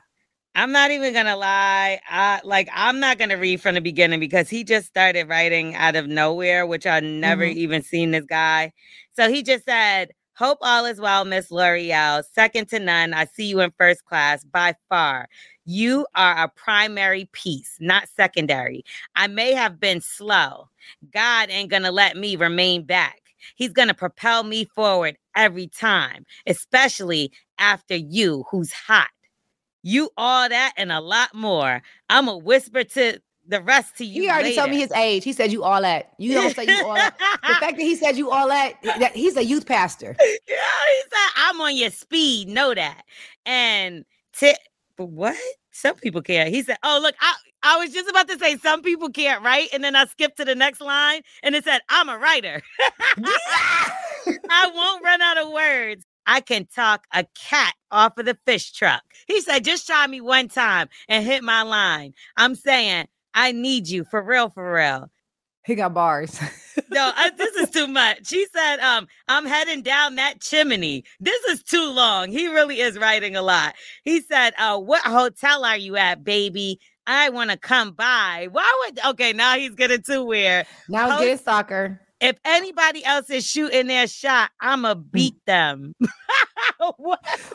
I'm 0.56 0.72
not 0.74 0.92
even 0.92 1.14
gonna 1.14 1.38
lie. 1.38 2.00
I 2.10 2.42
like 2.44 2.68
I'm 2.74 3.00
not 3.00 3.18
gonna 3.18 3.38
read 3.38 3.62
from 3.62 3.76
the 3.76 3.82
beginning 3.82 4.20
because 4.20 4.50
he 4.50 4.64
just 4.66 4.88
started 4.88 5.30
writing 5.30 5.76
out 5.76 5.96
of 5.96 6.08
nowhere, 6.08 6.66
which 6.68 6.86
I 6.86 7.00
never 7.00 7.46
Mhm. 7.46 7.56
even 7.56 7.82
seen 7.84 8.12
this 8.12 8.26
guy. 8.26 8.74
So 9.16 9.30
he 9.30 9.44
just 9.44 9.66
said, 9.66 10.12
Hope 10.36 10.58
all 10.62 10.86
is 10.86 11.00
well, 11.00 11.24
Miss 11.26 11.50
Lore'l. 11.52 12.24
Second 12.34 12.68
to 12.70 12.80
none. 12.80 13.14
I 13.14 13.26
see 13.26 13.46
you 13.46 13.62
in 13.62 13.72
first 13.78 14.06
class 14.06 14.44
by 14.44 14.76
far. 14.90 15.28
You 15.66 16.06
are 16.16 16.38
a 16.46 16.50
primary 16.50 17.30
piece, 17.34 17.78
not 17.80 18.10
secondary. 18.10 18.84
I 19.16 19.28
may 19.28 19.54
have 19.54 19.80
been 19.80 20.02
slow. 20.02 20.70
God 21.14 21.50
ain't 21.50 21.70
gonna 21.72 21.92
let 21.92 22.18
me 22.18 22.36
remain 22.36 22.84
back. 22.84 23.22
He's 23.56 23.72
gonna 23.74 23.94
propel 23.94 24.44
me 24.44 24.66
forward 24.66 25.18
every 25.36 25.68
time, 25.68 26.26
especially 26.48 27.32
after 27.60 27.96
you, 27.96 28.46
who's 28.52 28.72
hot. 28.74 29.10
You 29.84 30.10
all 30.18 30.48
that 30.50 30.74
and 30.78 30.92
a 30.92 31.00
lot 31.00 31.34
more. 31.34 31.82
I'm 32.10 32.28
a 32.28 32.38
whisper 32.38 32.84
to 32.84 33.20
The 33.48 33.62
rest 33.62 33.98
to 33.98 34.06
you. 34.06 34.24
He 34.24 34.30
already 34.30 34.50
later. 34.50 34.62
told 34.62 34.72
me 34.72 34.80
his 34.80 34.92
age. 34.92 35.24
He 35.24 35.34
said 35.34 35.52
you 35.52 35.64
all 35.64 35.82
that. 35.82 36.12
You 36.18 36.34
don't 36.36 36.56
say 36.56 36.66
you 36.66 36.86
all 36.86 36.94
that. 36.96 37.18
the 37.18 37.54
fact 37.56 37.78
that 37.78 37.84
he 37.84 37.96
said 37.96 38.16
you 38.18 38.30
all 38.30 38.48
that, 38.48 38.74
that 38.84 39.16
he's 39.16 39.36
a 39.36 39.44
youth 39.44 39.66
pastor. 39.66 40.16
yeah, 40.22 40.28
he 40.56 41.02
said, 41.10 41.32
I'm 41.38 41.60
on 41.60 41.76
your 41.76 41.90
speed. 41.90 42.48
Know 42.48 42.74
that. 42.76 43.04
And 43.46 44.06
t- 44.38 44.56
but 44.96 45.08
what? 45.10 45.36
Some 45.72 45.96
people 45.96 46.22
can't. 46.22 46.50
He 46.50 46.62
said, 46.64 46.78
Oh, 46.84 47.00
look, 47.02 47.16
I, 47.20 47.34
I 47.64 47.78
was 47.78 47.92
just 47.92 48.10
about 48.10 48.28
to 48.28 48.38
say 48.38 48.58
some 48.58 48.82
people 48.82 49.10
can't 49.10 49.44
write. 49.44 49.70
And 49.74 49.84
then 49.84 49.96
I 49.96 50.06
skipped 50.06 50.38
to 50.38 50.46
the 50.46 50.56
next 50.56 50.82
line 50.82 51.22
and 51.44 51.56
it 51.56 51.64
said, 51.64 51.80
I'm 51.90 52.10
a 52.10 52.18
writer. 52.18 52.62
I 54.50 54.72
won't 54.74 55.04
run 55.04 55.22
out 55.22 55.38
of 55.38 55.52
words. 55.52 56.06
I 56.32 56.40
can 56.40 56.66
talk 56.66 57.08
a 57.14 57.26
cat 57.36 57.74
off 57.92 58.18
of 58.18 58.26
the 58.26 58.38
fish 58.46 58.72
truck. 58.72 59.04
He 59.28 59.42
said, 59.42 59.66
just 59.66 59.86
try 59.86 60.08
me 60.08 60.22
one 60.22 60.48
time 60.48 60.88
and 61.10 61.26
hit 61.26 61.44
my 61.44 61.62
line. 61.62 62.14
I'm 62.38 62.56
saying, 62.56 63.08
I 63.34 63.52
need 63.52 63.90
you 63.90 64.06
for 64.06 64.24
real, 64.24 64.50
for 64.50 64.74
real. 64.74 65.12
He 65.66 65.76
got 65.76 65.94
bars. 65.94 66.40
No, 66.90 67.12
I, 67.14 67.32
this 67.38 67.54
is 67.58 67.70
too 67.70 67.86
much. 67.86 68.28
She 68.28 68.48
said, 68.54 68.80
um, 68.80 69.08
I'm 69.28 69.46
heading 69.46 69.82
down 69.82 70.16
that 70.16 70.40
chimney. 70.40 71.04
This 71.20 71.44
is 71.44 71.64
too 71.64 71.92
long. 71.92 72.32
He 72.32 72.48
really 72.48 72.80
is 72.80 72.98
writing 72.98 73.36
a 73.36 73.42
lot. 73.42 73.76
He 74.06 74.22
said, 74.22 74.54
uh, 74.58 74.80
what 74.80 75.02
hotel 75.02 75.66
are 75.66 75.76
you 75.76 75.98
at, 75.98 76.24
baby? 76.24 76.80
I 77.08 77.30
want 77.30 77.52
to 77.52 77.58
come 77.58 77.92
by. 77.92 78.48
Why 78.54 78.86
would 78.86 79.06
okay, 79.12 79.34
now 79.34 79.58
he's 79.58 79.76
getting 79.76 80.02
too 80.02 80.24
weird. 80.24 80.66
now 80.88 81.10
Post- 81.10 81.24
get 81.24 81.44
soccer. 81.44 82.00
If 82.22 82.38
anybody 82.46 83.04
else 83.04 83.30
is 83.32 83.46
shooting 83.46 83.88
their 83.88 84.08
shot, 84.08 84.52
I'ma 84.62 84.96
Mm. 84.96 85.12
beat 85.12 85.36
them. 85.46 85.94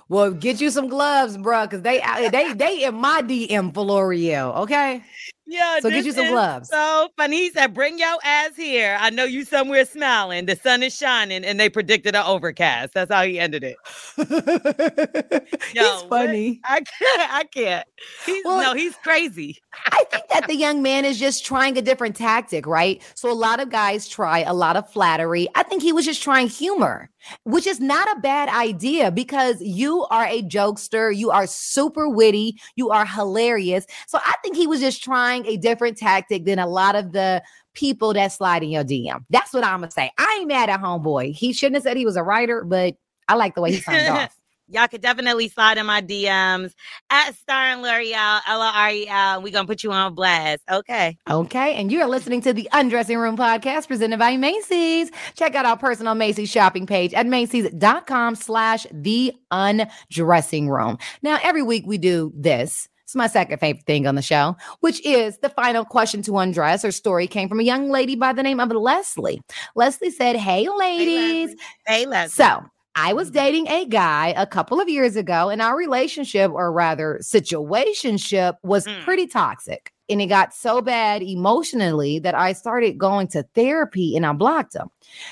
Well, 0.09 0.33
get 0.33 0.61
you 0.61 0.71
some 0.71 0.89
gloves, 0.89 1.37
bro, 1.39 1.65
because 1.67 1.83
they 1.83 2.01
they 2.31 2.53
they 2.55 2.85
in 2.85 2.95
my 2.95 3.23
DM 3.23 3.73
for 3.73 3.85
Lore'l. 3.85 4.57
Okay. 4.63 5.03
Yeah, 5.49 5.79
So 5.81 5.91
get 5.91 6.05
you 6.05 6.13
some 6.13 6.29
gloves. 6.29 6.69
So 6.71 7.09
funny. 7.17 7.37
He 7.37 7.51
said, 7.51 7.73
"Bring 7.73 7.99
your 7.99 8.17
ass 8.25 8.57
here. 8.57 8.97
I 9.01 9.11
know 9.11 9.25
you 9.25 9.45
somewhere 9.45 9.85
smiling. 9.85 10.47
The 10.47 10.57
sun 10.57 10.83
is 10.83 10.95
shining, 10.97 11.45
and 11.45 11.59
they 11.61 11.69
predicted 11.69 12.17
an 12.17 12.25
overcast." 12.27 12.95
That's 12.95 13.13
how 13.13 13.23
he 13.23 13.39
ended 13.39 13.63
it. 13.63 13.77
He's 14.17 15.75
Yo, 15.75 15.83
what? 15.83 16.09
funny. 16.09 16.61
I 16.65 16.81
can't. 16.81 17.33
I 17.35 17.45
can't. 17.45 17.87
He's 18.25 18.45
Well- 18.45 18.61
no, 18.61 18.75
he's 18.75 18.97
crazy. 18.97 19.59
I 19.93 20.05
think 20.11 20.25
that 20.31 20.47
the 20.49 20.57
young 20.57 20.83
man 20.83 21.05
is 21.05 21.19
just 21.19 21.45
trying 21.45 21.77
a 21.79 21.83
different 21.83 22.17
tactic, 22.17 22.67
right? 22.67 23.01
So 23.15 23.31
a 23.31 23.35
lot 23.35 23.61
of 23.61 23.71
guys 23.71 24.09
try 24.09 24.41
a 24.41 24.55
lot 24.55 24.77
of 24.77 24.91
flattery. 24.91 25.49
I 25.55 25.63
think 25.63 25.83
he 25.83 25.93
was 25.93 26.05
just 26.05 26.23
trying 26.23 26.49
humor, 26.49 27.09
which 27.45 27.67
is 27.67 27.81
not 27.81 28.09
a 28.17 28.21
bad 28.21 28.49
idea 28.49 29.11
because 29.11 29.61
you 29.61 30.05
are 30.11 30.27
a 30.27 30.43
jokester, 30.43 31.15
you 31.15 31.31
are 31.31 31.47
super 31.47 32.09
witty, 32.09 32.59
you 32.77 32.91
are 32.91 33.07
hilarious. 33.07 33.87
So 34.07 34.19
I 34.25 34.35
think 34.43 34.57
he 34.57 34.67
was 34.67 34.81
just 34.81 35.03
trying 35.03 35.47
a 35.47 35.57
different 35.57 35.99
tactic 35.99 36.45
than 36.45 36.59
a 36.59 36.67
lot 36.67 36.97
of 36.97 37.13
the 37.13 37.43
people 37.75 38.15
that 38.15 38.33
slide 38.33 38.63
in 38.63 38.71
your 38.71 38.85
DM. 38.85 39.25
That's 39.31 39.53
what 39.53 39.65
I'm 39.65 39.81
gonna 39.81 39.91
say. 39.91 40.11
I 40.19 40.39
ain't 40.39 40.49
mad 40.49 40.71
at 40.71 40.81
homeboy. 40.81 41.33
He 41.33 41.53
shouldn't 41.53 41.77
have 41.77 41.83
said 41.83 41.97
he 41.97 42.07
was 42.07 42.17
a 42.17 42.23
writer, 42.23 42.65
but 42.65 42.95
I 43.29 43.35
like 43.35 43.55
the 43.55 43.61
way 43.61 43.73
he 43.73 43.81
signed 43.81 44.09
off. 44.17 44.37
Y'all 44.69 44.89
could 44.89 45.01
definitely 45.01 45.49
slide 45.49 45.79
in 45.79 45.87
my 45.87 46.03
DMs 46.03 46.73
at 47.11 47.35
Star 47.37 47.67
and 47.67 47.83
Lore'l, 47.83 48.41
L 48.47 48.63
O 48.63 48.73
R 48.75 48.91
E 48.91 49.07
L. 49.09 49.43
We're 49.43 49.53
gonna 49.53 49.67
put 49.67 49.85
you 49.85 49.93
on 49.93 50.15
blast. 50.15 50.63
Okay. 50.71 51.17
Okay, 51.31 51.75
and 51.75 51.93
you're 51.93 52.07
listening 52.07 52.41
to 52.43 52.53
the 52.53 52.69
Undressing 52.73 53.19
Room 53.19 53.37
podcast 53.37 53.87
presented 53.87 54.19
by 54.19 54.37
Macy's. 54.37 55.11
Check 55.37 55.55
out 55.55 55.67
our 55.67 55.77
personal 55.77 56.15
Macy's 56.15 56.51
shopping 56.51 56.87
page 56.87 57.15
at 57.15 57.27
Macy's.com 57.27 58.35
slash 58.35 58.87
the 58.93 59.33
undressing 59.51 60.69
room. 60.69 60.99
Now, 61.23 61.39
every 61.43 61.63
week 61.63 61.85
we 61.87 61.99
do 61.99 62.33
this. 62.35 62.89
It's 63.05 63.15
my 63.15 63.29
second 63.29 63.59
favorite 63.59 63.87
thing 63.87 64.09
on 64.09 64.17
the 64.17 64.23
show, 64.23 64.57
which 64.81 65.01
is 65.07 65.39
the 65.39 65.49
final 65.49 65.85
question 65.85 66.23
to 66.23 66.39
undress. 66.39 66.83
Her 66.83 66.91
story 66.91 67.29
came 67.29 67.49
from 67.49 67.61
a 67.61 67.63
young 67.63 67.89
lady 67.89 68.17
by 68.17 68.33
the 68.33 68.43
name 68.43 68.59
of 68.59 68.71
Leslie. 68.73 69.41
Leslie 69.77 70.11
said, 70.11 70.35
Hey, 70.35 70.69
ladies. 70.69 71.55
Hey, 71.87 72.05
Leslie. 72.05 72.31
So 72.31 72.65
I 72.99 73.13
was 73.13 73.31
dating 73.31 73.69
a 73.69 73.85
guy 73.85 74.33
a 74.37 74.47
couple 74.47 74.81
of 74.81 74.89
years 74.89 75.17
ago, 75.17 75.51
and 75.51 75.61
our 75.61 75.77
relationship, 75.77 76.51
or 76.51 76.73
rather, 76.73 77.19
situationship, 77.23 78.55
was 78.63 78.87
Mm. 78.87 79.03
pretty 79.05 79.27
toxic. 79.27 79.93
And 80.09 80.23
it 80.23 80.27
got 80.27 80.55
so 80.55 80.81
bad 80.81 81.23
emotionally 81.23 82.21
that 82.21 82.35
I 82.35 82.53
started 82.53 82.97
going 82.97 83.27
to 83.29 83.43
therapy 83.55 84.17
and 84.17 84.25
I 84.25 84.33
blocked 84.33 84.75
him. 84.75 84.89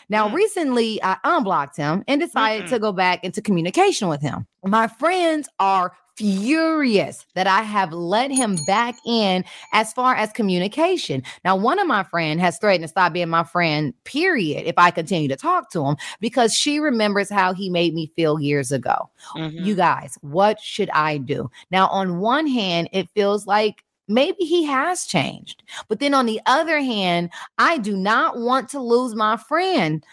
Now, 0.09 0.29
Mm. 0.29 0.35
recently, 0.35 1.03
I 1.03 1.17
unblocked 1.25 1.77
him 1.77 2.05
and 2.07 2.21
decided 2.21 2.67
Mm-mm. 2.67 2.71
to 2.71 2.79
go 2.81 2.93
back 2.93 3.25
into 3.25 3.41
communication 3.41 4.09
with 4.09 4.21
him. 4.21 4.47
My 4.65 4.89
friends 4.89 5.49
are 5.59 5.93
furious 6.17 7.27
that 7.35 7.47
I 7.47 7.63
have 7.63 7.93
let 7.93 8.31
him 8.31 8.57
back 8.67 8.95
in 9.05 9.45
as 9.73 9.93
far 9.93 10.15
as 10.15 10.33
communication. 10.33 11.23
Now, 11.45 11.57
one 11.57 11.79
of 11.79 11.87
my 11.87 12.05
friend 12.05 12.41
has 12.41 12.59
threatened 12.59 12.85
to 12.85 12.89
stop 12.89 13.13
being 13.13 13.29
my 13.29 13.45
friend, 13.45 13.93
period, 14.05 14.67
if 14.67 14.75
I 14.79 14.91
continue 14.91 15.29
to 15.29 15.37
talk 15.37 15.71
to 15.73 15.85
him 15.85 15.97
because 16.21 16.55
she 16.55 16.79
remembers 16.79 17.31
how 17.31 17.53
he 17.53 17.69
made 17.69 17.95
me 17.95 18.13
feel 18.15 18.41
years 18.41 18.71
ago. 18.71 19.11
Mhm. 19.37 19.65
You 19.65 19.75
guys, 19.75 20.19
what 20.21 20.61
should 20.61 20.91
I 20.91 21.19
do? 21.19 21.51
Now, 21.71 21.89
on 21.89 22.21
one 22.21 22.47
hand, 22.47 22.89
it 22.93 23.09
feels 23.15 23.47
like 23.47 23.85
maybe 24.07 24.45
he 24.45 24.65
has 24.65 25.07
changed. 25.07 25.63
But 25.89 25.99
then 25.99 26.15
on 26.15 26.27
the 26.27 26.41
other 26.47 26.81
hand, 26.81 27.31
I 27.59 27.79
do 27.79 27.97
not 27.97 28.39
want 28.39 28.69
to 28.71 28.81
lose 28.81 29.15
my 29.15 29.37
friend. 29.37 30.05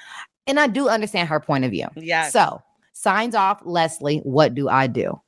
And 0.47 0.59
I 0.59 0.67
do 0.67 0.89
understand 0.89 1.29
her 1.29 1.39
point 1.39 1.65
of 1.65 1.71
view. 1.71 1.87
Yeah. 1.95 2.29
So, 2.29 2.61
signs 2.93 3.35
off, 3.35 3.61
Leslie, 3.63 4.19
what 4.19 4.55
do 4.55 4.69
I 4.69 4.87
do? 4.87 5.19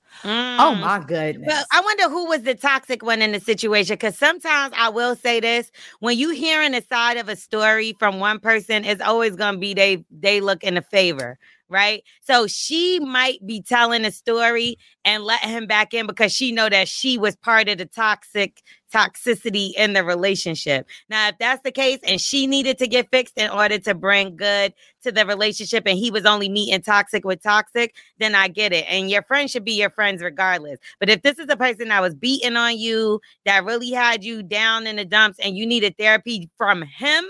Oh 0.57 0.75
Mm. 0.75 0.75
my 0.75 0.99
goodness. 0.99 1.55
Well, 1.55 1.65
I 1.71 1.81
wonder 1.81 2.09
who 2.09 2.27
was 2.27 2.43
the 2.43 2.55
toxic 2.55 3.03
one 3.03 3.21
in 3.21 3.31
the 3.31 3.39
situation. 3.39 3.95
Because 3.95 4.17
sometimes 4.17 4.73
I 4.77 4.89
will 4.89 5.15
say 5.15 5.39
this: 5.39 5.71
when 5.99 6.17
you 6.17 6.29
hearing 6.31 6.73
a 6.73 6.81
side 6.83 7.17
of 7.17 7.29
a 7.29 7.35
story 7.35 7.95
from 7.99 8.19
one 8.19 8.39
person, 8.39 8.85
it's 8.85 9.01
always 9.01 9.35
gonna 9.35 9.57
be 9.57 9.73
they 9.73 10.03
they 10.11 10.41
look 10.41 10.63
in 10.63 10.77
a 10.77 10.81
favor, 10.81 11.37
right? 11.73 12.03
So 12.21 12.47
she 12.47 12.99
might 12.99 13.45
be 13.45 13.61
telling 13.61 14.05
a 14.05 14.11
story 14.11 14.77
and 15.03 15.23
let 15.23 15.41
him 15.41 15.67
back 15.67 15.93
in 15.93 16.07
because 16.07 16.31
she 16.31 16.51
know 16.51 16.69
that 16.69 16.87
she 16.87 17.17
was 17.17 17.35
part 17.35 17.67
of 17.67 17.79
the 17.79 17.85
toxic 17.85 18.61
toxicity 18.93 19.71
in 19.75 19.93
the 19.93 20.03
relationship. 20.03 20.87
Now, 21.09 21.29
if 21.29 21.37
that's 21.39 21.63
the 21.63 21.71
case, 21.71 21.99
and 22.03 22.21
she 22.21 22.45
needed 22.45 22.77
to 22.77 22.87
get 22.87 23.09
fixed 23.11 23.37
in 23.37 23.49
order 23.49 23.79
to 23.79 23.95
bring 23.95 24.35
good 24.35 24.73
to 25.01 25.11
the 25.11 25.25
relationship, 25.25 25.83
and 25.87 25.97
he 25.97 26.11
was 26.11 26.25
only 26.25 26.47
meeting 26.47 26.81
toxic 26.81 27.25
with 27.25 27.41
toxic, 27.41 27.95
then 28.19 28.35
I 28.35 28.47
get 28.47 28.71
it. 28.71 28.85
And 28.87 29.09
your 29.09 29.23
friends 29.23 29.51
should 29.51 29.65
be 29.65 29.73
your 29.73 29.89
friends 29.89 30.21
regardless. 30.21 30.77
But 30.99 31.09
if 31.09 31.23
this 31.23 31.39
is 31.39 31.47
a 31.49 31.57
person 31.57 31.89
that 31.89 32.01
was 32.01 32.13
beating 32.13 32.55
on 32.55 32.77
you, 32.77 33.19
that 33.45 33.65
really 33.65 33.91
had 33.91 34.23
you 34.23 34.43
down 34.43 34.85
in 34.85 34.97
the 34.97 35.05
dumps, 35.05 35.39
and 35.39 35.57
you 35.57 35.65
needed 35.65 35.97
therapy 35.97 36.49
from 36.57 36.83
him, 36.83 37.25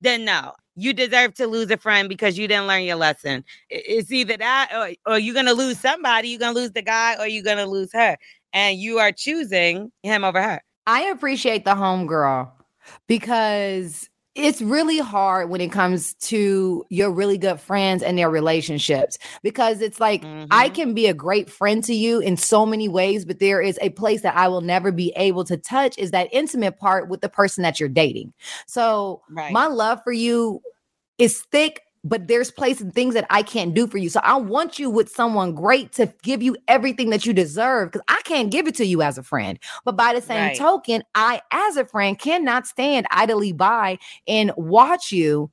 then 0.00 0.24
no. 0.24 0.52
You 0.78 0.92
deserve 0.92 1.34
to 1.34 1.46
lose 1.46 1.70
a 1.70 1.76
friend 1.76 2.08
because 2.08 2.38
you 2.38 2.46
didn't 2.46 2.66
learn 2.66 2.82
your 2.82 2.96
lesson. 2.96 3.44
It's 3.68 4.12
either 4.12 4.36
that 4.36 4.70
or, 4.72 5.12
or 5.12 5.18
you're 5.18 5.34
gonna 5.34 5.52
lose 5.52 5.78
somebody, 5.78 6.28
you're 6.28 6.38
gonna 6.38 6.58
lose 6.58 6.72
the 6.72 6.82
guy, 6.82 7.16
or 7.18 7.26
you're 7.26 7.44
gonna 7.44 7.66
lose 7.66 7.92
her. 7.92 8.16
And 8.52 8.78
you 8.78 8.98
are 8.98 9.12
choosing 9.12 9.92
him 10.02 10.24
over 10.24 10.40
her. 10.40 10.62
I 10.86 11.02
appreciate 11.02 11.64
the 11.64 11.74
homegirl 11.74 12.50
because 13.06 14.08
it's 14.38 14.62
really 14.62 14.98
hard 14.98 15.50
when 15.50 15.60
it 15.60 15.72
comes 15.72 16.14
to 16.14 16.84
your 16.90 17.10
really 17.10 17.38
good 17.38 17.60
friends 17.60 18.02
and 18.02 18.16
their 18.18 18.30
relationships 18.30 19.18
because 19.42 19.80
it's 19.80 20.00
like 20.00 20.28
I 20.50 20.68
Mhm. 20.68 20.74
can 20.74 20.94
be 20.94 21.06
a 21.08 21.14
great 21.14 21.50
friend 21.50 21.84
to 21.84 21.94
you 21.94 22.20
in 22.20 22.36
so 22.36 22.64
many 22.64 22.88
ways, 22.88 23.24
but 23.24 23.38
there 23.40 23.60
is 23.60 23.78
a 23.82 23.90
place 23.90 24.22
that 24.22 24.36
I 24.36 24.48
will 24.48 24.62
never 24.62 24.92
be 24.92 25.12
able 25.16 25.44
to 25.44 25.56
touch 25.56 25.98
is 25.98 26.12
that 26.12 26.28
intimate 26.32 26.78
part 26.78 27.08
with 27.08 27.20
the 27.20 27.28
person 27.28 27.62
that 27.62 27.80
you're 27.80 27.88
dating. 27.88 28.32
So 28.66 29.22
Right. 29.28 29.52
my 29.52 29.66
love 29.66 30.00
for 30.04 30.12
you 30.12 30.62
is 31.18 31.42
thick, 31.50 31.82
but 32.04 32.28
there's 32.28 32.50
places 32.50 32.82
and 32.82 32.94
things 32.94 33.14
that 33.14 33.26
I 33.30 33.42
can't 33.42 33.74
do 33.74 33.86
for 33.86 33.98
you. 33.98 34.08
So 34.08 34.20
I 34.22 34.36
want 34.36 34.78
you 34.78 34.90
with 34.90 35.08
someone 35.10 35.54
great 35.54 35.92
to 35.92 36.12
give 36.22 36.42
you 36.42 36.56
everything 36.68 37.10
that 37.10 37.26
you 37.26 37.32
deserve 37.32 37.90
because 37.90 38.04
I 38.08 38.20
can't 38.24 38.50
give 38.50 38.66
it 38.66 38.74
to 38.76 38.86
you 38.86 39.02
as 39.02 39.18
a 39.18 39.22
friend. 39.22 39.58
But 39.84 39.96
by 39.96 40.14
the 40.14 40.20
same 40.22 40.38
Right. 40.38 40.56
token, 40.56 41.02
I, 41.14 41.40
as 41.50 41.76
a 41.76 41.84
friend, 41.84 42.18
cannot 42.18 42.66
stand 42.66 43.06
idly 43.10 43.52
by 43.52 43.98
and 44.26 44.52
watch 44.56 45.12
you 45.12 45.50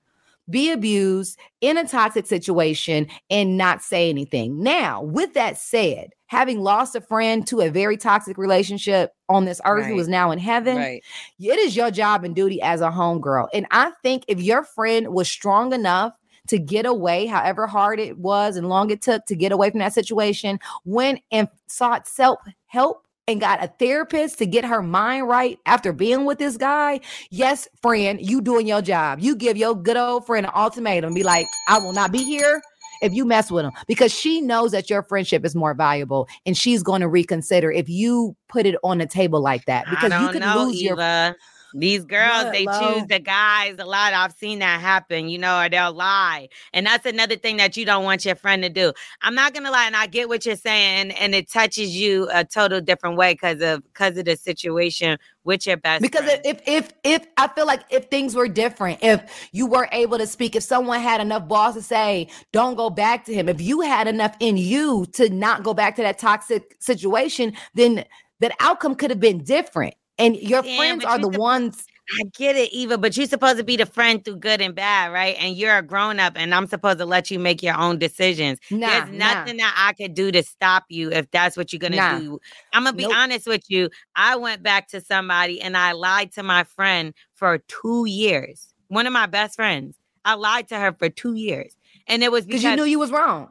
be 0.49 0.71
abused 0.71 1.39
in 1.61 1.77
a 1.77 1.87
toxic 1.87 2.27
situation 2.27 3.07
and 3.31 3.57
not 3.57 3.81
say 3.81 4.09
anything. 4.09 4.61
Now, 4.61 5.01
with 5.01 5.33
that 5.33 5.57
said, 5.57 6.11
having 6.27 6.59
lost 6.59 6.95
a 6.95 7.01
friend 7.01 7.45
to 7.47 7.61
a 7.61 7.69
very 7.69 7.97
toxic 7.97 8.37
relationship 8.37 9.11
on 9.27 9.45
this 9.45 9.59
earth 9.65 9.85
who 9.87 9.93
Right. 9.93 10.01
is 10.01 10.07
now 10.07 10.29
in 10.31 10.37
heaven, 10.39 10.77
right. 10.77 11.03
it 11.39 11.59
is 11.59 11.75
your 11.75 11.89
job 11.89 12.23
and 12.23 12.35
duty 12.35 12.61
as 12.61 12.81
a 12.81 12.89
homegirl. 12.91 13.47
And 13.53 13.65
I 13.71 13.91
think 14.03 14.23
if 14.27 14.39
your 14.41 14.63
friend 14.63 15.07
was 15.13 15.27
strong 15.27 15.73
enough 15.73 16.13
to 16.47 16.59
get 16.59 16.85
away, 16.85 17.25
however 17.25 17.67
hard 17.67 17.99
it 17.99 18.17
was 18.17 18.55
and 18.55 18.69
long 18.69 18.89
it 18.89 19.01
took 19.01 19.25
to 19.25 19.35
get 19.35 19.51
away 19.51 19.69
from 19.69 19.79
that 19.79 19.93
situation, 19.93 20.59
went 20.83 21.21
and 21.31 21.47
sought 21.67 22.07
self 22.07 22.39
help 22.67 23.05
and 23.27 23.41
got 23.41 23.63
a 23.63 23.67
therapist 23.79 24.37
to 24.37 24.45
get 24.45 24.65
her 24.65 24.81
mind 24.81 25.27
right 25.27 25.57
after 25.65 25.91
being 25.91 26.25
with 26.25 26.37
this 26.37 26.57
guy. 26.57 26.99
Yes, 27.31 27.67
friend, 27.81 28.19
you 28.21 28.41
doing 28.41 28.67
your 28.67 28.81
job. 28.81 29.19
You 29.19 29.35
give 29.35 29.57
your 29.57 29.75
good 29.75 29.97
old 29.97 30.25
friend 30.25 30.45
an 30.45 30.51
ultimatum. 30.55 31.13
Be 31.13 31.23
like, 31.23 31.47
I 31.67 31.79
will 31.79 31.93
not 31.93 32.11
be 32.11 32.23
here 32.23 32.61
if 33.01 33.13
you 33.13 33.25
mess 33.25 33.51
with 33.51 33.65
him 33.65 33.71
because 33.87 34.13
she 34.13 34.41
knows 34.41 34.71
that 34.71 34.89
your 34.89 35.03
friendship 35.03 35.45
is 35.45 35.55
more 35.55 35.73
valuable 35.73 36.27
and 36.45 36.57
she's 36.57 36.81
going 36.81 37.01
to 37.01 37.07
reconsider 37.07 37.71
if 37.71 37.89
you 37.89 38.35
put 38.47 38.65
it 38.65 38.75
on 38.83 38.99
the 38.99 39.05
table 39.05 39.41
like 39.41 39.65
that 39.65 39.85
because 39.89 40.11
you 40.33 40.39
know, 40.39 40.63
lose 40.63 40.81
your 40.81 40.93
Eva. 40.93 41.35
These 41.77 42.05
girls, 42.05 42.51
they 42.51 42.65
choose 42.65 43.05
the 43.07 43.19
guys 43.19 43.75
a 43.79 43.85
lot. 43.85 44.13
I've 44.13 44.31
seen 44.33 44.59
that 44.59 44.79
happen, 44.79 45.27
you 45.27 45.37
know, 45.37 45.59
or 45.61 45.69
they'll 45.69 45.93
lie. 45.93 46.47
And 46.73 46.85
that's 46.85 47.05
another 47.05 47.35
thing 47.35 47.57
that 47.57 47.75
you 47.75 47.85
don't 47.85 48.05
want 48.05 48.23
your 48.23 48.35
friend 48.35 48.63
to 48.63 48.69
do. 48.69 48.93
I'm 49.21 49.35
not 49.35 49.53
gonna 49.53 49.71
lie, 49.71 49.85
and 49.85 49.95
I 49.95 50.07
get 50.07 50.29
what 50.29 50.45
you're 50.45 50.55
saying, 50.55 51.11
and 51.11 51.35
it 51.35 51.51
touches 51.51 51.95
you 51.95 52.29
a 52.33 52.45
total 52.45 52.79
different 52.79 53.17
way 53.17 53.33
because 53.33 53.61
of 53.61 53.83
because 53.83 54.17
of 54.17 54.23
the 54.23 54.37
situation 54.37 55.17
with 55.43 55.67
your 55.67 55.77
best 55.77 56.01
because 56.01 56.23
friend. 56.23 56.41
if 56.45 56.61
if 56.65 56.93
if 57.03 57.27
I 57.37 57.49
feel 57.49 57.65
like 57.65 57.81
if 57.89 58.05
things 58.05 58.35
were 58.35 58.47
different, 58.47 58.99
if 59.01 59.49
you 59.51 59.65
were 59.65 59.89
able 59.91 60.17
to 60.17 60.27
speak, 60.27 60.55
if 60.55 60.63
someone 60.63 61.01
had 61.01 61.19
enough 61.19 61.47
balls 61.47 61.75
to 61.75 61.81
say, 61.81 62.29
"Don't 62.53 62.75
go 62.75 62.89
back 62.89 63.25
to 63.25 63.33
him," 63.33 63.49
if 63.49 63.59
you 63.59 63.81
had 63.81 64.07
enough 64.07 64.35
in 64.39 64.55
you 64.55 65.05
to 65.13 65.29
not 65.29 65.63
go 65.63 65.73
back 65.73 65.97
to 65.97 66.01
that 66.03 66.19
toxic 66.19 66.77
situation, 66.79 67.53
then 67.73 68.05
that 68.39 68.53
outcome 68.59 68.95
could 68.95 69.09
have 69.09 69.19
been 69.19 69.43
different. 69.43 69.95
And 70.17 70.35
your 70.37 70.61
Damn, 70.61 70.77
friends 70.77 71.05
are 71.05 71.17
the 71.17 71.23
supposed- 71.25 71.39
ones. 71.39 71.85
I 72.19 72.23
get 72.37 72.55
it, 72.55 72.71
Eva, 72.71 72.99
but 72.99 73.17
you're 73.17 73.25
supposed 73.25 73.57
to 73.57 73.63
be 73.63 73.77
the 73.77 73.85
friend 73.87 74.23
through 74.23 74.35
good 74.37 74.61
and 74.61 74.75
bad, 74.75 75.11
right? 75.11 75.35
And 75.39 75.57
you're 75.57 75.75
a 75.75 75.81
grown 75.81 76.19
up, 76.19 76.33
and 76.35 76.53
I'm 76.53 76.67
supposed 76.67 76.99
to 76.99 77.05
let 77.05 77.31
you 77.31 77.39
make 77.39 77.63
your 77.63 77.75
own 77.75 77.97
decisions. 77.97 78.59
Nah, 78.69 78.87
There's 78.87 79.09
nah. 79.09 79.33
nothing 79.33 79.57
that 79.57 79.73
I 79.75 79.93
could 79.93 80.13
do 80.13 80.31
to 80.31 80.43
stop 80.43 80.83
you 80.89 81.11
if 81.11 81.29
that's 81.31 81.57
what 81.57 81.73
you're 81.73 81.79
gonna 81.79 81.95
Nah. 81.95 82.19
do. 82.19 82.39
I'm 82.73 82.83
gonna 82.83 82.95
be 82.95 83.03
Nope. 83.05 83.13
honest 83.15 83.47
with 83.47 83.63
you. 83.69 83.89
I 84.15 84.35
went 84.35 84.61
back 84.61 84.87
to 84.89 85.01
somebody 85.01 85.59
and 85.59 85.75
I 85.75 85.93
lied 85.93 86.31
to 86.33 86.43
my 86.43 86.63
friend 86.63 87.11
for 87.33 87.57
two 87.67 88.05
years. 88.07 88.71
One 88.87 89.07
of 89.07 89.13
my 89.13 89.25
best 89.25 89.55
friends. 89.55 89.97
I 90.23 90.35
lied 90.35 90.67
to 90.69 90.77
her 90.77 90.93
for 90.93 91.09
two 91.09 91.33
years. 91.33 91.75
And 92.07 92.23
it 92.23 92.31
was 92.31 92.45
because 92.45 92.61
because 92.61 92.71
you 92.71 92.75
knew 92.75 92.83
you 92.89 92.99
was 92.99 93.11
wrong. 93.11 93.49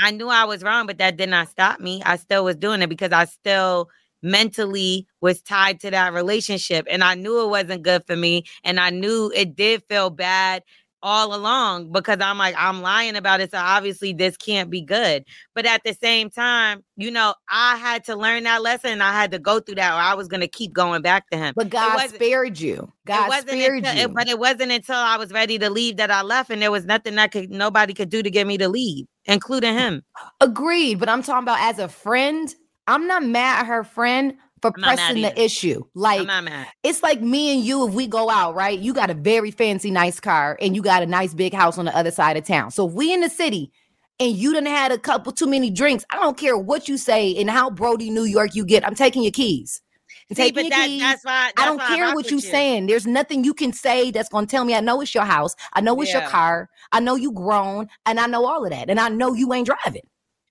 I 0.00 0.12
knew 0.12 0.28
I 0.28 0.44
was 0.44 0.62
wrong, 0.62 0.86
but 0.86 0.98
that 0.98 1.16
did 1.16 1.28
not 1.30 1.48
stop 1.48 1.80
me. 1.80 2.02
I 2.06 2.16
still 2.16 2.44
was 2.44 2.54
doing 2.54 2.82
it 2.82 2.88
because 2.88 3.10
I 3.10 3.24
still 3.24 3.88
mentally 4.22 5.06
was 5.20 5.40
tied 5.42 5.80
to 5.80 5.90
that 5.90 6.12
relationship 6.12 6.86
and 6.90 7.02
I 7.04 7.14
knew 7.14 7.44
it 7.44 7.48
wasn't 7.48 7.82
good 7.82 8.02
for 8.06 8.16
me 8.16 8.44
and 8.64 8.80
I 8.80 8.90
knew 8.90 9.30
it 9.34 9.56
did 9.56 9.82
feel 9.88 10.10
bad 10.10 10.62
all 11.02 11.34
along 11.34 11.92
because 11.92 12.18
I'm 12.20 12.38
like 12.38 12.54
I'm 12.58 12.80
lying 12.82 13.14
about 13.16 13.40
it 13.40 13.50
so 13.52 13.58
obviously 13.58 14.12
this 14.12 14.36
can't 14.36 14.70
be 14.70 14.80
good. 14.80 15.24
But 15.54 15.66
at 15.66 15.82
the 15.84 15.92
same 15.94 16.30
time, 16.30 16.82
you 16.96 17.10
know, 17.10 17.34
I 17.48 17.76
had 17.76 18.02
to 18.04 18.16
learn 18.16 18.44
that 18.44 18.62
lesson 18.62 18.90
and 18.90 19.02
I 19.02 19.12
had 19.12 19.30
to 19.32 19.38
go 19.38 19.60
through 19.60 19.76
that 19.76 19.92
or 19.92 20.00
I 20.00 20.14
was 20.14 20.26
going 20.26 20.40
to 20.40 20.48
keep 20.48 20.72
going 20.72 21.02
back 21.02 21.28
to 21.30 21.36
him. 21.36 21.52
But 21.54 21.70
God 21.70 22.08
spared 22.08 22.58
you. 22.58 22.74
it 22.74 22.90
God 23.06 23.28
wasn't 23.28 23.50
spared 23.50 23.84
until, 23.84 23.94
you. 23.94 24.02
it- 24.04 24.14
but 24.14 24.28
it 24.28 24.38
wasn't 24.38 24.72
until 24.72 24.96
I 24.96 25.16
was 25.16 25.30
ready 25.32 25.58
to 25.58 25.70
leave 25.70 25.98
that 25.98 26.10
I 26.10 26.22
left, 26.22 26.50
and 26.50 26.60
there 26.60 26.72
was 26.72 26.84
nothing 26.86 27.14
that 27.16 27.30
could 27.30 27.50
nobody 27.50 27.94
could 27.94 28.08
do 28.10 28.22
to 28.22 28.30
get 28.30 28.46
me 28.46 28.58
to 28.58 28.68
leave, 28.68 29.06
including 29.26 29.74
him. 29.74 30.02
Agreed. 30.40 30.98
But 30.98 31.08
I'm 31.08 31.22
talking 31.22 31.44
about 31.44 31.60
as 31.60 31.78
a 31.78 31.88
friend. 31.88 32.52
I'm 32.86 33.06
not 33.06 33.22
mad 33.22 33.60
at 33.60 33.66
her 33.66 33.84
friend 33.84 34.34
for 34.62 34.72
I'm 34.76 34.82
pressing 34.82 35.22
the 35.22 35.40
issue. 35.40 35.82
Like 35.94 36.20
I'm 36.20 36.26
not 36.26 36.44
mad. 36.44 36.68
it's 36.82 37.02
like 37.02 37.20
me 37.20 37.54
and 37.54 37.64
you 37.64 37.86
if 37.86 37.94
we 37.94 38.06
go 38.06 38.30
out 38.30 38.54
right 38.54 38.78
you 38.78 38.94
got 38.94 39.10
a 39.10 39.14
very 39.14 39.50
fancy 39.50 39.90
nice 39.90 40.18
car 40.20 40.56
and 40.60 40.74
you 40.74 40.82
got 40.82 41.02
a 41.02 41.06
nice 41.06 41.34
big 41.34 41.52
house 41.52 41.78
on 41.78 41.84
the 41.84 41.96
other 41.96 42.10
side 42.10 42.36
of 42.36 42.44
town 42.44 42.70
so 42.70 42.88
if 42.88 42.94
we 42.94 43.12
in 43.12 43.20
the 43.20 43.28
city 43.28 43.70
and 44.18 44.34
you 44.34 44.54
done 44.54 44.64
had 44.66 44.92
a 44.92 44.98
couple 44.98 45.30
too 45.30 45.46
many 45.46 45.70
drinks 45.70 46.04
i 46.10 46.16
don't 46.16 46.38
care 46.38 46.56
what 46.56 46.88
you 46.88 46.96
say 46.96 47.36
and 47.36 47.50
how 47.50 47.68
brody 47.68 48.08
new 48.08 48.24
york 48.24 48.54
you 48.54 48.64
get 48.64 48.86
i'm 48.86 48.94
taking 48.94 49.22
your 49.22 49.32
keys 49.32 49.82
I'm 50.30 50.36
See, 50.36 50.42
taking 50.42 50.54
but 50.54 50.60
your 50.62 50.70
that, 50.70 50.86
keys. 50.86 51.00
that's 51.00 51.24
why 51.24 51.50
I 51.56 51.66
don't 51.66 51.80
care 51.80 52.12
what 52.14 52.30
you 52.32 52.40
saying. 52.40 52.86
There's 52.86 53.06
nothing 53.06 53.44
you 53.44 53.54
can 53.54 53.72
say 53.72 54.10
that's 54.10 54.28
gonna 54.28 54.46
tell 54.48 54.64
me. 54.64 54.74
I 54.74 54.80
know 54.80 55.00
it's 55.00 55.14
your 55.14 55.24
house. 55.24 55.54
I 55.74 55.80
know 55.80 56.00
it's 56.00 56.12
your 56.12 56.22
car. 56.22 56.68
I 56.90 56.98
know 56.98 57.14
you 57.14 57.30
grown, 57.30 57.86
and 58.06 58.18
I 58.18 58.26
know 58.26 58.44
all 58.44 58.64
of 58.64 58.70
that. 58.70 58.90
And 58.90 58.98
I 58.98 59.08
know 59.08 59.34
you 59.34 59.52
ain't 59.52 59.68
driving. 59.68 60.02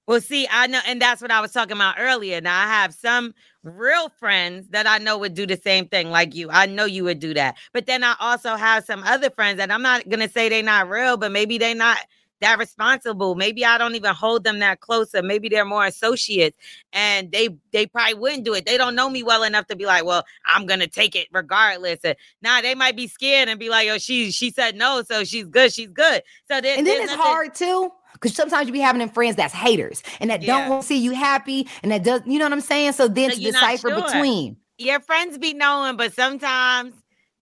Well, 0.08 0.22
see, 0.22 0.47
I 0.51 0.68
know, 0.68 0.82
and 0.86 1.01
that's 1.01 1.22
what 1.22 1.32
I 1.32 1.41
was 1.41 1.51
talking 1.51 1.76
about 1.76 1.95
earlier. 1.97 2.39
Now 2.39 2.60
I 2.64 2.68
have 2.68 2.93
some 2.93 3.34
real 3.64 4.10
friends 4.20 4.68
that 4.70 4.86
I 4.86 4.99
know 4.99 5.18
would 5.18 5.34
do 5.34 5.47
the 5.47 5.58
same 5.58 5.88
thing 5.88 6.12
like 6.12 6.36
you. 6.36 6.49
I 6.51 6.68
know 6.68 6.86
you 6.86 7.03
would 7.06 7.20
do 7.20 7.34
that. 7.34 7.58
But 7.74 7.88
then 7.88 8.03
I 8.03 8.16
also 8.20 8.56
have 8.56 8.86
some 8.86 9.01
other 9.03 9.32
friends 9.32 9.58
that 9.58 9.72
I'm 9.72 9.82
not 9.82 10.08
gonna 10.08 10.30
say 10.30 10.47
they're 10.49 10.62
not 10.62 10.89
real, 10.89 11.18
but 11.18 11.32
maybe 11.32 11.58
they're 11.58 11.74
not 11.74 11.97
that 12.41 12.60
responsible. 12.60 13.34
Maybe 13.34 13.66
I 13.66 13.80
don't 13.80 13.95
even 13.95 14.14
hold 14.14 14.43
them 14.43 14.60
that 14.60 14.80
close, 14.82 15.16
or 15.16 15.24
maybe 15.24 15.49
they're 15.49 15.66
more 15.66 15.86
associates 15.86 16.56
and 16.93 17.32
they 17.32 17.49
they 17.72 17.88
probably 17.88 18.14
wouldn't 18.14 18.43
do 18.43 18.53
it. 18.53 18.68
They 18.68 18.78
don't 18.78 18.93
know 18.93 19.10
me 19.10 19.24
well 19.24 19.41
enough 19.41 19.66
to 19.68 19.76
be 19.76 19.88
like, 19.88 20.06
well, 20.06 20.24
I'm 20.45 20.68
gonna 20.68 20.86
take 20.86 21.16
it 21.16 21.30
regardless. 21.32 22.01
And 22.03 22.16
now 22.43 22.62
they 22.62 22.76
might 22.76 22.95
be 22.95 23.08
scared 23.08 23.49
and 23.49 23.60
be 23.60 23.70
like, 23.70 23.89
oh, 23.89 23.97
she 23.97 24.32
she 24.32 24.51
said 24.51 24.76
no, 24.76 25.01
so 25.01 25.24
she's 25.24 25.45
good, 25.45 25.74
she's 25.74 25.89
good. 25.89 26.22
So 26.47 26.62
there, 26.62 26.78
And 26.78 26.86
then 26.86 27.01
it's 27.01 27.12
nothing- 27.12 27.26
hard 27.26 27.56
too. 27.56 27.91
Because 28.16 28.34
sometimes 28.36 28.68
you 28.68 28.74
be 28.74 28.80
having 28.80 28.99
them 28.99 29.09
friends 29.09 29.36
that's 29.36 29.53
haters 29.53 30.01
and 30.20 30.30
that 30.30 30.41
Yeah. 30.41 30.57
don't 30.59 30.70
want 30.70 30.82
to 30.82 30.88
see 30.88 30.97
you 30.97 31.11
happy 31.13 31.68
and 31.84 31.91
that 31.91 32.03
does, 32.03 32.22
you 32.26 32.39
know 32.39 32.45
what 32.45 32.53
I'm 32.53 32.61
saying? 32.61 32.93
So 32.93 33.07
then 33.07 33.30
So 33.32 33.38
to 33.38 33.41
decipher 33.43 33.89
sure. 33.89 34.01
between. 34.03 34.57
your 34.78 34.99
friends 34.99 35.38
be 35.38 35.53
knowing, 35.53 35.95
but 35.97 36.13
sometimes 36.13 36.93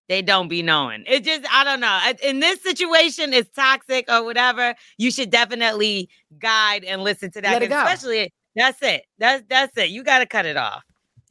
they 0.08 0.20
don't 0.22 0.48
be 0.48 0.62
knowing. 0.62 1.02
It 1.06 1.24
just, 1.24 1.46
I 1.50 1.64
don't 1.64 1.80
know. 1.80 2.12
In 2.22 2.40
this 2.40 2.62
situation, 2.62 3.32
it's 3.32 3.50
toxic 3.56 4.04
or 4.10 4.22
whatever. 4.22 4.74
You 4.98 5.10
should 5.10 5.30
definitely 5.30 6.08
guide 6.38 6.84
and 6.84 7.02
listen 7.02 7.30
to 7.32 7.40
that. 7.40 7.52
Let 7.54 7.62
it 7.62 7.70
'cause 7.70 7.84
go. 7.88 7.92
Especially, 7.92 8.32
that's 8.54 8.82
it. 8.82 9.04
That's 9.18 9.42
that's 9.48 9.76
it. 9.78 9.88
You 9.90 10.04
got 10.04 10.18
to 10.18 10.26
cut 10.26 10.44
it 10.46 10.56
off. 10.56 10.82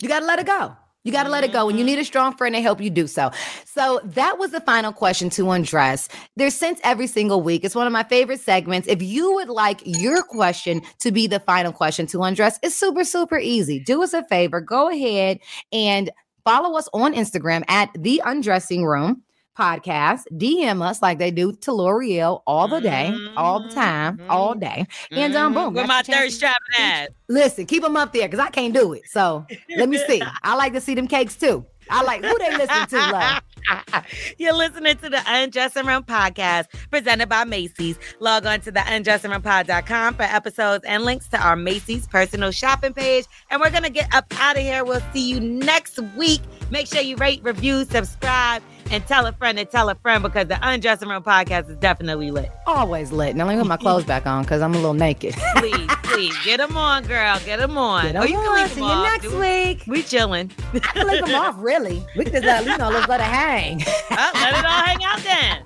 You 0.01 0.09
got 0.09 0.21
to 0.21 0.25
let 0.25 0.39
it 0.39 0.45
go. 0.47 0.75
You 1.04 1.12
got 1.12 1.24
to 1.24 1.30
let 1.30 1.43
it 1.43 1.51
go. 1.51 1.70
And 1.70 1.78
you 1.78 1.86
need 1.86 1.99
a 1.99 2.06
strong 2.06 2.36
friend 2.36 2.56
to 2.56 2.62
help 2.62 2.82
you 2.82 2.89
do 2.89 3.08
so. 3.08 3.32
So 3.66 3.99
that 4.04 4.39
was 4.39 4.51
the 4.51 4.62
final 4.62 4.93
question 4.93 5.30
to 5.32 5.51
undress. 5.51 6.08
There's 6.36 6.56
since 6.56 6.80
every 6.84 7.08
single 7.08 7.41
week. 7.41 7.64
It's 7.64 7.76
one 7.76 7.88
of 7.88 7.93
my 7.93 8.04
favorite 8.04 8.39
segments. 8.39 8.88
If 8.88 9.01
you 9.01 9.34
would 9.36 9.49
like 9.49 9.82
your 9.86 10.24
question 10.24 10.82
to 10.99 11.12
be 11.12 11.28
the 11.28 11.39
final 11.41 11.72
question 11.72 12.08
to 12.08 12.24
undress, 12.24 12.60
it's 12.64 12.76
super, 12.76 13.04
super 13.04 13.38
easy. 13.38 13.80
Do 13.80 14.04
us 14.04 14.14
a 14.14 14.24
favor. 14.24 14.62
Go 14.62 14.89
ahead 14.89 15.39
and 15.72 16.10
follow 16.45 16.78
us 16.78 16.88
on 16.93 17.14
Instagram 17.14 17.64
at 17.68 17.89
the 17.97 18.22
undressing 18.26 18.86
room 18.86 19.24
podcast. 19.58 20.22
DM 20.34 20.82
us 20.82 21.01
like 21.01 21.20
they 21.20 21.32
do 21.32 21.54
to 21.54 21.72
Lore'l 21.72 22.41
all 22.47 22.68
the 22.68 22.82
day, 22.82 23.16
all 23.36 23.62
the 23.62 23.70
time, 23.70 24.22
all 24.30 24.56
day. 24.56 24.86
And 25.12 25.36
um, 25.36 25.54
boom. 25.54 25.68
Mm-hmm. 25.68 25.76
With 25.76 25.88
my 25.88 26.01
third 26.01 26.32
strap 26.32 26.58
ass. 26.78 27.10
Listen, 27.30 27.66
keep 27.66 27.84
them 27.84 27.97
up 27.97 28.14
there 28.14 28.28
because 28.28 28.39
I 28.39 28.49
can't 28.49 28.74
do 28.74 28.93
it. 28.93 29.04
So 29.08 29.45
let 29.78 29.89
me 29.89 29.97
see. 29.97 30.22
I 30.43 30.56
like 30.56 30.74
to 30.74 30.82
see 30.82 30.95
them 30.95 31.08
cakes 31.08 31.36
too. 31.36 31.66
I 31.89 32.04
like 32.04 32.24
who 32.24 32.38
they 32.38 32.51
listen 32.51 32.88
to, 32.88 32.97
love. 33.12 33.41
You're 34.38 34.54
listening 34.54 34.97
to 34.97 35.10
the 35.10 35.22
Undressing 35.26 35.86
Room 35.86 36.04
podcast 36.04 36.68
presented 36.89 37.30
by 37.30 37.43
Macy's. 37.43 37.97
Log 38.20 38.45
on 38.45 38.62
to 38.62 38.72
the 38.72 38.80
undressingroompod.com 38.80 40.16
for 40.16 40.24
episodes 40.24 40.86
and 40.86 41.04
links 41.04 41.28
to 41.30 41.38
our 41.38 41.56
Macy's 41.56 42.08
personal 42.08 42.51
shopping 42.51 42.93
page. 42.93 43.26
And 43.49 43.62
we're 43.62 43.72
going 43.72 43.84
to 43.84 43.89
get 43.89 44.14
up 44.14 44.26
out 44.39 44.58
of 44.58 44.64
here. 44.64 44.84
We'll 44.84 45.01
see 45.14 45.30
you 45.30 45.39
next 45.39 45.99
week. 46.16 46.41
Make 46.72 46.88
sure 46.88 47.01
you 47.01 47.16
rate, 47.18 47.43
review, 47.43 47.86
subscribe, 47.86 48.62
and 48.93 49.05
tell 49.07 49.25
a 49.25 49.33
friend 49.33 49.57
and 49.59 49.69
tell 49.69 49.89
a 49.89 49.95
friend 49.95 50.21
because 50.23 50.47
the 50.47 50.57
Undressing 50.61 51.09
Room 51.09 51.23
podcast 51.23 51.69
is 51.69 51.77
definitely 51.77 52.31
lit. 52.31 52.49
Always 52.67 53.11
lit. 53.11 53.35
Now 53.35 53.45
let 53.45 53.55
me 53.55 53.61
put 53.61 53.67
my 53.67 53.77
clothes 53.77 54.03
back 54.05 54.25
on 54.27 54.43
because 54.43 54.61
I'm 54.61 54.73
a 54.73 54.77
little 54.77 54.93
naked. 54.93 55.33
Please, 55.57 55.89
please 56.03 56.35
get 56.45 56.57
them 56.57 56.77
on, 56.77 57.03
girl. 57.03 57.39
Get 57.45 57.57
them 57.59 57.77
on. 57.77 58.03
Get 58.05 58.15
Or 58.15 58.21
'em 58.23 58.27
you 58.27 58.35
can 58.35 58.47
on. 58.47 58.55
leave 58.57 58.67
See 58.69 58.75
them 58.75 58.83
you 58.83 58.89
off. 58.89 59.03
next 59.11 59.29
Do- 59.29 59.39
week. 59.39 59.83
We 59.87 60.03
chilling. 60.03 60.51
I 60.73 60.79
can 60.79 61.07
leave 61.07 61.25
them 61.25 61.35
off, 61.35 61.55
really. 61.57 62.03
We 62.15 62.23
can 62.25 62.33
just 62.33 62.45
let, 62.45 62.65
you 62.65 62.77
know, 62.77 62.89
let's 62.89 63.07
let 63.07 63.19
it 63.19 63.23
hang. 63.23 63.81
Oh, 64.11 64.31
let 64.35 64.53
it 64.59 64.65
all 64.65 64.81
hang 64.81 65.03
out 65.03 65.19
then. 65.23 65.63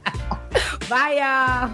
Bye, 0.90 1.18
y'all. 1.20 1.72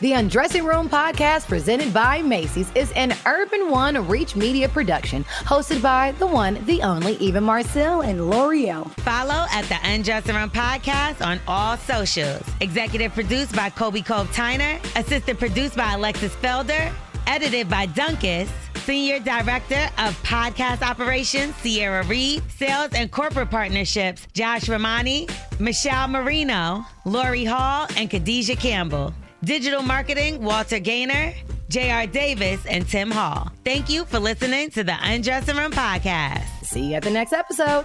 The 0.00 0.12
Undressing 0.14 0.64
Room 0.64 0.88
podcast, 0.88 1.46
presented 1.46 1.94
by 1.94 2.20
Macy's, 2.20 2.70
is 2.74 2.90
an 2.92 3.14
Urban 3.26 3.70
One 3.70 4.08
Reach 4.08 4.34
Media 4.34 4.68
production, 4.68 5.22
hosted 5.44 5.80
by 5.80 6.12
the 6.18 6.26
one, 6.26 6.62
the 6.66 6.82
only 6.82 7.14
Eva 7.18 7.40
Marcille 7.40 8.00
and 8.00 8.18
Lore'l. 8.18 8.90
Follow 9.00 9.46
at 9.52 9.62
the 9.66 9.76
Undressing 9.84 10.34
Room 10.34 10.50
podcast 10.50 11.24
on 11.24 11.38
all 11.46 11.76
socials. 11.76 12.42
Executive 12.60 13.14
produced 13.14 13.54
by 13.54 13.70
Kobe 13.70 14.00
Cove 14.00 14.28
Tyner. 14.32 14.82
Assistant 14.96 15.38
produced 15.38 15.76
by 15.76 15.92
Alexis 15.92 16.34
Felder. 16.36 16.92
Edited 17.28 17.70
by 17.70 17.86
Dunkus. 17.86 18.48
Senior 18.78 19.20
Director 19.20 19.88
of 19.96 20.20
Podcast 20.24 20.82
Operations, 20.82 21.54
Sierra 21.56 22.04
Reed. 22.04 22.42
Sales 22.50 22.90
and 22.94 23.10
Corporate 23.10 23.50
Partnerships, 23.50 24.26
Josh 24.34 24.68
Romani, 24.68 25.28
Michelle 25.58 26.08
Marino, 26.08 26.84
Lori 27.06 27.44
Hall, 27.44 27.86
and 27.96 28.10
Khadijah 28.10 28.56
Campbell. 28.56 29.14
Digital 29.44 29.82
Marketing, 29.82 30.42
Walter 30.42 30.78
Gaynor, 30.78 31.34
J.R. 31.68 32.06
Davis, 32.06 32.64
and 32.66 32.86
Tim 32.88 33.10
Hall. 33.10 33.50
Thank 33.64 33.88
you 33.90 34.04
for 34.04 34.18
listening 34.18 34.70
to 34.70 34.84
the 34.84 34.96
Undressing 35.02 35.56
Room 35.56 35.72
podcast. 35.72 36.44
See 36.62 36.90
you 36.90 36.94
at 36.94 37.02
the 37.02 37.10
next 37.10 37.32
episode. 37.32 37.84